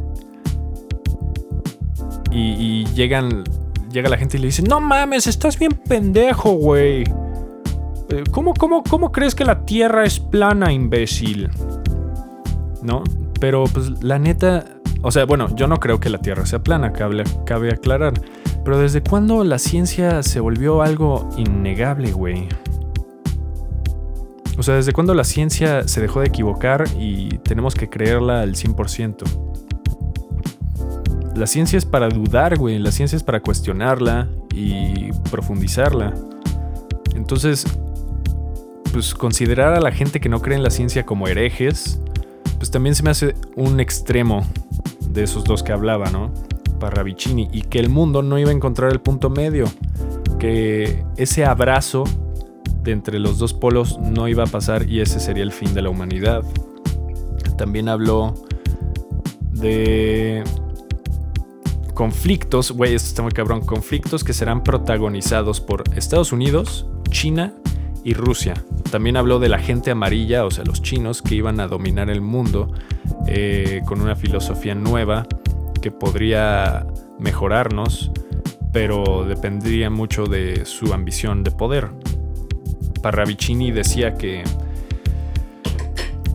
y, 2.30 2.84
llegan, 2.94 3.44
llega 3.90 4.08
la 4.08 4.16
gente 4.16 4.38
y 4.38 4.40
le 4.40 4.46
dice, 4.46 4.62
no 4.62 4.80
mames, 4.80 5.26
estás 5.26 5.58
bien 5.58 5.72
pendejo, 5.72 6.52
güey. 6.52 7.04
Eh, 8.08 8.24
¿Cómo, 8.30 8.54
cómo, 8.54 9.12
crees 9.12 9.34
que 9.34 9.44
la 9.44 9.64
Tierra 9.64 10.04
es 10.04 10.20
plana, 10.20 10.72
imbécil? 10.72 11.50
¿No? 12.82 13.02
Pero 13.40 13.64
pues 13.64 14.02
la 14.02 14.18
neta, 14.18 14.64
o 15.02 15.10
sea, 15.10 15.24
bueno, 15.24 15.54
yo 15.56 15.66
no 15.66 15.78
creo 15.78 16.00
que 16.00 16.08
la 16.08 16.18
Tierra 16.18 16.46
sea 16.46 16.62
plana, 16.62 16.92
cabe, 16.92 17.24
cabe 17.46 17.72
aclarar. 17.72 18.14
Pero 18.64 18.78
¿desde 18.78 19.02
cuándo 19.02 19.42
la 19.44 19.58
ciencia 19.58 20.22
se 20.22 20.40
volvió 20.40 20.82
algo 20.82 21.28
innegable, 21.36 22.12
güey? 22.12 22.48
O 24.58 24.62
sea, 24.62 24.74
¿desde 24.74 24.92
cuándo 24.92 25.14
la 25.14 25.24
ciencia 25.24 25.88
se 25.88 26.00
dejó 26.00 26.20
de 26.20 26.26
equivocar 26.26 26.84
y 26.98 27.38
tenemos 27.38 27.74
que 27.74 27.88
creerla 27.88 28.42
al 28.42 28.54
100%? 28.54 29.24
La 31.34 31.46
ciencia 31.46 31.78
es 31.78 31.86
para 31.86 32.08
dudar, 32.08 32.58
güey. 32.58 32.78
La 32.78 32.92
ciencia 32.92 33.16
es 33.16 33.22
para 33.22 33.40
cuestionarla 33.40 34.28
y 34.54 35.10
profundizarla. 35.30 36.14
Entonces, 37.16 37.66
pues 38.92 39.14
considerar 39.14 39.74
a 39.74 39.80
la 39.80 39.90
gente 39.90 40.20
que 40.20 40.28
no 40.28 40.40
cree 40.40 40.56
en 40.56 40.62
la 40.62 40.70
ciencia 40.70 41.04
como 41.06 41.26
herejes, 41.26 42.00
pues 42.58 42.70
también 42.70 42.94
se 42.94 43.02
me 43.02 43.10
hace 43.10 43.34
un 43.56 43.80
extremo 43.80 44.46
de 45.08 45.24
esos 45.24 45.44
dos 45.44 45.62
que 45.62 45.72
hablaba, 45.72 46.10
¿no? 46.10 46.32
Parravicini. 46.78 47.48
Y 47.52 47.62
que 47.62 47.78
el 47.78 47.88
mundo 47.88 48.22
no 48.22 48.38
iba 48.38 48.50
a 48.50 48.54
encontrar 48.54 48.92
el 48.92 49.00
punto 49.00 49.30
medio. 49.30 49.64
Que 50.38 51.04
ese 51.16 51.44
abrazo 51.44 52.04
de 52.82 52.92
entre 52.92 53.18
los 53.18 53.38
dos 53.38 53.54
polos 53.54 53.98
no 53.98 54.28
iba 54.28 54.44
a 54.44 54.46
pasar 54.46 54.88
y 54.88 55.00
ese 55.00 55.20
sería 55.20 55.42
el 55.42 55.52
fin 55.52 55.72
de 55.72 55.82
la 55.82 55.90
humanidad. 55.90 56.42
También 57.56 57.88
habló 57.88 58.34
de 59.52 60.44
conflictos, 61.94 62.72
güey, 62.72 62.94
esto 62.94 63.08
está 63.08 63.22
muy 63.22 63.32
cabrón, 63.32 63.60
conflictos 63.60 64.24
que 64.24 64.32
serán 64.32 64.64
protagonizados 64.64 65.60
por 65.60 65.84
Estados 65.94 66.32
Unidos, 66.32 66.86
China 67.10 67.54
y 68.04 68.14
Rusia. 68.14 68.54
También 68.90 69.16
habló 69.16 69.38
de 69.38 69.48
la 69.48 69.58
gente 69.58 69.90
amarilla, 69.90 70.44
o 70.44 70.50
sea, 70.50 70.64
los 70.64 70.82
chinos 70.82 71.22
que 71.22 71.34
iban 71.34 71.60
a 71.60 71.68
dominar 71.68 72.10
el 72.10 72.20
mundo 72.20 72.72
eh, 73.26 73.82
con 73.86 74.00
una 74.00 74.16
filosofía 74.16 74.74
nueva 74.74 75.26
que 75.80 75.90
podría 75.90 76.86
mejorarnos, 77.18 78.10
pero 78.72 79.24
dependería 79.24 79.90
mucho 79.90 80.26
de 80.26 80.64
su 80.64 80.92
ambición 80.92 81.44
de 81.44 81.50
poder. 81.50 81.88
Parravicini 83.02 83.72
decía 83.72 84.16
que 84.16 84.44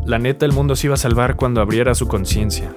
la 0.06 0.20
neta 0.20 0.46
el 0.46 0.54
mundo 0.54 0.76
se 0.76 0.88
iba 0.88 0.94
a 0.96 0.98
salvar 0.98 1.36
cuando 1.36 1.62
abriera 1.62 1.96
su 1.96 2.08
conciencia 2.08 2.74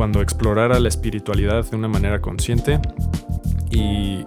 cuando 0.00 0.22
explorara 0.22 0.80
la 0.80 0.88
espiritualidad 0.88 1.66
de 1.66 1.76
una 1.76 1.86
manera 1.86 2.22
consciente 2.22 2.80
y 3.70 4.24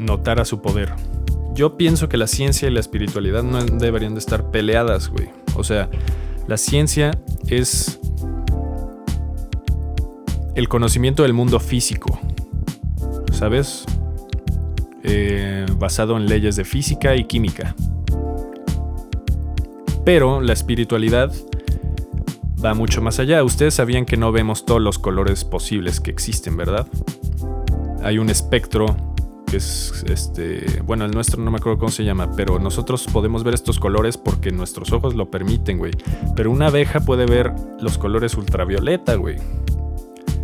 notara 0.00 0.44
su 0.44 0.60
poder. 0.60 0.92
Yo 1.54 1.76
pienso 1.76 2.08
que 2.08 2.16
la 2.16 2.26
ciencia 2.26 2.68
y 2.68 2.72
la 2.72 2.80
espiritualidad 2.80 3.44
no 3.44 3.64
deberían 3.64 4.14
de 4.14 4.18
estar 4.18 4.50
peleadas, 4.50 5.08
güey. 5.08 5.28
O 5.54 5.62
sea, 5.62 5.88
la 6.48 6.56
ciencia 6.56 7.12
es 7.46 8.00
el 10.56 10.68
conocimiento 10.68 11.22
del 11.22 11.32
mundo 11.32 11.60
físico, 11.60 12.18
¿sabes? 13.32 13.84
Eh, 15.04 15.64
basado 15.78 16.16
en 16.16 16.26
leyes 16.26 16.56
de 16.56 16.64
física 16.64 17.14
y 17.14 17.24
química. 17.24 17.76
Pero 20.04 20.40
la 20.40 20.52
espiritualidad 20.54 21.32
va 22.64 22.74
mucho 22.74 23.00
más 23.00 23.20
allá. 23.20 23.44
Ustedes 23.44 23.74
sabían 23.74 24.06
que 24.06 24.16
no 24.16 24.32
vemos 24.32 24.64
todos 24.64 24.82
los 24.82 24.98
colores 24.98 25.44
posibles 25.44 26.00
que 26.00 26.10
existen, 26.10 26.56
¿verdad? 26.56 26.88
Hay 28.02 28.18
un 28.18 28.28
espectro 28.28 29.13
es 29.56 30.04
este, 30.08 30.82
bueno, 30.84 31.04
el 31.04 31.10
nuestro 31.10 31.42
no 31.42 31.50
me 31.50 31.58
acuerdo 31.58 31.78
cómo 31.78 31.90
se 31.90 32.04
llama, 32.04 32.30
pero 32.36 32.58
nosotros 32.58 33.06
podemos 33.12 33.44
ver 33.44 33.54
estos 33.54 33.78
colores 33.78 34.16
porque 34.16 34.50
nuestros 34.50 34.92
ojos 34.92 35.14
lo 35.14 35.30
permiten, 35.30 35.78
güey. 35.78 35.92
Pero 36.36 36.50
una 36.50 36.66
abeja 36.66 37.00
puede 37.00 37.26
ver 37.26 37.52
los 37.80 37.98
colores 37.98 38.34
ultravioleta, 38.36 39.14
güey. 39.14 39.36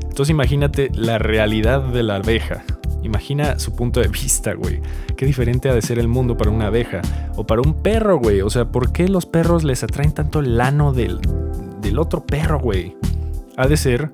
Entonces 0.03 0.31
imagínate 0.31 0.91
la 0.95 1.19
realidad 1.19 1.83
de 1.83 2.03
la 2.03 2.17
abeja. 2.17 2.65
Imagina 3.03 3.59
su 3.59 3.75
punto 3.75 4.01
de 4.01 4.09
vista, 4.09 4.55
güey. 4.55 4.81
Qué 5.17 5.25
diferente 5.25 5.69
ha 5.69 5.75
de 5.75 5.83
ser 5.83 5.99
el 5.99 6.09
mundo 6.09 6.37
para 6.37 6.51
una 6.51 6.67
abeja 6.67 7.01
o 7.37 7.47
para 7.47 7.63
un 7.63 7.75
perro, 7.83 8.19
güey. 8.19 8.43
O 8.43 8.51
sea, 8.51 8.67
¿por 8.67 8.93
qué 8.93 9.09
los 9.09 9.27
perros 9.27 9.65
les 9.65 9.83
atraen 9.83 10.13
tanto 10.13 10.41
el 10.41 10.59
lano 10.59 10.93
del, 10.93 11.21
del 11.81 11.99
otro 11.99 12.25
perro, 12.25 12.61
güey. 12.61 12.97
Ha 13.57 13.67
de 13.67 13.77
ser 13.77 14.11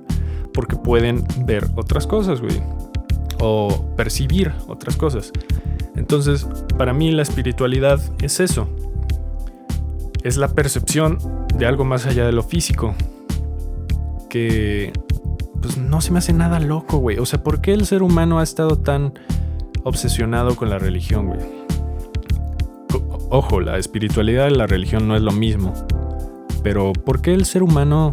porque 0.52 0.76
pueden 0.76 1.24
ver 1.44 1.68
otras 1.76 2.06
cosas, 2.06 2.40
güey. 2.40 2.62
O 3.38 3.84
percibir 3.96 4.52
otras 4.68 4.96
cosas. 4.96 5.32
Entonces, 5.94 6.46
para 6.76 6.92
mí 6.92 7.10
la 7.12 7.22
espiritualidad 7.22 8.00
es 8.20 8.40
eso. 8.40 8.68
Es 10.22 10.36
la 10.36 10.48
percepción 10.48 11.18
de 11.54 11.66
algo 11.66 11.84
más 11.84 12.06
allá 12.06 12.26
de 12.26 12.32
lo 12.32 12.42
físico. 12.42 12.94
Que 14.28 14.92
pues 15.60 15.78
no 15.78 16.00
se 16.00 16.12
me 16.12 16.18
hace 16.18 16.32
nada 16.32 16.60
loco, 16.60 16.98
güey. 16.98 17.18
O 17.18 17.26
sea, 17.26 17.42
¿por 17.42 17.60
qué 17.60 17.72
el 17.72 17.86
ser 17.86 18.02
humano 18.02 18.38
ha 18.38 18.42
estado 18.42 18.78
tan 18.78 19.14
obsesionado 19.84 20.56
con 20.56 20.70
la 20.70 20.78
religión, 20.78 21.26
güey? 21.26 21.40
Ojo, 23.30 23.60
la 23.60 23.78
espiritualidad 23.78 24.48
y 24.48 24.54
la 24.54 24.66
religión 24.66 25.08
no 25.08 25.16
es 25.16 25.22
lo 25.22 25.32
mismo 25.32 25.72
pero 26.66 26.92
¿por 26.92 27.22
qué 27.22 27.32
el 27.32 27.44
ser 27.44 27.62
humano 27.62 28.12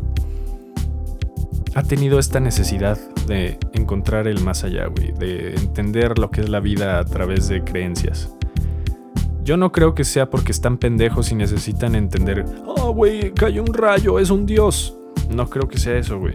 ha 1.74 1.82
tenido 1.82 2.20
esta 2.20 2.40
necesidad 2.40 3.00
de 3.28 3.58
encontrar 3.74 4.28
el 4.28 4.42
más 4.42 4.64
allá, 4.64 4.88
güey? 4.88 5.12
De 5.12 5.56
entender 5.56 6.18
lo 6.18 6.30
que 6.32 6.42
es 6.42 6.50
la 6.50 6.60
vida 6.60 7.00
a 7.00 7.06
través 7.06 7.48
de 7.48 7.64
creencias. 7.64 8.36
Yo 9.44 9.58
no 9.58 9.72
creo 9.72 9.94
que 9.94 10.04
sea 10.04 10.30
porque 10.30 10.52
están 10.52 10.78
pendejos 10.78 11.32
y 11.32 11.36
necesitan 11.36 11.96
entender, 11.96 12.46
oh, 12.66 12.94
güey, 12.94 13.34
cayó 13.34 13.62
un 13.62 13.74
rayo, 13.74 14.20
es 14.20 14.30
un 14.30 14.46
dios. 14.46 14.96
No 15.30 15.50
creo 15.50 15.68
que 15.68 15.78
sea 15.78 15.98
eso, 15.98 16.20
güey. 16.20 16.34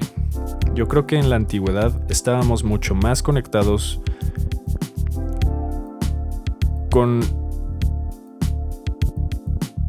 Yo 0.74 0.86
creo 0.88 1.06
que 1.06 1.18
en 1.18 1.30
la 1.30 1.36
antigüedad 1.36 1.92
estábamos 2.10 2.64
mucho 2.64 2.94
más 2.94 3.22
conectados 3.22 4.00
con 6.90 7.20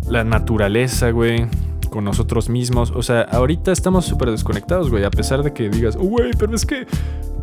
la 0.08 0.24
naturaleza, 0.24 1.12
güey, 1.12 1.46
con 1.90 2.04
nosotros 2.04 2.50
mismos. 2.50 2.92
O 2.96 3.04
sea, 3.04 3.22
ahorita 3.22 3.72
estamos 3.72 4.06
súper 4.06 4.32
desconectados, 4.32 4.90
güey. 4.90 5.04
A 5.04 5.12
pesar 5.12 5.44
de 5.44 5.54
que 5.54 5.70
digas, 5.70 5.96
güey, 5.96 6.32
pero 6.38 6.56
es 6.56 6.66
que, 6.66 6.86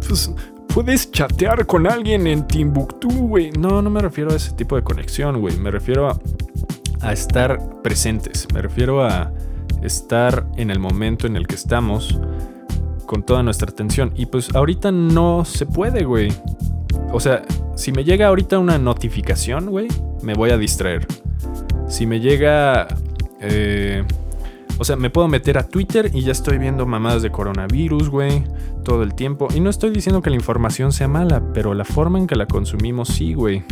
pues, 0.07 0.32
puedes 0.68 1.11
chatear 1.11 1.66
con 1.66 1.86
alguien 1.86 2.26
en 2.26 2.47
Timbuktu, 2.47 3.09
güey. 3.09 3.51
No, 3.53 3.82
no 3.82 3.90
me 3.90 4.01
refiero 4.01 4.32
a 4.32 4.36
ese 4.36 4.53
tipo 4.53 4.76
de 4.76 4.82
conexión, 4.82 5.40
güey. 5.40 5.57
Me 5.57 5.70
refiero 5.70 6.09
a, 6.09 6.18
a 7.01 7.12
estar 7.12 7.82
presentes. 7.82 8.47
Me 8.53 8.62
refiero 8.62 9.05
a 9.05 9.32
estar 9.82 10.47
en 10.57 10.70
el 10.70 10.78
momento 10.78 11.26
en 11.26 11.36
el 11.36 11.47
que 11.47 11.55
estamos 11.55 12.18
con 13.07 13.22
toda 13.22 13.42
nuestra 13.42 13.70
atención. 13.70 14.12
Y 14.16 14.26
pues 14.26 14.55
ahorita 14.55 14.92
no 14.92 15.44
se 15.44 15.66
puede, 15.66 16.05
güey. 16.05 16.32
O 17.12 17.20
sea, 17.20 17.42
si 17.74 17.92
me 17.92 18.05
llega 18.05 18.26
ahorita 18.26 18.59
una 18.59 18.78
notificación, 18.78 19.66
güey, 19.66 19.88
me 20.22 20.34
voy 20.34 20.51
a 20.51 20.59
distraer. 20.59 21.07
Si 21.88 22.07
me 22.07 22.20
llega 22.20 22.88
eh, 23.40 24.05
o 24.79 24.85
sea, 24.85 24.97
me 24.97 25.11
puedo 25.11 25.27
meter 25.29 25.59
a 25.59 25.66
Twitter 25.66 26.11
y 26.12 26.22
ya 26.22 26.33
estoy 26.33 26.59
viendo 26.59 26.85
mamadas 26.87 27.22
de 27.22 27.31
coronavirus, 27.31 28.11
güey, 28.11 28.45
todo 28.85 29.03
el 29.03 29.14
tiempo. 29.14 29.49
Y 29.55 29.61
no 29.61 29.70
estoy 29.70 29.91
diciendo 29.91 30.20
que 30.20 30.31
la 30.31 30.37
información 30.37 30.93
sea 30.93 31.09
mala, 31.09 31.43
pero 31.55 31.72
la 31.74 31.85
forma 31.85 32.18
en 32.18 32.27
que 32.27 32.37
la 32.37 32.47
consumimos 32.47 33.09
sí, 33.09 33.33
güey. 33.33 33.64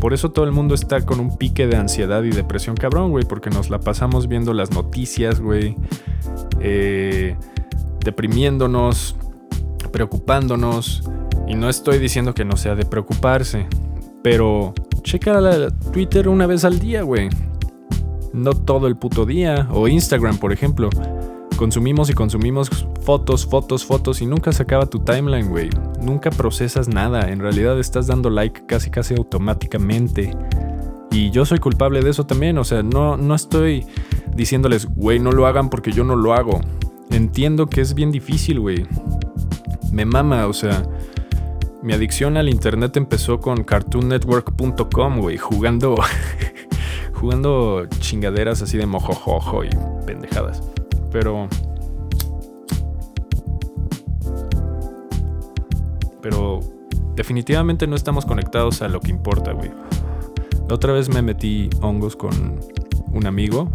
Por 0.00 0.14
eso 0.14 0.30
todo 0.30 0.44
el 0.44 0.52
mundo 0.52 0.74
está 0.74 1.04
con 1.04 1.18
un 1.18 1.36
pique 1.36 1.66
de 1.66 1.76
ansiedad 1.76 2.22
y 2.22 2.30
depresión 2.30 2.76
cabrón, 2.76 3.10
güey, 3.10 3.24
porque 3.24 3.50
nos 3.50 3.68
la 3.68 3.80
pasamos 3.80 4.28
viendo 4.28 4.54
las 4.54 4.70
noticias, 4.70 5.40
güey. 5.40 5.74
Eh, 6.60 7.36
deprimiéndonos, 8.04 9.16
preocupándonos. 9.90 11.02
Y 11.48 11.56
no 11.56 11.68
estoy 11.68 11.98
diciendo 11.98 12.32
que 12.32 12.44
no 12.44 12.56
sea 12.56 12.76
de 12.76 12.84
preocuparse, 12.84 13.66
pero 14.22 14.72
checa 15.02 15.40
la 15.40 15.70
Twitter 15.70 16.28
una 16.28 16.46
vez 16.46 16.64
al 16.64 16.78
día, 16.78 17.02
güey 17.02 17.28
no 18.38 18.52
todo 18.52 18.86
el 18.86 18.96
puto 18.96 19.26
día. 19.26 19.68
O 19.70 19.88
Instagram, 19.88 20.38
por 20.38 20.52
ejemplo. 20.52 20.88
Consumimos 21.56 22.08
y 22.08 22.12
consumimos 22.12 22.70
fotos, 23.02 23.44
fotos, 23.44 23.84
fotos 23.84 24.22
y 24.22 24.26
nunca 24.26 24.52
se 24.52 24.62
acaba 24.62 24.86
tu 24.86 25.00
timeline, 25.00 25.48
güey. 25.48 25.70
Nunca 26.00 26.30
procesas 26.30 26.88
nada. 26.88 27.30
En 27.30 27.40
realidad 27.40 27.78
estás 27.80 28.06
dando 28.06 28.30
like 28.30 28.64
casi 28.66 28.90
casi 28.90 29.14
automáticamente. 29.14 30.36
Y 31.10 31.30
yo 31.30 31.44
soy 31.44 31.58
culpable 31.58 32.00
de 32.00 32.10
eso 32.10 32.24
también. 32.26 32.58
O 32.58 32.64
sea, 32.64 32.82
no, 32.82 33.16
no 33.16 33.34
estoy 33.34 33.86
diciéndoles, 34.34 34.86
güey, 34.86 35.18
no 35.18 35.32
lo 35.32 35.46
hagan 35.46 35.68
porque 35.68 35.90
yo 35.90 36.04
no 36.04 36.14
lo 36.14 36.34
hago. 36.34 36.60
Entiendo 37.10 37.66
que 37.66 37.80
es 37.80 37.94
bien 37.94 38.12
difícil, 38.12 38.60
güey. 38.60 38.86
Me 39.90 40.04
mama, 40.04 40.46
o 40.46 40.52
sea. 40.52 40.84
Mi 41.82 41.92
adicción 41.92 42.36
al 42.36 42.48
internet 42.48 42.96
empezó 42.96 43.40
con 43.40 43.62
cartoonnetwork.com, 43.62 45.20
güey, 45.20 45.38
jugando 45.38 45.94
jugando 47.18 47.86
chingaderas 47.98 48.62
así 48.62 48.78
de 48.78 48.86
mojojojo 48.86 49.64
y 49.64 49.70
pendejadas. 50.06 50.62
Pero. 51.10 51.48
Pero 56.22 56.60
definitivamente 57.14 57.86
no 57.86 57.96
estamos 57.96 58.24
conectados 58.24 58.82
a 58.82 58.88
lo 58.88 59.00
que 59.00 59.10
importa, 59.10 59.52
güey. 59.52 59.70
La 60.68 60.74
otra 60.74 60.92
vez 60.92 61.08
me 61.08 61.22
metí 61.22 61.70
hongos 61.80 62.16
con 62.16 62.60
un 63.12 63.26
amigo 63.26 63.70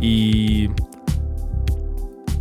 y 0.00 0.70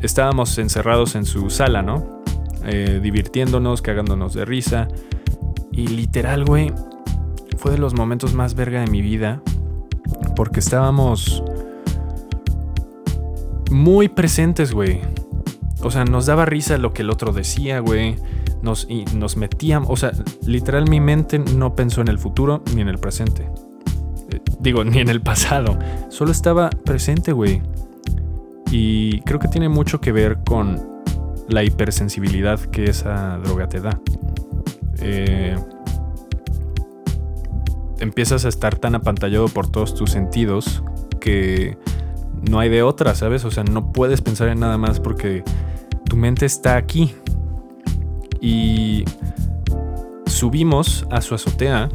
estábamos 0.01 0.57
encerrados 0.57 1.15
en 1.15 1.25
su 1.25 1.49
sala, 1.49 1.81
¿no? 1.81 2.21
Eh, 2.65 2.99
divirtiéndonos, 3.03 3.81
cagándonos 3.81 4.33
de 4.33 4.45
risa. 4.45 4.87
Y 5.71 5.87
literal, 5.87 6.45
güey, 6.45 6.71
fue 7.57 7.71
de 7.71 7.77
los 7.77 7.93
momentos 7.93 8.33
más 8.33 8.55
verga 8.55 8.79
de 8.81 8.87
mi 8.87 9.01
vida 9.01 9.41
porque 10.35 10.59
estábamos 10.59 11.43
muy 13.71 14.07
presentes, 14.07 14.73
güey. 14.73 15.01
O 15.81 15.91
sea, 15.91 16.05
nos 16.05 16.25
daba 16.25 16.45
risa 16.45 16.77
lo 16.77 16.93
que 16.93 17.01
el 17.01 17.09
otro 17.09 17.33
decía, 17.33 17.79
güey. 17.79 18.15
Nos, 18.61 18.87
y 18.89 19.03
nos 19.13 19.35
metíamos, 19.35 19.89
o 19.89 19.97
sea, 19.97 20.13
literal 20.45 20.89
mi 20.89 21.01
mente 21.01 21.37
no 21.37 21.75
pensó 21.75 21.99
en 21.99 22.07
el 22.07 22.17
futuro 22.17 22.63
ni 22.73 22.81
en 22.81 22.87
el 22.87 22.97
presente. 22.97 23.49
Eh, 24.31 24.39
digo, 24.59 24.85
ni 24.85 24.99
en 24.99 25.09
el 25.09 25.21
pasado. 25.21 25.77
Solo 26.09 26.31
estaba 26.31 26.69
presente, 26.69 27.33
güey. 27.33 27.61
Y 28.71 29.19
creo 29.21 29.39
que 29.39 29.49
tiene 29.49 29.67
mucho 29.67 29.99
que 29.99 30.13
ver 30.13 30.39
con 30.45 30.81
la 31.49 31.63
hipersensibilidad 31.63 32.59
que 32.59 32.85
esa 32.85 33.37
droga 33.39 33.67
te 33.67 33.81
da. 33.81 33.99
Eh, 34.99 35.57
empiezas 38.03 38.45
a 38.45 38.49
estar 38.49 38.75
tan 38.75 38.95
apantallado 38.95 39.47
por 39.47 39.69
todos 39.69 39.95
tus 39.95 40.11
sentidos 40.11 40.83
que 41.19 41.77
no 42.49 42.59
hay 42.59 42.69
de 42.69 42.83
otra, 42.83 43.15
¿sabes? 43.15 43.45
O 43.45 43.51
sea, 43.51 43.63
no 43.63 43.91
puedes 43.91 44.21
pensar 44.21 44.49
en 44.49 44.59
nada 44.59 44.77
más 44.77 44.99
porque 44.99 45.43
tu 46.05 46.15
mente 46.15 46.45
está 46.45 46.75
aquí. 46.75 47.15
Y 48.41 49.05
subimos 50.25 51.07
a 51.09 51.21
su 51.21 51.33
azotea 51.33 51.89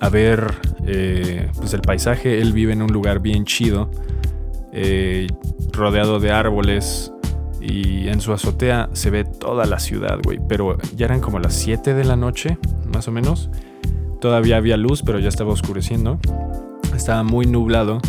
a 0.00 0.08
ver 0.10 0.54
eh, 0.86 1.48
pues 1.56 1.72
el 1.72 1.80
paisaje. 1.80 2.40
Él 2.40 2.52
vive 2.52 2.74
en 2.74 2.82
un 2.82 2.92
lugar 2.92 3.20
bien 3.20 3.46
chido, 3.46 3.90
eh, 4.72 5.26
rodeado 5.72 6.20
de 6.20 6.30
árboles. 6.30 7.12
Y 7.62 8.08
en 8.08 8.20
su 8.20 8.32
azotea 8.32 8.90
se 8.92 9.10
ve 9.10 9.24
toda 9.24 9.64
la 9.64 9.78
ciudad, 9.78 10.18
güey. 10.22 10.38
Pero 10.48 10.76
ya 10.96 11.06
eran 11.06 11.20
como 11.20 11.38
las 11.38 11.54
7 11.54 11.94
de 11.94 12.04
la 12.04 12.16
noche, 12.16 12.58
más 12.92 13.08
o 13.08 13.10
menos. 13.12 13.50
Todavía 14.20 14.56
había 14.56 14.76
luz, 14.76 15.02
pero 15.02 15.18
ya 15.18 15.28
estaba 15.28 15.52
oscureciendo. 15.52 16.18
Estaba 16.94 17.22
muy 17.22 17.46
nublado. 17.46 18.00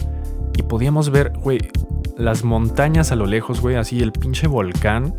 Y 0.57 0.63
podíamos 0.63 1.09
ver, 1.09 1.31
güey, 1.41 1.59
las 2.17 2.43
montañas 2.43 3.11
a 3.11 3.15
lo 3.15 3.25
lejos, 3.25 3.61
güey. 3.61 3.77
Así 3.77 4.01
el 4.01 4.11
pinche 4.11 4.47
volcán. 4.47 5.13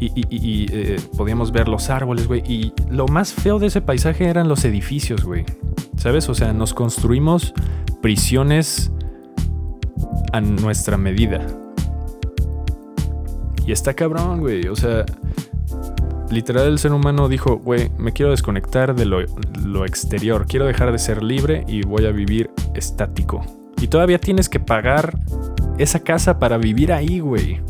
Y, 0.00 0.66
eh, 0.70 1.00
podíamos 1.16 1.52
ver 1.52 1.68
los 1.68 1.88
árboles, 1.88 2.26
güey. 2.26 2.42
Y 2.46 2.72
lo 2.90 3.06
más 3.06 3.32
feo 3.32 3.58
de 3.58 3.68
ese 3.68 3.80
paisaje 3.80 4.26
eran 4.26 4.48
los 4.48 4.64
edificios, 4.64 5.24
güey. 5.24 5.44
¿Sabes? 5.96 6.28
O 6.28 6.34
sea, 6.34 6.52
nos 6.52 6.74
construimos 6.74 7.54
prisiones 8.02 8.92
a 10.32 10.40
nuestra 10.40 10.98
medida. 10.98 11.46
Y 13.66 13.72
está 13.72 13.94
cabrón, 13.94 14.40
güey. 14.40 14.66
O 14.66 14.76
sea, 14.76 15.06
literal 16.30 16.66
el 16.66 16.78
ser 16.78 16.92
humano 16.92 17.28
dijo, 17.28 17.58
güey, 17.58 17.90
me 17.98 18.12
quiero 18.12 18.30
desconectar 18.30 18.94
de 18.94 19.04
lo, 19.04 19.84
exterior, 19.84 20.46
quiero 20.46 20.66
dejar 20.66 20.92
de 20.92 20.98
ser 20.98 21.22
libre 21.22 21.64
y 21.68 21.82
voy 21.82 22.06
a 22.06 22.10
vivir 22.10 22.50
estático. 22.74 23.44
Y 23.80 23.88
todavía 23.88 24.18
tienes 24.18 24.48
que 24.48 24.60
pagar 24.60 25.18
esa 25.78 26.00
casa 26.00 26.38
para 26.38 26.56
vivir 26.56 26.92
ahí, 26.92 27.20
güey. 27.20 27.60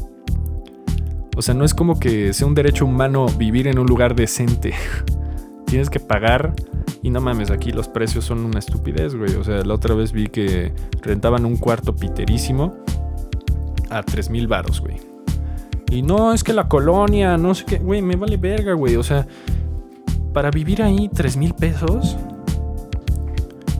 O 1.36 1.42
sea, 1.42 1.54
no 1.54 1.64
es 1.64 1.74
como 1.74 1.98
que 1.98 2.32
sea 2.32 2.46
un 2.46 2.54
derecho 2.54 2.84
humano 2.84 3.26
vivir 3.36 3.66
en 3.66 3.78
un 3.78 3.86
lugar 3.86 4.14
decente. 4.14 4.74
tienes 5.66 5.90
que 5.90 5.98
pagar 5.98 6.54
y 7.02 7.10
no 7.10 7.20
mames, 7.20 7.50
aquí 7.50 7.72
los 7.72 7.88
precios 7.88 8.24
son 8.24 8.44
una 8.44 8.60
estupidez, 8.60 9.14
güey. 9.14 9.34
O 9.34 9.44
sea, 9.44 9.62
la 9.62 9.74
otra 9.74 9.94
vez 9.94 10.12
vi 10.12 10.28
que 10.28 10.72
rentaban 11.02 11.44
un 11.44 11.56
cuarto 11.56 11.94
piterísimo 11.94 12.76
a 13.90 14.02
3 14.02 14.30
mil 14.30 14.46
baros, 14.46 14.80
güey. 14.80 15.13
Y 15.90 16.02
no, 16.02 16.32
es 16.32 16.42
que 16.42 16.52
la 16.52 16.68
colonia, 16.68 17.36
no 17.36 17.54
sé 17.54 17.64
qué, 17.64 17.78
güey, 17.78 18.02
me 18.02 18.16
vale 18.16 18.36
verga, 18.36 18.72
güey. 18.74 18.96
O 18.96 19.02
sea, 19.02 19.26
para 20.32 20.50
vivir 20.50 20.82
ahí, 20.82 21.08
3 21.08 21.36
mil 21.36 21.54
pesos. 21.54 22.16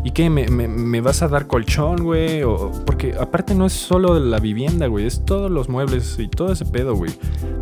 ¿Y 0.05 0.11
qué? 0.11 0.29
¿Me, 0.29 1.01
vas 1.01 1.23
a 1.23 1.29
dar 1.29 1.47
colchón, 1.47 2.05
güey? 2.05 2.43
porque 2.85 3.15
aparte 3.19 3.55
no 3.55 3.65
es 3.65 3.73
solo 3.73 4.21
la 4.21 4.39
vivienda, 4.39 4.87
güey. 4.87 5.07
Es 5.07 5.25
todos 5.25 5.51
los 5.51 5.71
muebles 5.71 6.19
y 6.19 6.29
todo 6.29 6.53
ese 6.53 6.67
pedo, 6.67 6.95
güey. 6.95 7.11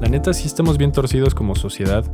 La 0.01 0.09
neta 0.09 0.35
sí 0.35 0.49
estamos 0.49 0.77
bien 0.77 0.91
torcidos 0.91 1.37
como 1.37 1.55
sociedad. 1.55 2.05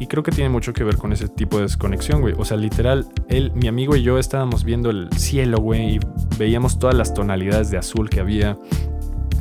Y 0.00 0.06
creo 0.06 0.22
que 0.22 0.30
tiene 0.30 0.48
mucho 0.48 0.72
que 0.72 0.84
ver 0.84 0.96
con 0.96 1.12
ese 1.12 1.28
tipo 1.28 1.56
de 1.56 1.64
desconexión, 1.64 2.22
güey. 2.22 2.34
O 2.38 2.46
sea, 2.46 2.56
literal, 2.56 3.08
él, 3.28 3.52
mi 3.54 3.68
amigo 3.68 3.94
y 3.94 4.02
yo 4.02 4.18
estábamos 4.18 4.64
viendo 4.64 4.88
el 4.88 5.10
cielo, 5.16 5.58
güey. 5.58 5.96
Y 5.96 6.00
veíamos 6.38 6.78
todas 6.78 6.94
las 6.96 7.12
tonalidades 7.12 7.70
de 7.70 7.76
azul 7.76 8.08
que 8.08 8.20
había. 8.20 8.56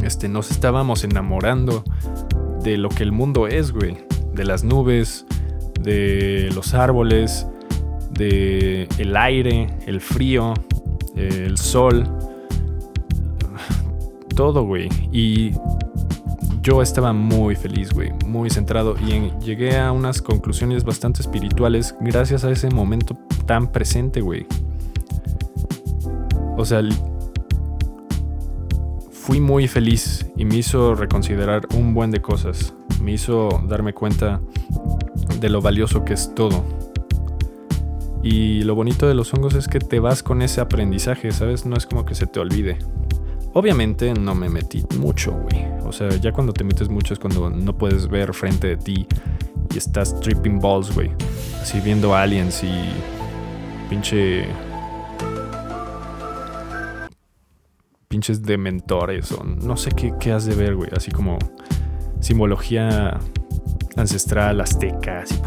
Este, 0.03 0.27
nos 0.27 0.51
estábamos 0.51 1.03
enamorando 1.03 1.83
de 2.63 2.77
lo 2.77 2.89
que 2.89 3.03
el 3.03 3.11
mundo 3.11 3.47
es, 3.47 3.71
güey. 3.71 3.97
De 4.33 4.45
las 4.45 4.63
nubes, 4.63 5.25
de 5.81 6.49
los 6.53 6.73
árboles, 6.73 7.47
de 8.11 8.87
el 8.97 9.15
aire, 9.17 9.67
el 9.85 10.01
frío, 10.01 10.53
el 11.15 11.57
sol. 11.57 12.07
Todo, 14.35 14.63
güey. 14.63 14.89
Y 15.11 15.51
yo 16.67 16.81
estaba 16.81 17.13
muy 17.13 17.55
feliz, 17.55 17.93
güey, 17.93 18.11
muy 18.25 18.49
centrado 18.49 18.95
y 18.99 19.31
llegué 19.41 19.77
a 19.77 19.93
unas 19.93 20.21
conclusiones 20.21 20.83
bastante 20.83 21.21
espirituales 21.21 21.95
gracias 22.01 22.43
a 22.43 22.51
ese 22.51 22.69
momento 22.69 23.15
tan 23.45 23.71
presente, 23.71 24.19
güey. 24.19 24.45
O 26.57 26.65
sea, 26.65 26.81
fui 29.27 29.41
muy 29.41 29.67
feliz 29.67 30.25
y 30.37 30.45
me 30.45 30.55
hizo 30.55 30.95
reconsiderar 30.95 31.67
un 31.75 31.93
buen 31.93 32.11
de 32.11 32.21
cosas. 32.21 32.73
Me 33.03 33.11
hizo 33.11 33.61
darme 33.67 33.91
cuenta 33.91 34.39
de 35.41 35.49
lo 35.49 35.61
valioso 35.61 36.05
que 36.05 36.13
es 36.13 36.33
todo. 36.33 36.63
Y 38.23 38.63
lo 38.63 38.73
bonito 38.73 39.05
de 39.05 39.15
los 39.15 39.33
hongos 39.33 39.53
es 39.55 39.67
que 39.67 39.79
te 39.79 39.99
vas 39.99 40.23
con 40.23 40.41
ese 40.41 40.61
aprendizaje, 40.61 41.33
¿sabes? 41.33 41.65
No 41.65 41.75
es 41.75 41.85
como 41.85 42.05
que 42.05 42.15
se 42.15 42.25
te 42.25 42.39
olvide. 42.39 42.77
Obviamente 43.51 44.13
no 44.13 44.33
me 44.33 44.47
metí 44.47 44.85
mucho, 44.97 45.33
güey. 45.33 45.65
O 45.83 45.91
sea, 45.91 46.07
ya 46.07 46.31
cuando 46.31 46.53
te 46.53 46.63
metes 46.63 46.87
mucho 46.87 47.13
es 47.13 47.19
cuando 47.19 47.49
no 47.49 47.77
puedes 47.77 48.07
ver 48.07 48.33
frente 48.33 48.67
de 48.67 48.77
ti 48.77 49.07
y 49.73 49.77
estás 49.77 50.17
tripping 50.21 50.61
balls, 50.61 50.95
güey. 50.95 51.11
Así 51.61 51.81
viendo 51.81 52.15
aliens 52.15 52.63
y 52.63 52.71
pinche 53.89 54.45
pinches 58.07 58.41
dementores 58.41 59.31
o 59.31 59.43
no 59.43 59.77
sé 59.77 59.91
qué, 59.91 60.13
qué 60.19 60.31
has 60.31 60.45
de 60.45 60.55
ver, 60.55 60.75
güey. 60.75 60.89
Así 60.95 61.11
como 61.11 61.37
simbología 62.19 63.19
ancestral, 63.95 64.61
azteca, 64.61 65.21
así, 65.21 65.39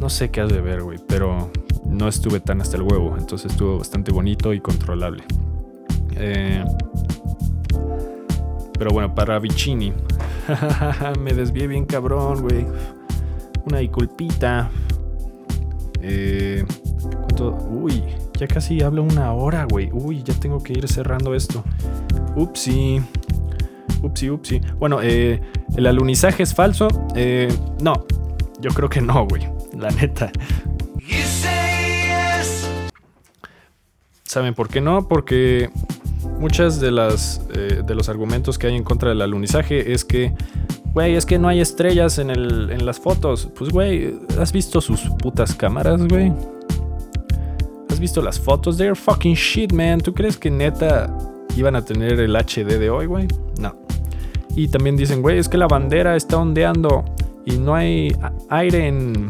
no 0.00 0.08
sé 0.08 0.30
qué 0.30 0.40
has 0.40 0.48
de 0.48 0.60
ver, 0.60 0.82
güey, 0.82 0.98
pero 1.06 1.50
no 1.86 2.08
estuve 2.08 2.40
tan 2.40 2.60
hasta 2.60 2.76
el 2.76 2.82
huevo, 2.82 3.16
entonces 3.18 3.52
estuvo 3.52 3.78
bastante 3.78 4.12
bonito 4.12 4.52
y 4.52 4.60
controlable. 4.60 5.22
Eh, 6.16 6.64
pero 8.78 8.90
bueno, 8.90 9.14
para 9.14 9.38
Vicini, 9.38 9.92
me 11.20 11.32
desvié 11.32 11.66
bien 11.66 11.86
cabrón, 11.86 12.42
güey. 12.42 12.66
Una 13.64 13.78
disculpita. 13.78 14.70
Eh, 16.02 16.64
¿Cuánto? 17.02 17.56
Uy, 17.68 18.02
ya 18.36 18.46
casi 18.46 18.82
hablo 18.82 19.02
una 19.02 19.32
hora, 19.32 19.66
güey. 19.68 19.90
Uy, 19.92 20.22
ya 20.22 20.34
tengo 20.34 20.62
que 20.62 20.72
ir 20.72 20.86
cerrando 20.88 21.34
esto. 21.34 21.64
Upsi. 22.36 23.00
Upsi, 24.02 24.30
upsi. 24.30 24.60
Bueno, 24.78 25.00
eh, 25.02 25.40
¿el 25.76 25.86
alunizaje 25.86 26.42
es 26.42 26.54
falso? 26.54 26.88
Eh, 27.14 27.52
no. 27.80 27.94
Yo 28.60 28.70
creo 28.70 28.88
que 28.88 29.00
no, 29.00 29.26
güey. 29.26 29.48
La 29.76 29.90
neta. 29.90 30.30
¿Saben 34.24 34.54
por 34.54 34.68
qué 34.68 34.80
no? 34.80 35.08
Porque 35.08 35.70
muchas 36.38 36.80
de 36.80 36.90
las 36.90 37.40
eh, 37.54 37.82
de 37.86 37.94
los 37.94 38.08
argumentos 38.08 38.58
que 38.58 38.66
hay 38.66 38.76
en 38.76 38.84
contra 38.84 39.08
del 39.08 39.22
alunizaje 39.22 39.92
es 39.92 40.04
que 40.04 40.34
güey, 40.96 41.14
es 41.14 41.26
que 41.26 41.38
no 41.38 41.48
hay 41.48 41.60
estrellas 41.60 42.18
en, 42.18 42.30
el, 42.30 42.70
en 42.70 42.86
las 42.86 42.98
fotos. 42.98 43.50
Pues, 43.54 43.70
güey, 43.70 44.18
¿has 44.40 44.50
visto 44.50 44.80
sus 44.80 45.02
putas 45.18 45.54
cámaras, 45.54 46.02
güey? 46.08 46.32
¿Has 47.96 48.00
visto 48.00 48.20
las 48.20 48.38
fotos? 48.38 48.76
They're 48.76 48.94
fucking 48.94 49.36
shit, 49.36 49.72
man. 49.72 50.02
¿Tú 50.02 50.12
crees 50.12 50.36
que 50.36 50.50
neta 50.50 51.10
iban 51.56 51.76
a 51.76 51.82
tener 51.82 52.20
el 52.20 52.36
HD 52.36 52.78
de 52.78 52.90
hoy, 52.90 53.06
güey? 53.06 53.26
No. 53.58 53.74
Y 54.54 54.68
también 54.68 54.98
dicen, 54.98 55.22
güey, 55.22 55.38
es 55.38 55.48
que 55.48 55.56
la 55.56 55.66
bandera 55.66 56.14
está 56.14 56.36
ondeando 56.36 57.06
y 57.46 57.56
no 57.56 57.74
hay 57.74 58.14
aire 58.50 58.88
en, 58.88 59.28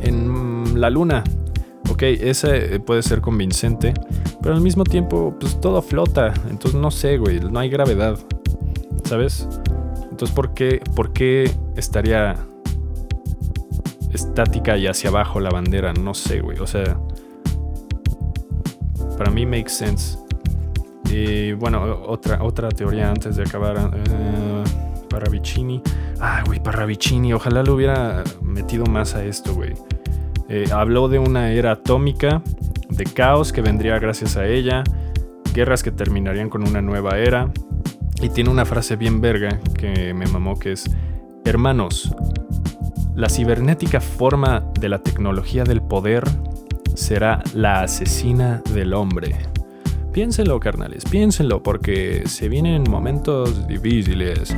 en 0.00 0.80
la 0.80 0.88
luna. 0.88 1.24
Ok, 1.90 2.04
ese 2.04 2.80
puede 2.80 3.02
ser 3.02 3.20
convincente, 3.20 3.92
pero 4.40 4.54
al 4.54 4.62
mismo 4.62 4.84
tiempo, 4.84 5.36
pues 5.38 5.60
todo 5.60 5.82
flota. 5.82 6.32
Entonces 6.48 6.80
no 6.80 6.90
sé, 6.90 7.18
güey, 7.18 7.38
no 7.38 7.60
hay 7.60 7.68
gravedad. 7.68 8.18
¿Sabes? 9.04 9.46
Entonces, 10.10 10.34
¿por 10.34 10.54
qué, 10.54 10.80
por 10.96 11.12
qué 11.12 11.52
estaría 11.76 12.34
estática 14.10 14.78
y 14.78 14.86
hacia 14.86 15.10
abajo 15.10 15.38
la 15.38 15.50
bandera? 15.50 15.92
No 15.92 16.14
sé, 16.14 16.40
güey. 16.40 16.58
O 16.60 16.66
sea, 16.66 16.96
para 19.22 19.32
mí 19.32 19.46
makes 19.46 19.70
sense. 19.70 20.18
Y 21.08 21.52
bueno, 21.52 22.02
otra, 22.08 22.42
otra 22.42 22.68
teoría 22.70 23.08
antes 23.08 23.36
de 23.36 23.44
acabar. 23.44 23.76
Uh, 23.78 25.08
Parravicini. 25.08 25.80
Ah, 26.20 26.42
güey, 26.44 26.60
Parravicini. 26.60 27.32
Ojalá 27.32 27.62
lo 27.62 27.74
hubiera 27.74 28.24
metido 28.40 28.84
más 28.86 29.14
a 29.14 29.24
esto, 29.24 29.54
güey. 29.54 29.74
Eh, 30.48 30.66
habló 30.72 31.08
de 31.08 31.20
una 31.20 31.52
era 31.52 31.70
atómica, 31.70 32.42
de 32.88 33.04
caos 33.04 33.52
que 33.52 33.60
vendría 33.60 33.96
gracias 34.00 34.36
a 34.36 34.44
ella, 34.44 34.82
guerras 35.54 35.84
que 35.84 35.92
terminarían 35.92 36.50
con 36.50 36.66
una 36.66 36.82
nueva 36.82 37.16
era, 37.18 37.52
Y 38.20 38.28
tiene 38.28 38.50
una 38.50 38.64
frase 38.64 38.96
bien 38.96 39.20
verga 39.20 39.60
que 39.78 40.14
me 40.14 40.26
mamó 40.26 40.58
que 40.58 40.72
es, 40.72 40.90
hermanos, 41.44 42.12
la 43.14 43.28
cibernética 43.28 44.00
forma 44.00 44.64
de 44.80 44.88
la 44.88 44.98
tecnología 44.98 45.62
del 45.62 45.80
poder 45.80 46.24
será 46.94 47.42
la 47.54 47.82
asesina 47.82 48.62
del 48.72 48.94
hombre. 48.94 49.36
Piénsenlo, 50.12 50.60
carnales, 50.60 51.04
piénsenlo, 51.04 51.62
porque 51.62 52.24
se 52.26 52.48
vienen 52.48 52.84
momentos 52.88 53.66
difíciles. 53.66 54.54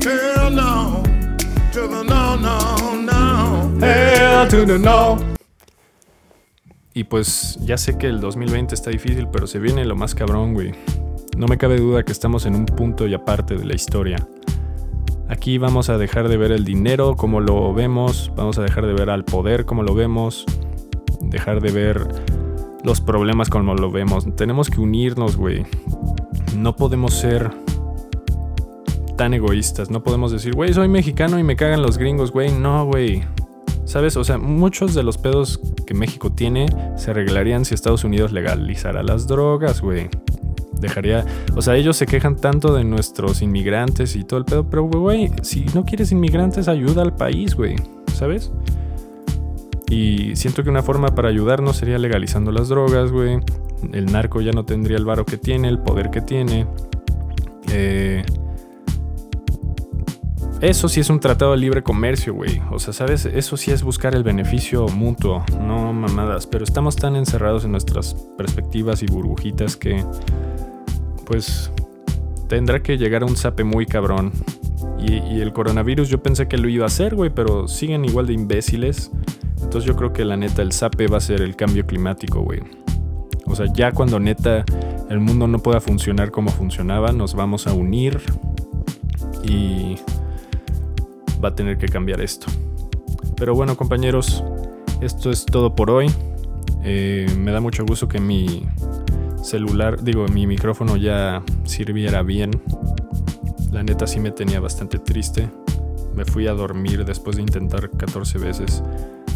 Y 6.93 7.05
pues 7.05 7.59
ya 7.61 7.77
sé 7.77 7.99
que 7.99 8.07
el 8.07 8.21
2020 8.21 8.75
está 8.75 8.91
difícil, 8.91 9.29
pero 9.33 9.47
se 9.47 9.59
viene 9.59 9.85
lo 9.85 9.97
más 9.97 10.15
cabrón, 10.15 10.55
güey. 10.55 10.73
No 11.37 11.47
me 11.49 11.59
cabe 11.59 11.79
duda 11.79 12.05
que 12.05 12.13
estamos 12.13 12.47
en 12.47 12.55
un 12.55 12.67
punto 12.67 13.07
y 13.07 13.15
aparte 13.15 13.57
de 13.57 13.65
la 13.65 13.75
historia. 13.75 14.17
Aquí 15.29 15.59
vamos 15.59 15.89
a 15.89 15.99
dejar 15.99 16.29
de 16.29 16.37
ver 16.37 16.53
el 16.53 16.65
dinero 16.65 17.17
como 17.17 17.41
lo 17.41 17.73
vemos, 17.73 18.31
vamos 18.37 18.59
a 18.59 18.63
dejar 18.63 18.87
de 18.87 18.93
ver 18.93 19.11
al 19.11 19.25
poder 19.25 19.65
como 19.65 19.83
lo 19.83 19.95
vemos, 19.95 20.45
dejar 21.35 21.61
de 21.61 21.71
ver 21.71 22.07
los 22.83 23.01
problemas 23.01 23.51
como 23.51 23.75
lo 23.75 23.91
vemos. 23.91 24.27
Tenemos 24.37 24.71
que 24.71 24.81
unirnos, 24.81 25.37
güey. 25.37 25.65
No 26.57 26.77
podemos 26.77 27.15
ser 27.15 27.51
tan 29.17 29.35
egoístas. 29.35 29.91
No 29.91 30.03
podemos 30.03 30.33
decir, 30.33 30.55
güey, 30.55 30.73
soy 30.73 30.89
mexicano 30.89 31.39
y 31.39 31.43
me 31.43 31.57
cagan 31.57 31.83
los 31.83 31.99
gringos, 31.99 32.31
güey. 32.31 32.53
No, 32.53 32.87
güey. 32.87 33.25
¿Sabes? 33.85 34.17
O 34.17 34.25
sea, 34.25 34.39
muchos 34.39 34.95
de 34.95 35.03
los 35.03 35.19
pedos 35.19 35.61
que 35.87 35.95
México 35.95 36.33
tiene 36.33 36.67
se 36.97 37.11
arreglarían 37.11 37.65
si 37.65 37.75
Estados 37.75 38.05
Unidos 38.05 38.33
legalizara 38.33 39.03
las 39.03 39.27
drogas, 39.27 39.81
güey. 39.81 40.09
Dejaría. 40.73 41.25
O 41.57 41.63
sea, 41.63 41.77
ellos 41.77 41.97
se 41.97 42.07
quejan 42.07 42.37
tanto 42.37 42.75
de 42.75 42.85
nuestros 42.85 43.43
inmigrantes 43.43 44.17
y 44.17 44.25
todo 44.25 44.39
el 44.39 44.45
pedo. 44.45 44.69
Pero, 44.69 44.85
güey, 44.85 45.31
si 45.43 45.67
no 45.75 45.85
quieres 45.85 46.13
inmigrantes, 46.13 46.69
ayuda 46.69 47.03
al 47.03 47.15
país, 47.15 47.55
güey. 47.55 47.77
¿Sabes? 48.15 48.53
Y 49.89 50.37
siento 50.37 50.63
que 50.65 50.71
una 50.71 50.83
forma 50.83 51.15
para 51.15 51.29
ayudarnos 51.29 51.77
sería 51.77 51.99
legalizando 51.99 52.53
las 52.53 52.69
drogas, 52.69 53.11
güey. 53.11 53.41
El 53.93 54.07
narco 54.07 54.41
ya 54.41 54.53
no 54.53 54.65
tendría 54.65 54.97
el 54.97 55.05
varo 55.05 55.25
que 55.25 55.37
tiene, 55.37 55.69
el 55.69 55.79
poder 55.79 56.11
que 56.11 56.21
tiene. 56.21 56.67
Eh, 57.71 58.25
eso 60.61 60.89
sí 60.89 61.01
es 61.01 61.11
un 61.11 61.21
tratado 61.21 61.53
de 61.53 61.59
libre 61.59 61.83
comercio, 61.83 62.33
güey. 62.33 62.63
O 62.71 62.79
sea, 62.79 62.95
¿sabes? 62.95 63.27
Eso 63.27 63.59
sí 63.59 63.71
es 63.71 63.83
buscar 63.83 64.15
el 64.15 64.23
beneficio 64.23 64.87
mutuo, 64.89 65.45
no 65.61 65.93
mamadas. 65.93 66.47
Pero 66.47 66.65
estamos 66.65 66.97
tan 66.97 67.17
encerrados 67.17 67.67
en 67.67 67.73
nuestras 67.73 68.15
perspectivas 68.39 69.03
y 69.03 69.07
burbujitas 69.07 69.77
que, 69.77 70.03
pues, 71.27 71.71
tendrá 72.49 72.83
que 72.83 72.97
llegar 72.97 73.23
a 73.23 73.27
un 73.27 73.37
zape 73.37 73.65
muy 73.65 73.85
cabrón. 73.85 74.33
Y, 74.99 75.17
y 75.35 75.43
el 75.43 75.53
coronavirus 75.53 76.09
yo 76.09 76.23
pensé 76.23 76.49
que 76.49 76.57
lo 76.57 76.69
iba 76.71 76.85
a 76.85 76.87
hacer, 76.87 77.15
güey, 77.15 77.29
pero 77.29 77.69
siguen 77.69 78.07
igual 78.07 78.27
de 78.27 78.33
imbéciles. 78.33 79.11
Entonces 79.65 79.89
yo 79.89 79.97
creo 79.97 80.13
que 80.13 80.25
la 80.25 80.37
neta 80.37 80.63
el 80.63 80.71
SAPE 80.71 81.09
va 81.09 81.17
a 81.17 81.21
ser 81.21 81.41
el 81.41 81.57
cambio 81.57 81.85
climático, 81.85 82.41
güey. 82.43 82.61
O 83.47 83.57
sea, 83.57 83.67
ya 83.73 83.91
cuando 83.93 84.21
neta 84.21 84.65
el 85.11 85.21
mundo 85.21 85.49
no 85.49 85.59
pueda 85.59 85.81
funcionar 85.81 86.31
como 86.31 86.51
funcionaba, 86.51 87.13
nos 87.13 87.35
vamos 87.35 87.67
a 87.67 87.73
unir 87.73 88.21
y 89.43 89.97
va 91.43 91.49
a 91.49 91.55
tener 91.55 91.79
que 91.79 91.89
cambiar 91.89 92.21
esto. 92.21 92.47
Pero 93.37 93.55
bueno, 93.55 93.77
compañeros, 93.77 94.45
esto 95.01 95.31
es 95.31 95.45
todo 95.45 95.75
por 95.75 95.91
hoy. 95.91 96.11
Eh, 96.85 97.27
me 97.37 97.51
da 97.51 97.61
mucho 97.61 97.85
gusto 97.85 98.07
que 98.07 98.21
mi 98.21 98.67
celular, 99.43 100.05
digo, 100.05 100.29
mi 100.29 100.47
micrófono 100.47 100.97
ya 100.97 101.43
sirviera 101.65 102.23
bien. 102.23 102.51
La 103.73 103.83
neta 103.83 104.07
sí 104.07 104.21
me 104.21 104.31
tenía 104.31 104.61
bastante 104.61 104.99
triste. 104.99 105.49
Me 106.15 106.25
fui 106.25 106.47
a 106.47 106.53
dormir 106.53 107.05
después 107.05 107.37
de 107.37 107.43
intentar 107.43 107.91
14 107.91 108.39
veces 108.39 108.83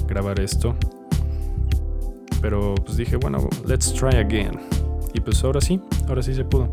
grabar 0.09 0.41
esto. 0.41 0.75
Pero 2.41 2.75
pues 2.85 2.97
dije, 2.97 3.17
bueno, 3.17 3.49
let's 3.67 3.93
try 3.93 4.17
again. 4.17 4.59
Y 5.15 5.21
pues 5.21 5.43
ahora 5.45 5.61
sí, 5.61 5.81
ahora 6.09 6.23
sí 6.23 6.35
se 6.35 6.45
pudo. 6.45 6.69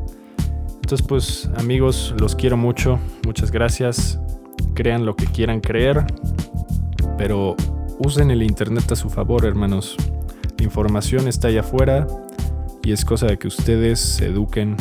Entonces 0.75 1.05
pues 1.07 1.49
amigos, 1.57 2.13
los 2.19 2.35
quiero 2.35 2.57
mucho. 2.57 2.99
Muchas 3.25 3.51
gracias. 3.51 4.19
Crean 4.73 5.05
lo 5.05 5.15
que 5.15 5.25
quieran 5.25 5.61
creer. 5.61 6.05
Pero 7.17 7.55
usen 7.99 8.31
el 8.31 8.43
Internet 8.43 8.91
a 8.91 8.95
su 8.95 9.09
favor, 9.09 9.45
hermanos. 9.45 9.95
La 10.57 10.63
información 10.63 11.27
está 11.27 11.47
allá 11.47 11.61
afuera 11.61 12.07
y 12.83 12.91
es 12.91 13.03
cosa 13.03 13.27
de 13.27 13.37
que 13.37 13.47
ustedes 13.47 13.99
se 13.99 14.27
eduquen 14.27 14.75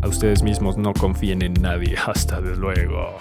a 0.00 0.08
ustedes 0.08 0.42
mismos. 0.42 0.76
No 0.76 0.92
confíen 0.92 1.42
en 1.42 1.54
nadie. 1.54 1.96
Hasta 2.06 2.40
luego. 2.40 3.16